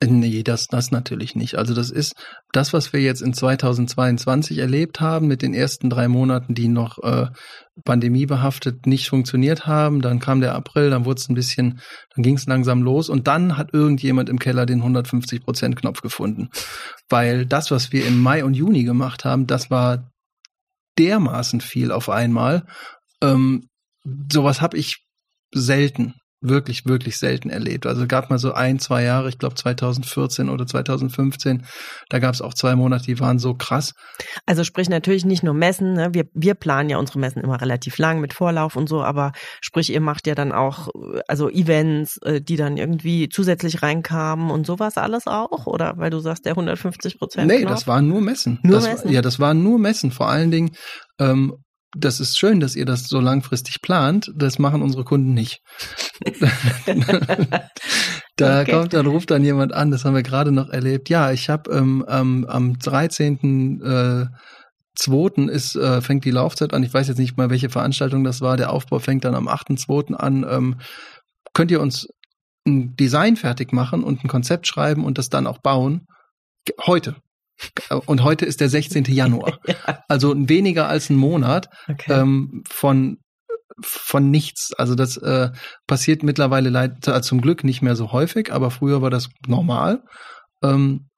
Nee, 0.00 0.44
das, 0.44 0.68
das 0.68 0.92
natürlich 0.92 1.34
nicht. 1.34 1.56
Also 1.56 1.74
das 1.74 1.90
ist 1.90 2.14
das, 2.52 2.72
was 2.72 2.92
wir 2.92 3.00
jetzt 3.00 3.20
in 3.20 3.34
2022 3.34 4.58
erlebt 4.58 5.00
haben 5.00 5.26
mit 5.26 5.42
den 5.42 5.54
ersten 5.54 5.90
drei 5.90 6.06
Monaten, 6.06 6.54
die 6.54 6.68
noch 6.68 7.02
äh, 7.02 7.26
pandemiebehaftet 7.84 8.86
nicht 8.86 9.08
funktioniert 9.08 9.66
haben. 9.66 10.00
Dann 10.00 10.20
kam 10.20 10.40
der 10.40 10.54
April, 10.54 10.90
dann 10.90 11.04
wurde 11.04 11.18
es 11.18 11.28
ein 11.28 11.34
bisschen, 11.34 11.80
dann 12.14 12.22
ging 12.22 12.36
es 12.36 12.46
langsam 12.46 12.80
los 12.80 13.08
und 13.08 13.26
dann 13.26 13.56
hat 13.56 13.74
irgendjemand 13.74 14.28
im 14.28 14.38
Keller 14.38 14.66
den 14.66 14.78
150 14.78 15.42
Prozent 15.42 15.74
Knopf 15.74 16.00
gefunden, 16.00 16.50
weil 17.08 17.44
das, 17.44 17.72
was 17.72 17.90
wir 17.90 18.06
im 18.06 18.20
Mai 18.20 18.44
und 18.44 18.54
Juni 18.54 18.84
gemacht 18.84 19.24
haben, 19.24 19.48
das 19.48 19.68
war 19.68 20.12
dermaßen 20.96 21.60
viel 21.60 21.90
auf 21.90 22.08
einmal. 22.08 22.64
Ähm, 23.20 23.66
sowas 24.30 24.60
habe 24.60 24.76
ich 24.76 25.04
selten 25.52 26.14
wirklich, 26.40 26.86
wirklich 26.86 27.18
selten 27.18 27.50
erlebt. 27.50 27.86
Also 27.86 28.06
gab 28.06 28.30
mal 28.30 28.38
so 28.38 28.52
ein, 28.52 28.78
zwei 28.78 29.02
Jahre, 29.02 29.28
ich 29.28 29.38
glaube 29.38 29.56
2014 29.56 30.48
oder 30.48 30.66
2015, 30.66 31.64
da 32.08 32.18
gab 32.20 32.34
es 32.34 32.40
auch 32.40 32.54
zwei 32.54 32.76
Monate, 32.76 33.06
die 33.06 33.18
waren 33.18 33.38
so 33.38 33.54
krass. 33.54 33.94
Also 34.46 34.62
sprich 34.62 34.88
natürlich 34.88 35.24
nicht 35.24 35.42
nur 35.42 35.54
Messen, 35.54 35.94
ne? 35.94 36.14
wir, 36.14 36.26
wir 36.34 36.54
planen 36.54 36.90
ja 36.90 36.98
unsere 36.98 37.18
Messen 37.18 37.42
immer 37.42 37.60
relativ 37.60 37.98
lang 37.98 38.20
mit 38.20 38.32
Vorlauf 38.32 38.76
und 38.76 38.88
so, 38.88 39.02
aber 39.02 39.32
sprich, 39.60 39.90
ihr 39.92 40.00
macht 40.00 40.26
ja 40.26 40.34
dann 40.34 40.52
auch 40.52 40.88
also 41.26 41.48
Events, 41.48 42.18
äh, 42.22 42.40
die 42.40 42.56
dann 42.56 42.76
irgendwie 42.76 43.28
zusätzlich 43.28 43.82
reinkamen 43.82 44.50
und 44.50 44.66
sowas 44.66 44.96
alles 44.96 45.26
auch, 45.26 45.66
oder? 45.66 45.94
Weil 45.96 46.10
du 46.10 46.20
sagst, 46.20 46.44
der 46.44 46.52
150 46.52 47.18
Prozent. 47.18 47.48
Nee, 47.48 47.64
das 47.64 47.86
waren 47.86 48.08
nur 48.08 48.20
Messen. 48.20 48.60
Nur 48.62 48.76
das, 48.76 48.88
Messen? 48.88 49.12
Ja, 49.12 49.22
das 49.22 49.40
waren 49.40 49.62
nur 49.62 49.78
Messen, 49.78 50.12
vor 50.12 50.28
allen 50.28 50.50
Dingen 50.50 50.70
ähm, 51.18 51.56
das 51.96 52.20
ist 52.20 52.38
schön, 52.38 52.60
dass 52.60 52.76
ihr 52.76 52.84
das 52.84 53.08
so 53.08 53.20
langfristig 53.20 53.80
plant. 53.80 54.30
Das 54.34 54.58
machen 54.58 54.82
unsere 54.82 55.04
Kunden 55.04 55.32
nicht. 55.32 55.62
da 58.36 58.60
okay. 58.60 58.70
kommt 58.70 58.92
dann, 58.92 59.06
ruft 59.06 59.30
dann 59.30 59.42
jemand 59.42 59.72
an, 59.72 59.90
das 59.90 60.04
haben 60.04 60.14
wir 60.14 60.22
gerade 60.22 60.52
noch 60.52 60.68
erlebt. 60.68 61.08
Ja, 61.08 61.32
ich 61.32 61.48
habe 61.48 61.70
ähm, 61.70 62.04
ähm, 62.08 62.46
am 62.48 62.78
13. 62.78 63.80
Äh, 63.82 64.26
Zweiten 64.94 65.48
ist, 65.48 65.76
äh, 65.76 66.00
fängt 66.02 66.24
die 66.24 66.32
Laufzeit 66.32 66.74
an. 66.74 66.82
Ich 66.82 66.92
weiß 66.92 67.08
jetzt 67.08 67.18
nicht 67.18 67.36
mal, 67.36 67.50
welche 67.50 67.70
Veranstaltung 67.70 68.24
das 68.24 68.40
war. 68.40 68.56
Der 68.56 68.72
Aufbau 68.72 68.98
fängt 68.98 69.24
dann 69.24 69.36
am 69.36 69.48
8.2. 69.48 70.14
an. 70.14 70.44
Ähm, 70.48 70.80
könnt 71.54 71.70
ihr 71.70 71.80
uns 71.80 72.08
ein 72.66 72.96
Design 72.96 73.36
fertig 73.36 73.72
machen 73.72 74.02
und 74.02 74.24
ein 74.24 74.28
Konzept 74.28 74.66
schreiben 74.66 75.04
und 75.04 75.16
das 75.16 75.28
dann 75.28 75.46
auch 75.46 75.58
bauen? 75.58 76.06
Heute. 76.86 77.16
Und 78.06 78.22
heute 78.22 78.44
ist 78.44 78.60
der 78.60 78.68
16. 78.68 79.04
Januar. 79.04 79.58
ja. 79.66 80.04
Also 80.08 80.34
weniger 80.36 80.88
als 80.88 81.10
ein 81.10 81.16
Monat 81.16 81.68
okay. 81.88 82.12
ähm, 82.12 82.62
von 82.68 83.18
von 83.80 84.30
nichts. 84.30 84.72
Also 84.72 84.96
das 84.96 85.16
äh, 85.18 85.50
passiert 85.86 86.24
mittlerweile 86.24 86.68
leider 86.68 87.14
äh, 87.14 87.22
zum 87.22 87.40
Glück 87.40 87.62
nicht 87.62 87.80
mehr 87.80 87.94
so 87.94 88.10
häufig, 88.10 88.52
aber 88.52 88.72
früher 88.72 89.02
war 89.02 89.10
das 89.10 89.28
normal. 89.46 90.02
Ähm, 90.62 91.08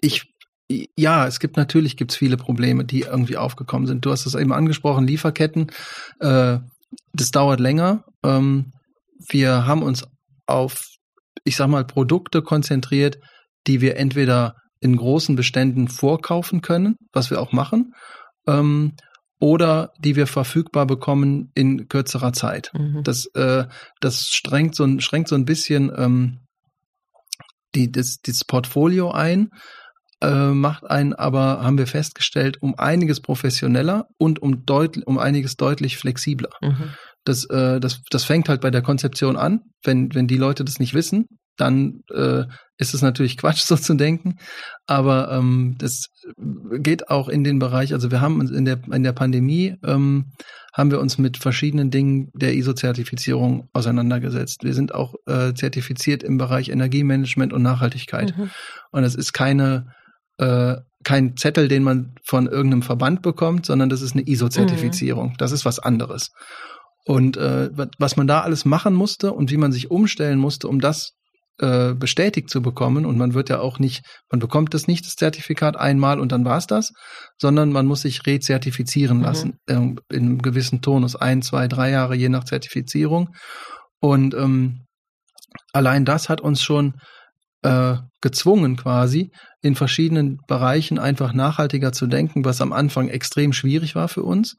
ich 0.00 0.32
ja, 0.96 1.26
es 1.26 1.40
gibt 1.40 1.56
natürlich 1.56 1.96
gibt's 1.96 2.16
viele 2.16 2.36
Probleme, 2.36 2.84
die 2.84 3.00
irgendwie 3.02 3.36
aufgekommen 3.36 3.86
sind. 3.86 4.04
Du 4.04 4.10
hast 4.10 4.26
es 4.26 4.34
eben 4.34 4.52
angesprochen, 4.52 5.06
Lieferketten. 5.06 5.70
Äh, 6.20 6.58
das 7.12 7.30
dauert 7.30 7.60
länger. 7.60 8.04
Ähm, 8.24 8.72
wir 9.28 9.66
haben 9.66 9.82
uns 9.82 10.04
auf, 10.46 10.82
ich 11.44 11.56
sag 11.56 11.68
mal, 11.68 11.84
Produkte 11.84 12.42
konzentriert, 12.42 13.18
die 13.66 13.80
wir 13.80 13.96
entweder 13.96 14.56
in 14.82 14.96
großen 14.96 15.36
Beständen 15.36 15.88
vorkaufen 15.88 16.60
können, 16.60 16.96
was 17.12 17.30
wir 17.30 17.40
auch 17.40 17.52
machen, 17.52 17.94
ähm, 18.46 18.92
oder 19.38 19.92
die 19.98 20.16
wir 20.16 20.26
verfügbar 20.26 20.86
bekommen 20.86 21.50
in 21.54 21.88
kürzerer 21.88 22.32
Zeit. 22.32 22.70
Mhm. 22.74 23.02
Das, 23.02 23.26
äh, 23.34 23.66
das 24.00 24.28
strengt 24.28 24.74
so 24.74 24.84
ein, 24.84 25.00
schränkt 25.00 25.28
so 25.28 25.34
ein 25.34 25.44
bisschen 25.44 25.92
ähm, 25.96 26.40
die, 27.74 27.90
das, 27.90 28.18
das 28.22 28.44
Portfolio 28.44 29.10
ein, 29.12 29.50
äh, 30.20 30.50
macht 30.50 30.88
einen 30.88 31.12
aber, 31.14 31.62
haben 31.62 31.78
wir 31.78 31.86
festgestellt, 31.86 32.58
um 32.60 32.78
einiges 32.78 33.20
professioneller 33.20 34.06
und 34.18 34.40
um, 34.40 34.64
deutlich, 34.64 35.06
um 35.06 35.18
einiges 35.18 35.56
deutlich 35.56 35.96
flexibler. 35.96 36.50
Mhm. 36.60 36.90
Das, 37.24 37.44
äh, 37.46 37.80
das, 37.80 38.02
das 38.10 38.24
fängt 38.24 38.48
halt 38.48 38.60
bei 38.60 38.70
der 38.70 38.82
Konzeption 38.82 39.36
an. 39.36 39.60
Wenn, 39.84 40.14
wenn 40.14 40.26
die 40.26 40.36
Leute 40.36 40.64
das 40.64 40.78
nicht 40.78 40.94
wissen, 40.94 41.26
dann 41.56 42.02
äh, 42.12 42.44
ist 42.82 42.94
es 42.94 43.02
natürlich 43.02 43.38
Quatsch, 43.38 43.62
so 43.62 43.76
zu 43.76 43.94
denken. 43.94 44.36
Aber 44.86 45.32
ähm, 45.32 45.76
das 45.78 46.08
geht 46.78 47.08
auch 47.08 47.28
in 47.28 47.44
den 47.44 47.58
Bereich, 47.58 47.94
also 47.94 48.10
wir 48.10 48.20
haben 48.20 48.40
uns 48.40 48.50
in 48.50 48.64
der, 48.64 48.80
in 48.92 49.02
der 49.02 49.12
Pandemie 49.12 49.76
ähm, 49.84 50.32
haben 50.74 50.90
wir 50.90 51.00
uns 51.00 51.18
mit 51.18 51.36
verschiedenen 51.36 51.90
Dingen 51.90 52.30
der 52.34 52.54
ISO-Zertifizierung 52.54 53.68
auseinandergesetzt. 53.74 54.64
Wir 54.64 54.72
sind 54.72 54.94
auch 54.94 55.14
äh, 55.26 55.52
zertifiziert 55.52 56.22
im 56.22 56.38
Bereich 56.38 56.70
Energiemanagement 56.70 57.52
und 57.52 57.62
Nachhaltigkeit. 57.62 58.36
Mhm. 58.36 58.50
Und 58.90 59.04
es 59.04 59.14
ist 59.14 59.32
keine 59.34 59.92
äh, 60.38 60.76
kein 61.04 61.36
Zettel, 61.36 61.68
den 61.68 61.82
man 61.82 62.14
von 62.24 62.46
irgendeinem 62.46 62.82
Verband 62.82 63.22
bekommt, 63.22 63.66
sondern 63.66 63.88
das 63.88 64.02
ist 64.02 64.14
eine 64.14 64.26
ISO-Zertifizierung. 64.26 65.30
Mhm. 65.30 65.36
Das 65.36 65.52
ist 65.52 65.64
was 65.64 65.78
anderes. 65.78 66.30
Und 67.04 67.36
äh, 67.36 67.70
was 67.98 68.16
man 68.16 68.26
da 68.26 68.40
alles 68.40 68.64
machen 68.64 68.94
musste 68.94 69.32
und 69.32 69.50
wie 69.50 69.56
man 69.56 69.72
sich 69.72 69.90
umstellen 69.90 70.38
musste, 70.38 70.68
um 70.68 70.80
das 70.80 71.14
äh, 71.58 71.94
bestätigt 71.94 72.50
zu 72.50 72.62
bekommen. 72.62 73.04
Und 73.04 73.18
man 73.18 73.34
wird 73.34 73.48
ja 73.48 73.60
auch 73.60 73.78
nicht, 73.78 74.02
man 74.30 74.40
bekommt 74.40 74.74
das 74.74 74.86
nicht, 74.86 75.06
das 75.06 75.14
Zertifikat 75.14 75.76
einmal 75.76 76.18
und 76.18 76.32
dann 76.32 76.44
war's 76.44 76.66
das, 76.66 76.92
sondern 77.38 77.72
man 77.72 77.86
muss 77.86 78.02
sich 78.02 78.26
rezertifizieren 78.26 79.18
mhm. 79.18 79.22
lassen 79.24 79.58
äh, 79.66 79.74
in 79.74 79.98
einem 80.10 80.42
gewissen 80.42 80.80
Tonus, 80.80 81.16
ein, 81.16 81.42
zwei, 81.42 81.68
drei 81.68 81.90
Jahre 81.90 82.14
je 82.14 82.28
nach 82.28 82.44
Zertifizierung. 82.44 83.30
Und 84.00 84.34
ähm, 84.34 84.86
allein 85.72 86.04
das 86.04 86.28
hat 86.28 86.40
uns 86.40 86.62
schon 86.62 86.94
äh, 87.62 87.96
gezwungen 88.20 88.76
quasi, 88.76 89.30
in 89.60 89.74
verschiedenen 89.74 90.38
Bereichen 90.48 90.98
einfach 90.98 91.32
nachhaltiger 91.32 91.92
zu 91.92 92.06
denken, 92.06 92.44
was 92.44 92.60
am 92.60 92.72
Anfang 92.72 93.08
extrem 93.08 93.52
schwierig 93.52 93.94
war 93.94 94.08
für 94.08 94.22
uns, 94.22 94.56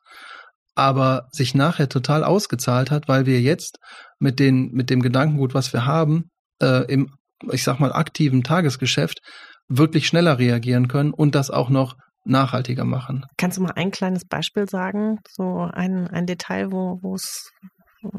aber 0.76 1.28
sich 1.32 1.56
nachher 1.56 1.90
total 1.90 2.24
ausgezahlt 2.24 2.92
hat, 2.92 3.08
weil 3.08 3.26
wir 3.26 3.42
jetzt 3.42 3.78
mit, 4.20 4.40
den, 4.40 4.72
mit 4.72 4.90
dem 4.90 5.02
Gedankengut, 5.02 5.54
was 5.54 5.74
wir 5.74 5.86
haben, 5.86 6.30
äh, 6.64 6.92
im, 6.92 7.14
ich 7.52 7.64
sag 7.64 7.80
mal, 7.80 7.92
aktiven 7.92 8.44
Tagesgeschäft 8.44 9.20
wirklich 9.68 10.08
schneller 10.08 10.40
reagieren 10.40 10.88
können 10.88 11.14
und 11.14 11.36
das 11.36 11.52
auch 11.52 11.70
noch 11.70 11.96
nachhaltiger 12.26 12.86
machen. 12.86 13.26
Kannst 13.38 13.58
du 13.58 13.64
mal 13.64 13.74
ein 13.76 13.92
kleines 13.92 14.26
Beispiel 14.26 14.68
sagen, 14.70 15.20
so 15.30 15.70
ein, 15.72 16.08
ein 16.08 16.26
Detail, 16.26 16.72
wo 16.72 17.00
wo 17.02 17.16
es 17.16 17.52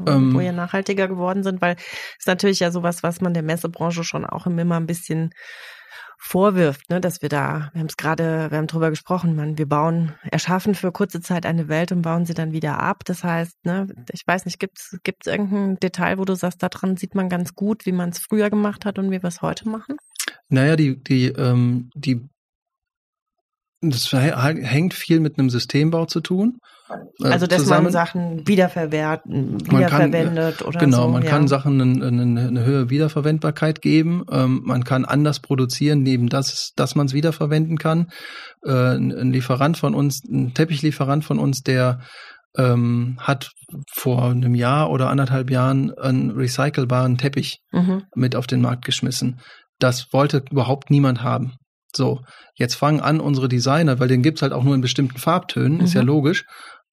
ähm, 0.07 0.33
wo 0.33 0.39
ihr 0.39 0.51
nachhaltiger 0.51 1.07
geworden 1.07 1.43
sind, 1.43 1.61
weil 1.61 1.75
es 1.75 1.83
ist 2.19 2.27
natürlich 2.27 2.59
ja 2.59 2.71
sowas, 2.71 3.03
was 3.03 3.21
man 3.21 3.33
der 3.33 3.43
Messebranche 3.43 4.03
schon 4.03 4.25
auch 4.25 4.47
immer 4.47 4.75
ein 4.77 4.87
bisschen 4.87 5.29
vorwirft, 6.17 6.89
ne, 6.89 6.99
dass 6.99 7.21
wir 7.21 7.29
da, 7.29 7.69
wir 7.73 7.79
haben 7.79 7.87
es 7.87 7.97
gerade, 7.97 8.49
wir 8.49 8.57
haben 8.57 8.67
drüber 8.67 8.89
gesprochen, 8.89 9.35
man, 9.35 9.57
wir 9.57 9.67
bauen, 9.67 10.13
erschaffen 10.31 10.75
für 10.75 10.91
kurze 10.91 11.21
Zeit 11.21 11.45
eine 11.45 11.67
Welt 11.67 11.91
und 11.91 12.01
bauen 12.01 12.25
sie 12.25 12.33
dann 12.33 12.51
wieder 12.51 12.79
ab. 12.79 13.03
Das 13.05 13.23
heißt, 13.23 13.65
ne, 13.65 13.87
ich 14.11 14.25
weiß 14.25 14.45
nicht, 14.45 14.59
gibt 14.59 14.79
es 14.79 15.27
irgendein 15.27 15.79
Detail, 15.79 16.17
wo 16.17 16.25
du 16.25 16.35
sagst, 16.35 16.63
daran 16.63 16.97
sieht 16.97 17.15
man 17.15 17.29
ganz 17.29 17.53
gut, 17.53 17.85
wie 17.85 17.91
man 17.91 18.09
es 18.09 18.19
früher 18.19 18.49
gemacht 18.49 18.85
hat 18.85 18.97
und 18.97 19.11
wie 19.11 19.21
wir 19.21 19.27
es 19.27 19.41
heute 19.41 19.69
machen? 19.69 19.97
Naja, 20.49 20.75
die, 20.75 21.01
die, 21.03 21.27
ähm, 21.27 21.89
die 21.95 22.27
das 23.89 24.11
hängt 24.11 24.93
viel 24.93 25.19
mit 25.19 25.37
einem 25.37 25.49
Systembau 25.49 26.05
zu 26.05 26.21
tun. 26.21 26.59
Äh, 26.89 27.27
also, 27.27 27.47
dass 27.47 27.63
zusammen. 27.63 27.85
man 27.85 27.91
Sachen 27.91 28.47
wiederverwerten, 28.47 29.65
wiederverwendet 29.65 30.57
kann, 30.57 30.67
oder 30.67 30.79
genau, 30.79 30.97
so. 30.97 31.03
Genau, 31.03 31.13
man 31.13 31.23
ja. 31.23 31.29
kann 31.29 31.47
Sachen 31.47 31.81
eine, 31.81 32.05
eine, 32.05 32.47
eine 32.47 32.63
höhere 32.63 32.89
Wiederverwendbarkeit 32.89 33.81
geben. 33.81 34.23
Ähm, 34.31 34.61
man 34.63 34.83
kann 34.83 35.05
anders 35.05 35.39
produzieren, 35.39 36.03
neben 36.03 36.29
das, 36.29 36.71
dass 36.75 36.95
man 36.95 37.07
es 37.07 37.13
wiederverwenden 37.13 37.77
kann. 37.77 38.11
Äh, 38.63 38.71
ein 38.71 39.31
Lieferant 39.31 39.77
von 39.77 39.95
uns, 39.95 40.23
ein 40.23 40.53
Teppichlieferant 40.53 41.25
von 41.25 41.39
uns, 41.39 41.61
der 41.61 41.99
ähm, 42.57 43.17
hat 43.19 43.51
vor 43.91 44.25
einem 44.25 44.55
Jahr 44.55 44.89
oder 44.91 45.09
anderthalb 45.09 45.49
Jahren 45.49 45.91
einen 45.97 46.31
recycelbaren 46.31 47.17
Teppich 47.17 47.59
mhm. 47.71 48.03
mit 48.15 48.35
auf 48.35 48.47
den 48.47 48.61
Markt 48.61 48.85
geschmissen. 48.85 49.39
Das 49.79 50.13
wollte 50.13 50.43
überhaupt 50.51 50.89
niemand 50.89 51.21
haben. 51.21 51.53
So, 51.95 52.21
jetzt 52.55 52.75
fangen 52.75 52.99
an 52.99 53.19
unsere 53.19 53.47
Designer, 53.47 53.99
weil 53.99 54.07
den 54.07 54.21
gibt's 54.21 54.41
halt 54.41 54.53
auch 54.53 54.63
nur 54.63 54.75
in 54.75 54.81
bestimmten 54.81 55.17
Farbtönen, 55.17 55.77
mhm. 55.77 55.83
ist 55.83 55.93
ja 55.93 56.01
mhm. 56.01 56.07
logisch. 56.07 56.45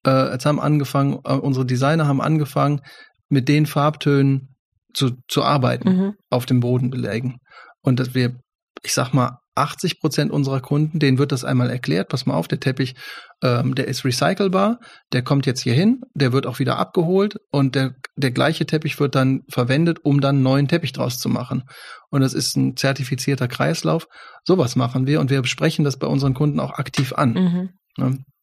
Äh, 0.07 0.33
jetzt 0.33 0.47
haben 0.47 0.61
angefangen, 0.61 1.19
äh, 1.25 1.35
unsere 1.35 1.67
Designer 1.67 2.07
haben 2.07 2.21
angefangen, 2.21 2.81
mit 3.29 3.49
den 3.49 3.67
Farbtönen 3.67 4.55
zu, 4.95 5.13
zu 5.29 5.43
arbeiten, 5.43 5.89
mhm. 5.89 6.15
auf 6.31 6.47
dem 6.47 6.61
Bodenbelägen. 6.61 7.39
Und 7.81 7.99
dass 7.99 8.15
wir, 8.15 8.37
ich 8.83 8.93
sag 8.93 9.13
mal, 9.13 9.39
80 9.55 10.01
Prozent 10.01 10.31
unserer 10.31 10.61
Kunden, 10.61 10.99
denen 10.99 11.19
wird 11.19 11.33
das 11.33 11.45
einmal 11.45 11.71
erklärt, 11.71 12.09
pass 12.09 12.27
mal 12.27 12.35
auf, 12.35 12.49
der 12.49 12.61
Teppich, 12.61 12.95
ähm, 13.43 13.75
der 13.75 13.89
ist 13.89 14.05
recycelbar, 14.05 14.79
der 15.13 15.23
kommt 15.23 15.47
jetzt 15.47 15.61
hier 15.61 15.75
hin, 15.75 16.01
der 16.15 16.33
wird 16.33 16.47
auch 16.47 16.59
wieder 16.59 16.79
abgeholt 16.79 17.37
und 17.51 17.75
der, 17.75 17.95
der 18.17 18.31
gleiche 18.31 18.67
Teppich 18.67 18.99
wird 18.99 19.15
dann 19.15 19.43
verwendet, 19.49 19.99
um 20.03 20.21
dann 20.21 20.37
einen 20.37 20.43
neuen 20.45 20.69
Teppich 20.69 20.93
draus 20.93 21.19
zu 21.19 21.29
machen. 21.29 21.65
Und 22.11 22.23
das 22.23 22.35
ist 22.35 22.57
ein 22.57 22.77
zertifizierter 22.77 23.49
Kreislauf. 23.49 24.07
Sowas 24.45 24.77
machen 24.77 25.07
wir 25.07 25.21
und 25.21 25.31
wir 25.31 25.43
besprechen 25.43 25.85
das 25.85 25.99
bei 25.99 26.07
unseren 26.07 26.35
Kunden 26.35 26.61
auch 26.61 26.73
aktiv 26.73 27.13
an. 27.13 27.33
Mhm. 27.33 27.71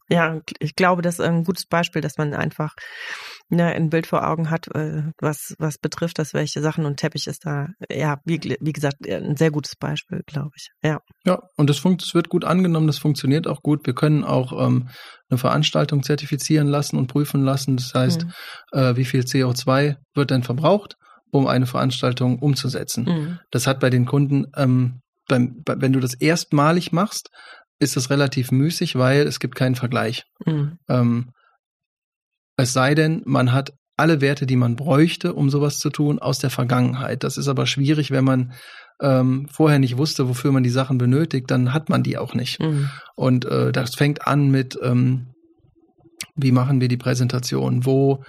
Ja. 0.10 0.40
ich 0.60 0.76
glaube, 0.76 1.02
das 1.02 1.16
ist 1.20 1.26
ein 1.26 1.44
gutes 1.44 1.66
Beispiel, 1.66 2.02
dass 2.02 2.18
man 2.18 2.34
einfach 2.34 2.74
ne, 3.50 3.66
ein 3.66 3.90
Bild 3.90 4.08
vor 4.08 4.28
Augen 4.28 4.50
hat, 4.50 4.68
äh, 4.76 5.04
was, 5.20 5.56
was 5.60 5.78
betrifft 5.78 6.20
das, 6.20 6.34
welche 6.34 6.62
Sachen 6.62 6.86
und 6.86 6.98
Teppich 6.98 7.28
ist 7.28 7.46
da, 7.46 7.68
ja, 7.92 8.20
wie, 8.26 8.40
wie 8.60 8.74
gesagt, 8.74 9.08
ein 9.08 9.36
sehr 9.36 9.52
gutes 9.52 9.76
Beispiel, 9.76 10.22
glaube 10.26 10.52
ich. 10.56 10.70
Ja. 10.84 11.00
Ja, 11.26 11.42
und 11.58 11.70
das, 11.70 11.82
das 11.82 12.14
wird 12.14 12.30
gut 12.30 12.46
angenommen, 12.46 12.88
das 12.88 12.98
funktioniert 12.98 13.48
auch 13.48 13.62
gut. 13.62 13.86
Wir 13.86 13.94
können 13.94 14.24
auch 14.24 14.54
ähm, 14.54 14.90
eine 15.30 15.38
Veranstaltung 15.38 16.04
zertifizieren 16.04 16.68
lassen 16.68 16.98
und 16.98 17.08
prüfen 17.08 17.44
lassen. 17.44 17.78
Das 17.78 17.94
heißt, 17.94 18.26
mhm. 18.26 18.32
äh, 18.72 18.96
wie 18.96 19.06
viel 19.06 19.22
CO2 19.22 19.96
wird 20.16 20.32
denn 20.32 20.44
verbraucht, 20.44 20.96
um 21.32 21.48
eine 21.48 21.66
Veranstaltung 21.66 22.40
umzusetzen. 22.40 23.06
Mhm. 23.06 23.40
Das 23.52 23.68
hat 23.68 23.80
bei 23.80 23.90
den 23.90 24.06
Kunden, 24.06 24.48
ähm, 24.56 25.02
beim, 25.28 25.62
bei, 25.64 25.76
wenn 25.80 25.94
du 25.94 26.00
das 26.00 26.16
erstmalig 26.16 26.92
machst, 26.92 27.30
ist 27.80 27.98
es 27.98 28.10
relativ 28.10 28.52
müßig, 28.52 28.96
weil 28.96 29.22
es 29.22 29.40
gibt 29.40 29.56
keinen 29.56 29.76
Vergleich. 29.76 30.24
Mhm. 30.46 30.78
Ähm, 30.90 31.32
es 32.58 32.74
sei 32.74 32.94
denn, 32.94 33.24
man 33.26 33.54
hat 33.54 33.74
alle 33.96 34.22
Werte, 34.22 34.46
die 34.46 34.56
man 34.56 34.76
bräuchte, 34.76 35.34
um 35.34 35.50
sowas 35.50 35.78
zu 35.78 35.90
tun, 35.90 36.20
aus 36.20 36.40
der 36.40 36.50
Vergangenheit. 36.50 37.24
Das 37.24 37.38
ist 37.38 37.48
aber 37.48 37.66
schwierig, 37.66 38.12
wenn 38.12 38.24
man 38.24 38.54
ähm, 39.02 39.48
vorher 39.52 39.80
nicht 39.80 39.98
wusste, 39.98 40.28
wofür 40.28 40.52
man 40.52 40.64
die 40.64 40.70
Sachen 40.70 40.98
benötigt, 40.98 41.50
dann 41.52 41.74
hat 41.74 41.90
man 41.90 42.04
die 42.04 42.18
auch 42.18 42.34
nicht. 42.34 42.62
Mhm. 42.62 42.90
Und 43.16 43.46
äh, 43.46 43.72
das 43.72 43.96
fängt 43.96 44.28
an 44.28 44.50
mit, 44.52 44.78
ähm, 44.82 45.28
wie 46.36 46.52
machen 46.52 46.82
wir 46.82 46.88
die 46.88 46.98
Präsentation, 46.98 47.86
wo, 47.86 48.24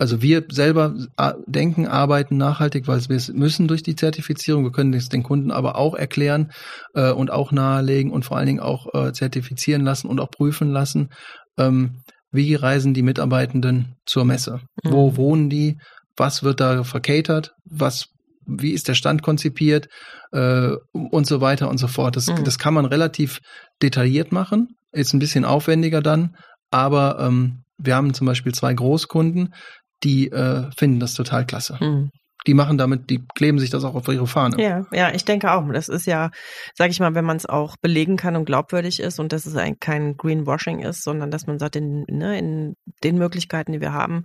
also 0.00 0.22
wir 0.22 0.44
selber 0.50 0.94
äh, 1.18 1.32
denken, 1.46 1.86
arbeiten 1.86 2.38
nachhaltig, 2.38 2.88
weil 2.88 3.06
wir 3.06 3.20
müssen 3.34 3.68
durch 3.68 3.82
die 3.82 3.96
Zertifizierung. 3.96 4.64
Wir 4.64 4.72
können 4.72 4.94
es 4.94 5.10
den 5.10 5.22
Kunden 5.22 5.50
aber 5.50 5.76
auch 5.76 5.94
erklären 5.94 6.52
äh, 6.94 7.10
und 7.10 7.30
auch 7.30 7.52
nahelegen 7.52 8.10
und 8.10 8.24
vor 8.24 8.38
allen 8.38 8.46
Dingen 8.46 8.60
auch 8.60 8.86
äh, 8.94 9.12
zertifizieren 9.12 9.82
lassen 9.82 10.08
und 10.08 10.18
auch 10.18 10.30
prüfen 10.30 10.72
lassen. 10.72 11.10
Ähm, 11.58 12.00
wie 12.32 12.54
reisen 12.54 12.94
die 12.94 13.02
Mitarbeitenden 13.02 13.96
zur 14.06 14.24
Messe? 14.24 14.60
Mhm. 14.82 14.90
Wo 14.90 15.16
wohnen 15.16 15.50
die? 15.50 15.76
Was 16.16 16.42
wird 16.42 16.60
da 16.60 16.82
verkatert? 16.82 17.52
Was, 17.66 18.06
wie 18.46 18.70
ist 18.70 18.88
der 18.88 18.94
Stand 18.94 19.22
konzipiert? 19.22 19.88
Äh, 20.32 20.76
und 20.92 21.26
so 21.26 21.42
weiter 21.42 21.68
und 21.68 21.76
so 21.76 21.88
fort. 21.88 22.16
Das, 22.16 22.26
mhm. 22.26 22.42
das 22.44 22.58
kann 22.58 22.72
man 22.72 22.86
relativ 22.86 23.40
detailliert 23.82 24.32
machen. 24.32 24.76
Ist 24.92 25.12
ein 25.12 25.18
bisschen 25.18 25.44
aufwendiger 25.44 26.00
dann. 26.00 26.36
Aber 26.70 27.18
ähm, 27.20 27.64
wir 27.82 27.96
haben 27.96 28.14
zum 28.14 28.26
Beispiel 28.26 28.52
zwei 28.52 28.72
Großkunden, 28.74 29.54
die 30.02 30.30
äh, 30.30 30.70
finden 30.76 31.00
das 31.00 31.14
total 31.14 31.46
klasse. 31.46 31.76
Mhm. 31.80 32.10
die 32.46 32.54
machen 32.54 32.78
damit, 32.78 33.10
die 33.10 33.22
kleben 33.34 33.58
sich 33.58 33.68
das 33.68 33.84
auch 33.84 33.94
auf 33.94 34.08
ihre 34.08 34.26
Fahne. 34.26 34.62
Ja, 34.62 34.86
ja, 34.92 35.12
ich 35.12 35.26
denke 35.26 35.52
auch. 35.52 35.70
Das 35.72 35.88
ist 35.88 36.06
ja, 36.06 36.30
sage 36.74 36.90
ich 36.90 37.00
mal, 37.00 37.14
wenn 37.14 37.24
man 37.24 37.36
es 37.36 37.44
auch 37.44 37.76
belegen 37.82 38.16
kann 38.16 38.34
und 38.34 38.46
glaubwürdig 38.46 39.00
ist 39.00 39.18
und 39.20 39.32
dass 39.32 39.44
es 39.44 39.56
ein, 39.56 39.78
kein 39.78 40.16
Greenwashing 40.16 40.80
ist, 40.80 41.02
sondern 41.02 41.30
dass 41.30 41.46
man 41.46 41.58
sagt, 41.58 41.76
in, 41.76 42.04
ne, 42.08 42.38
in 42.38 42.76
den 43.04 43.18
Möglichkeiten, 43.18 43.72
die 43.72 43.80
wir 43.80 43.92
haben, 43.92 44.22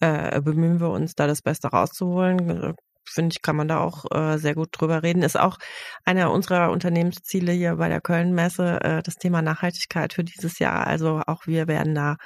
äh, 0.00 0.40
bemühen 0.40 0.80
wir 0.80 0.90
uns, 0.90 1.14
da 1.14 1.26
das 1.26 1.42
Beste 1.42 1.68
rauszuholen 1.68 2.74
finde 3.10 3.34
ich, 3.34 3.42
kann 3.42 3.56
man 3.56 3.68
da 3.68 3.80
auch 3.80 4.04
äh, 4.12 4.38
sehr 4.38 4.54
gut 4.54 4.68
drüber 4.72 5.02
reden. 5.02 5.22
Ist 5.22 5.38
auch 5.38 5.58
einer 6.04 6.30
unserer 6.30 6.70
Unternehmensziele 6.70 7.52
hier 7.52 7.76
bei 7.76 7.88
der 7.88 8.00
Köln-Messe, 8.00 8.80
äh, 8.82 9.02
das 9.02 9.16
Thema 9.16 9.42
Nachhaltigkeit 9.42 10.12
für 10.12 10.24
dieses 10.24 10.58
Jahr. 10.58 10.86
Also 10.86 11.22
auch 11.26 11.46
wir 11.46 11.68
werden 11.68 11.94
da, 11.94 12.16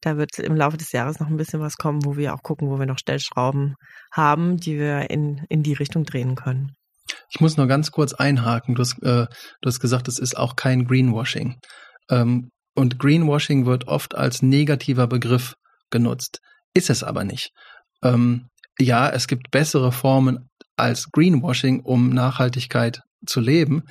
da 0.00 0.16
wird 0.16 0.38
im 0.38 0.56
Laufe 0.56 0.76
des 0.76 0.92
Jahres 0.92 1.20
noch 1.20 1.28
ein 1.28 1.36
bisschen 1.36 1.60
was 1.60 1.76
kommen, 1.76 2.04
wo 2.04 2.16
wir 2.16 2.34
auch 2.34 2.42
gucken, 2.42 2.68
wo 2.68 2.78
wir 2.78 2.86
noch 2.86 2.98
Stellschrauben 2.98 3.74
haben, 4.12 4.56
die 4.58 4.78
wir 4.78 5.10
in, 5.10 5.44
in 5.48 5.62
die 5.62 5.74
Richtung 5.74 6.04
drehen 6.04 6.34
können. 6.34 6.72
Ich 7.30 7.40
muss 7.40 7.56
nur 7.56 7.66
ganz 7.66 7.90
kurz 7.90 8.12
einhaken. 8.12 8.74
Du 8.74 8.80
hast, 8.80 9.02
äh, 9.02 9.26
du 9.26 9.66
hast 9.66 9.80
gesagt, 9.80 10.08
es 10.08 10.18
ist 10.18 10.36
auch 10.36 10.56
kein 10.56 10.86
Greenwashing. 10.86 11.56
Ähm, 12.10 12.50
und 12.74 12.98
Greenwashing 12.98 13.66
wird 13.66 13.86
oft 13.86 14.14
als 14.14 14.42
negativer 14.42 15.06
Begriff 15.06 15.54
genutzt. 15.90 16.40
Ist 16.74 16.90
es 16.90 17.04
aber 17.04 17.24
nicht. 17.24 17.50
Ähm, 18.02 18.48
ja, 18.78 19.08
es 19.08 19.26
gibt 19.26 19.50
bessere 19.50 19.92
Formen 19.92 20.48
als 20.76 21.10
Greenwashing, 21.12 21.80
um 21.80 22.10
Nachhaltigkeit 22.10 23.00
zu 23.26 23.40
leben, 23.40 23.84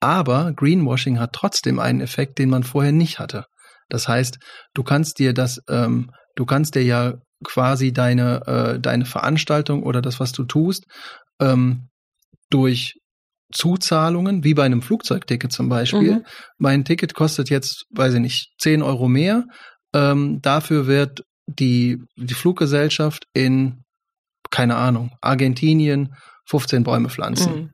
aber 0.00 0.52
Greenwashing 0.52 1.18
hat 1.18 1.32
trotzdem 1.32 1.78
einen 1.78 2.00
Effekt, 2.00 2.38
den 2.38 2.50
man 2.50 2.62
vorher 2.62 2.92
nicht 2.92 3.18
hatte. 3.18 3.44
Das 3.88 4.08
heißt, 4.08 4.38
du 4.74 4.82
kannst 4.82 5.18
dir 5.18 5.32
das, 5.32 5.60
ähm, 5.68 6.10
du 6.34 6.44
kannst 6.44 6.74
dir 6.74 6.82
ja 6.82 7.14
quasi 7.44 7.92
deine, 7.92 8.46
äh, 8.46 8.80
deine 8.80 9.04
Veranstaltung 9.04 9.82
oder 9.82 10.02
das, 10.02 10.20
was 10.20 10.32
du 10.32 10.44
tust, 10.44 10.84
ähm, 11.40 11.88
durch 12.50 12.94
Zuzahlungen, 13.52 14.44
wie 14.44 14.54
bei 14.54 14.64
einem 14.64 14.82
Flugzeugticket 14.82 15.52
zum 15.52 15.68
Beispiel. 15.68 16.16
Mhm. 16.16 16.24
Mein 16.58 16.84
Ticket 16.84 17.14
kostet 17.14 17.48
jetzt, 17.48 17.84
weiß 17.90 18.14
ich 18.14 18.20
nicht, 18.20 18.52
10 18.58 18.82
Euro 18.82 19.08
mehr. 19.08 19.44
Ähm, 19.94 20.40
dafür 20.42 20.86
wird 20.86 21.22
die, 21.46 22.02
die 22.16 22.34
Fluggesellschaft 22.34 23.26
in 23.34 23.84
keine 24.50 24.76
Ahnung, 24.76 25.10
Argentinien 25.20 26.14
15 26.46 26.84
Bäume 26.84 27.08
pflanzen. 27.08 27.54
Mhm. 27.54 27.70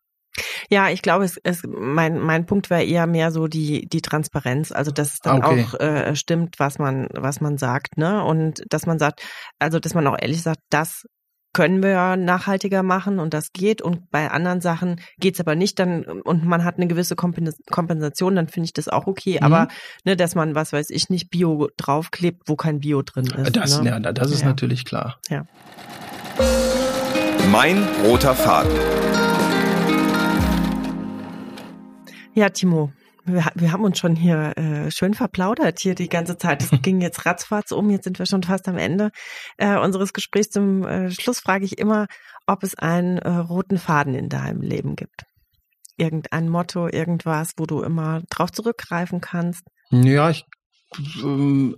Ja, 0.71 0.89
ich 0.89 1.03
glaube, 1.03 1.25
es, 1.25 1.39
es 1.43 1.63
mein 1.67 2.19
mein 2.19 2.47
Punkt 2.47 2.71
wäre 2.71 2.85
eher 2.85 3.07
mehr 3.07 3.33
so 3.33 3.49
die 3.49 3.87
die 3.87 4.01
Transparenz, 4.01 4.73
also 4.73 4.91
dass 4.91 5.15
es 5.15 5.19
dann 5.19 5.45
okay. 5.45 5.65
auch 5.65 5.81
äh, 5.81 6.17
stimmt, 6.17 6.59
was 6.59 6.79
man 6.79 7.09
was 7.13 7.43
man 7.43 7.59
sagt, 7.59 7.99
ne? 7.99 8.25
Und 8.25 8.63
dass 8.71 8.87
man 8.87 8.99
sagt, 8.99 9.21
also 9.59 9.79
dass 9.79 9.93
man 9.93 10.07
auch 10.07 10.17
ehrlich 10.19 10.43
sagt, 10.43 10.61
das 10.71 11.05
können 11.55 11.83
wir 11.83 12.17
nachhaltiger 12.17 12.83
machen 12.83 13.19
und 13.19 13.35
das 13.35 13.53
geht 13.53 13.83
und 13.83 14.11
bei 14.11 14.31
anderen 14.31 14.63
Sachen 14.63 15.01
geht's 15.19 15.39
aber 15.39 15.55
nicht 15.55 15.79
dann 15.79 16.05
und 16.05 16.47
man 16.47 16.65
hat 16.65 16.77
eine 16.79 16.87
gewisse 16.87 17.15
Kompensation, 17.15 18.35
dann 18.35 18.49
finde 18.49 18.67
ich 18.67 18.73
das 18.73 18.89
auch 18.89 19.07
okay, 19.07 19.39
mhm. 19.39 19.47
aber 19.47 19.69
ne, 20.05 20.17
dass 20.17 20.35
man 20.35 20.55
was 20.55 20.73
weiß 20.73 20.89
ich 20.89 21.11
nicht 21.11 21.29
Bio 21.29 21.69
draufklebt, 21.77 22.45
wo 22.47 22.57
kein 22.57 22.81
Bio 22.81 23.03
drin 23.03 23.27
ist. 23.27 23.55
Das 23.55 23.83
ne? 23.83 23.91
ja, 23.91 24.01
das 24.01 24.31
ist 24.31 24.41
ja. 24.41 24.47
natürlich 24.47 24.87
klar. 24.87 25.19
Ja. 25.29 25.45
Mein 27.53 27.87
roter 28.03 28.35
Faden. 28.35 28.73
Ja, 32.33 32.49
Timo, 32.49 32.91
wir, 33.27 33.45
wir 33.55 33.73
haben 33.73 33.85
uns 33.85 33.99
schon 33.99 34.17
hier 34.17 34.57
äh, 34.57 34.91
schön 34.91 35.13
verplaudert 35.13 35.79
hier 35.79 35.95
die 35.95 36.09
ganze 36.09 36.39
Zeit. 36.39 36.63
Es 36.63 36.71
ging 36.83 37.03
jetzt 37.03 37.27
ratzfatz 37.27 37.71
um, 37.71 37.91
jetzt 37.91 38.05
sind 38.05 38.19
wir 38.19 38.25
schon 38.25 38.43
fast 38.43 38.69
am 38.69 38.79
Ende 38.79 39.11
äh, 39.59 39.79
unseres 39.79 40.15
Gesprächs. 40.15 40.49
Zum 40.49 40.85
äh, 40.85 41.11
Schluss 41.11 41.41
frage 41.41 41.67
ich 41.67 41.77
immer, 41.77 42.07
ob 42.47 42.63
es 42.63 42.75
einen 42.75 43.19
äh, 43.19 43.29
roten 43.29 43.77
Faden 43.77 44.15
in 44.15 44.31
deinem 44.31 44.63
Leben 44.63 44.97
gibt. 44.97 45.25
Irgendein 45.99 46.49
Motto, 46.49 46.89
irgendwas, 46.89 47.53
wo 47.59 47.67
du 47.67 47.83
immer 47.83 48.23
drauf 48.31 48.51
zurückgreifen 48.51 49.21
kannst. 49.21 49.65
Ja, 49.91 50.31
ich, 50.31 50.47
ähm, 51.23 51.77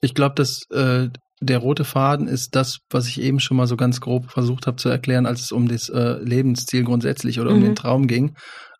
ich 0.00 0.12
glaube, 0.14 0.34
dass 0.34 0.68
äh, 0.72 1.08
der 1.40 1.58
rote 1.58 1.84
Faden 1.84 2.28
ist 2.28 2.54
das, 2.54 2.78
was 2.90 3.08
ich 3.08 3.20
eben 3.20 3.40
schon 3.40 3.56
mal 3.56 3.66
so 3.66 3.76
ganz 3.76 4.00
grob 4.00 4.30
versucht 4.30 4.66
habe 4.66 4.76
zu 4.76 4.88
erklären, 4.88 5.26
als 5.26 5.40
es 5.42 5.52
um 5.52 5.68
das 5.68 5.88
äh, 5.88 6.18
Lebensziel 6.22 6.84
grundsätzlich 6.84 7.40
oder 7.40 7.50
um 7.50 7.60
den 7.60 7.70
mhm. 7.70 7.76
Traum 7.76 8.06
ging. 8.06 8.36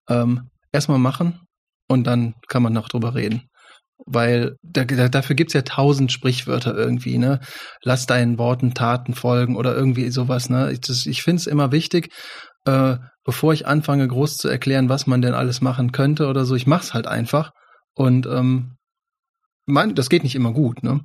Ähm, 0.08 0.50
erstmal 0.72 0.98
machen 0.98 1.40
und 1.88 2.06
dann 2.06 2.34
kann 2.48 2.62
man 2.62 2.72
noch 2.72 2.88
drüber 2.88 3.14
reden. 3.14 3.42
Weil 4.06 4.56
da, 4.62 4.84
da, 4.84 5.08
dafür 5.08 5.36
gibt's 5.36 5.54
ja 5.54 5.62
tausend 5.62 6.12
Sprichwörter 6.12 6.76
irgendwie, 6.76 7.16
ne? 7.16 7.40
Lass 7.82 8.06
deinen 8.06 8.38
Worten 8.38 8.74
Taten 8.74 9.14
folgen 9.14 9.56
oder 9.56 9.74
irgendwie 9.74 10.10
sowas, 10.10 10.50
ne? 10.50 10.72
Ich, 10.72 11.06
ich 11.06 11.22
finde 11.22 11.40
es 11.40 11.46
immer 11.46 11.72
wichtig, 11.72 12.12
äh, 12.66 12.96
bevor 13.24 13.52
ich 13.52 13.66
anfange, 13.66 14.06
groß 14.06 14.36
zu 14.36 14.48
erklären, 14.48 14.88
was 14.88 15.06
man 15.06 15.22
denn 15.22 15.34
alles 15.34 15.60
machen 15.60 15.92
könnte 15.92 16.26
oder 16.26 16.44
so, 16.44 16.54
ich 16.54 16.66
mach's 16.66 16.92
halt 16.92 17.06
einfach. 17.06 17.52
Und 17.94 18.26
ähm, 18.26 18.76
mein, 19.66 19.94
das 19.94 20.10
geht 20.10 20.24
nicht 20.24 20.34
immer 20.34 20.52
gut, 20.52 20.82
ne? 20.82 21.00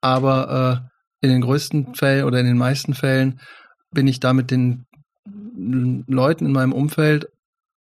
Aber 0.00 0.90
äh, 1.22 1.26
in 1.26 1.30
den 1.30 1.40
größten 1.40 1.94
Fällen 1.94 2.24
oder 2.24 2.40
in 2.40 2.46
den 2.46 2.58
meisten 2.58 2.94
Fällen 2.94 3.40
bin 3.90 4.06
ich 4.06 4.20
da 4.20 4.32
mit 4.32 4.50
den 4.50 4.86
Leuten 6.06 6.46
in 6.46 6.52
meinem 6.52 6.72
Umfeld 6.72 7.26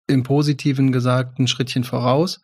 im 0.07 0.24
Positiven 0.24 0.91
gesagt 0.91 1.39
ein 1.39 1.47
Schrittchen 1.47 1.84
voraus. 1.84 2.39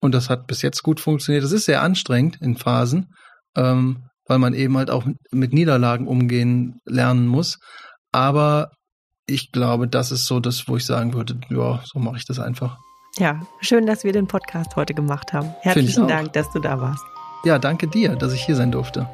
Und 0.00 0.12
das 0.12 0.28
hat 0.28 0.46
bis 0.46 0.62
jetzt 0.62 0.82
gut 0.82 1.00
funktioniert. 1.00 1.42
Das 1.42 1.52
ist 1.52 1.64
sehr 1.64 1.82
anstrengend 1.82 2.36
in 2.40 2.56
Phasen, 2.56 3.14
ähm, 3.56 4.04
weil 4.26 4.38
man 4.38 4.54
eben 4.54 4.76
halt 4.76 4.90
auch 4.90 5.04
mit, 5.04 5.16
mit 5.32 5.52
Niederlagen 5.52 6.06
umgehen 6.06 6.80
lernen 6.84 7.26
muss. 7.26 7.58
Aber 8.12 8.70
ich 9.26 9.52
glaube, 9.52 9.88
das 9.88 10.12
ist 10.12 10.26
so 10.26 10.38
das, 10.40 10.68
wo 10.68 10.76
ich 10.76 10.84
sagen 10.84 11.14
würde, 11.14 11.40
ja, 11.48 11.80
so 11.84 11.98
mache 11.98 12.18
ich 12.18 12.26
das 12.26 12.38
einfach. 12.38 12.78
Ja, 13.18 13.40
schön, 13.60 13.86
dass 13.86 14.04
wir 14.04 14.12
den 14.12 14.26
Podcast 14.26 14.76
heute 14.76 14.92
gemacht 14.92 15.32
haben. 15.32 15.54
Herzlichen 15.62 16.06
Dank, 16.06 16.34
dass 16.34 16.50
du 16.52 16.60
da 16.60 16.80
warst. 16.80 17.04
Ja, 17.46 17.60
danke 17.60 17.86
dir, 17.86 18.16
dass 18.16 18.32
ich 18.32 18.44
hier 18.44 18.56
sein 18.56 18.72
durfte. 18.72 19.06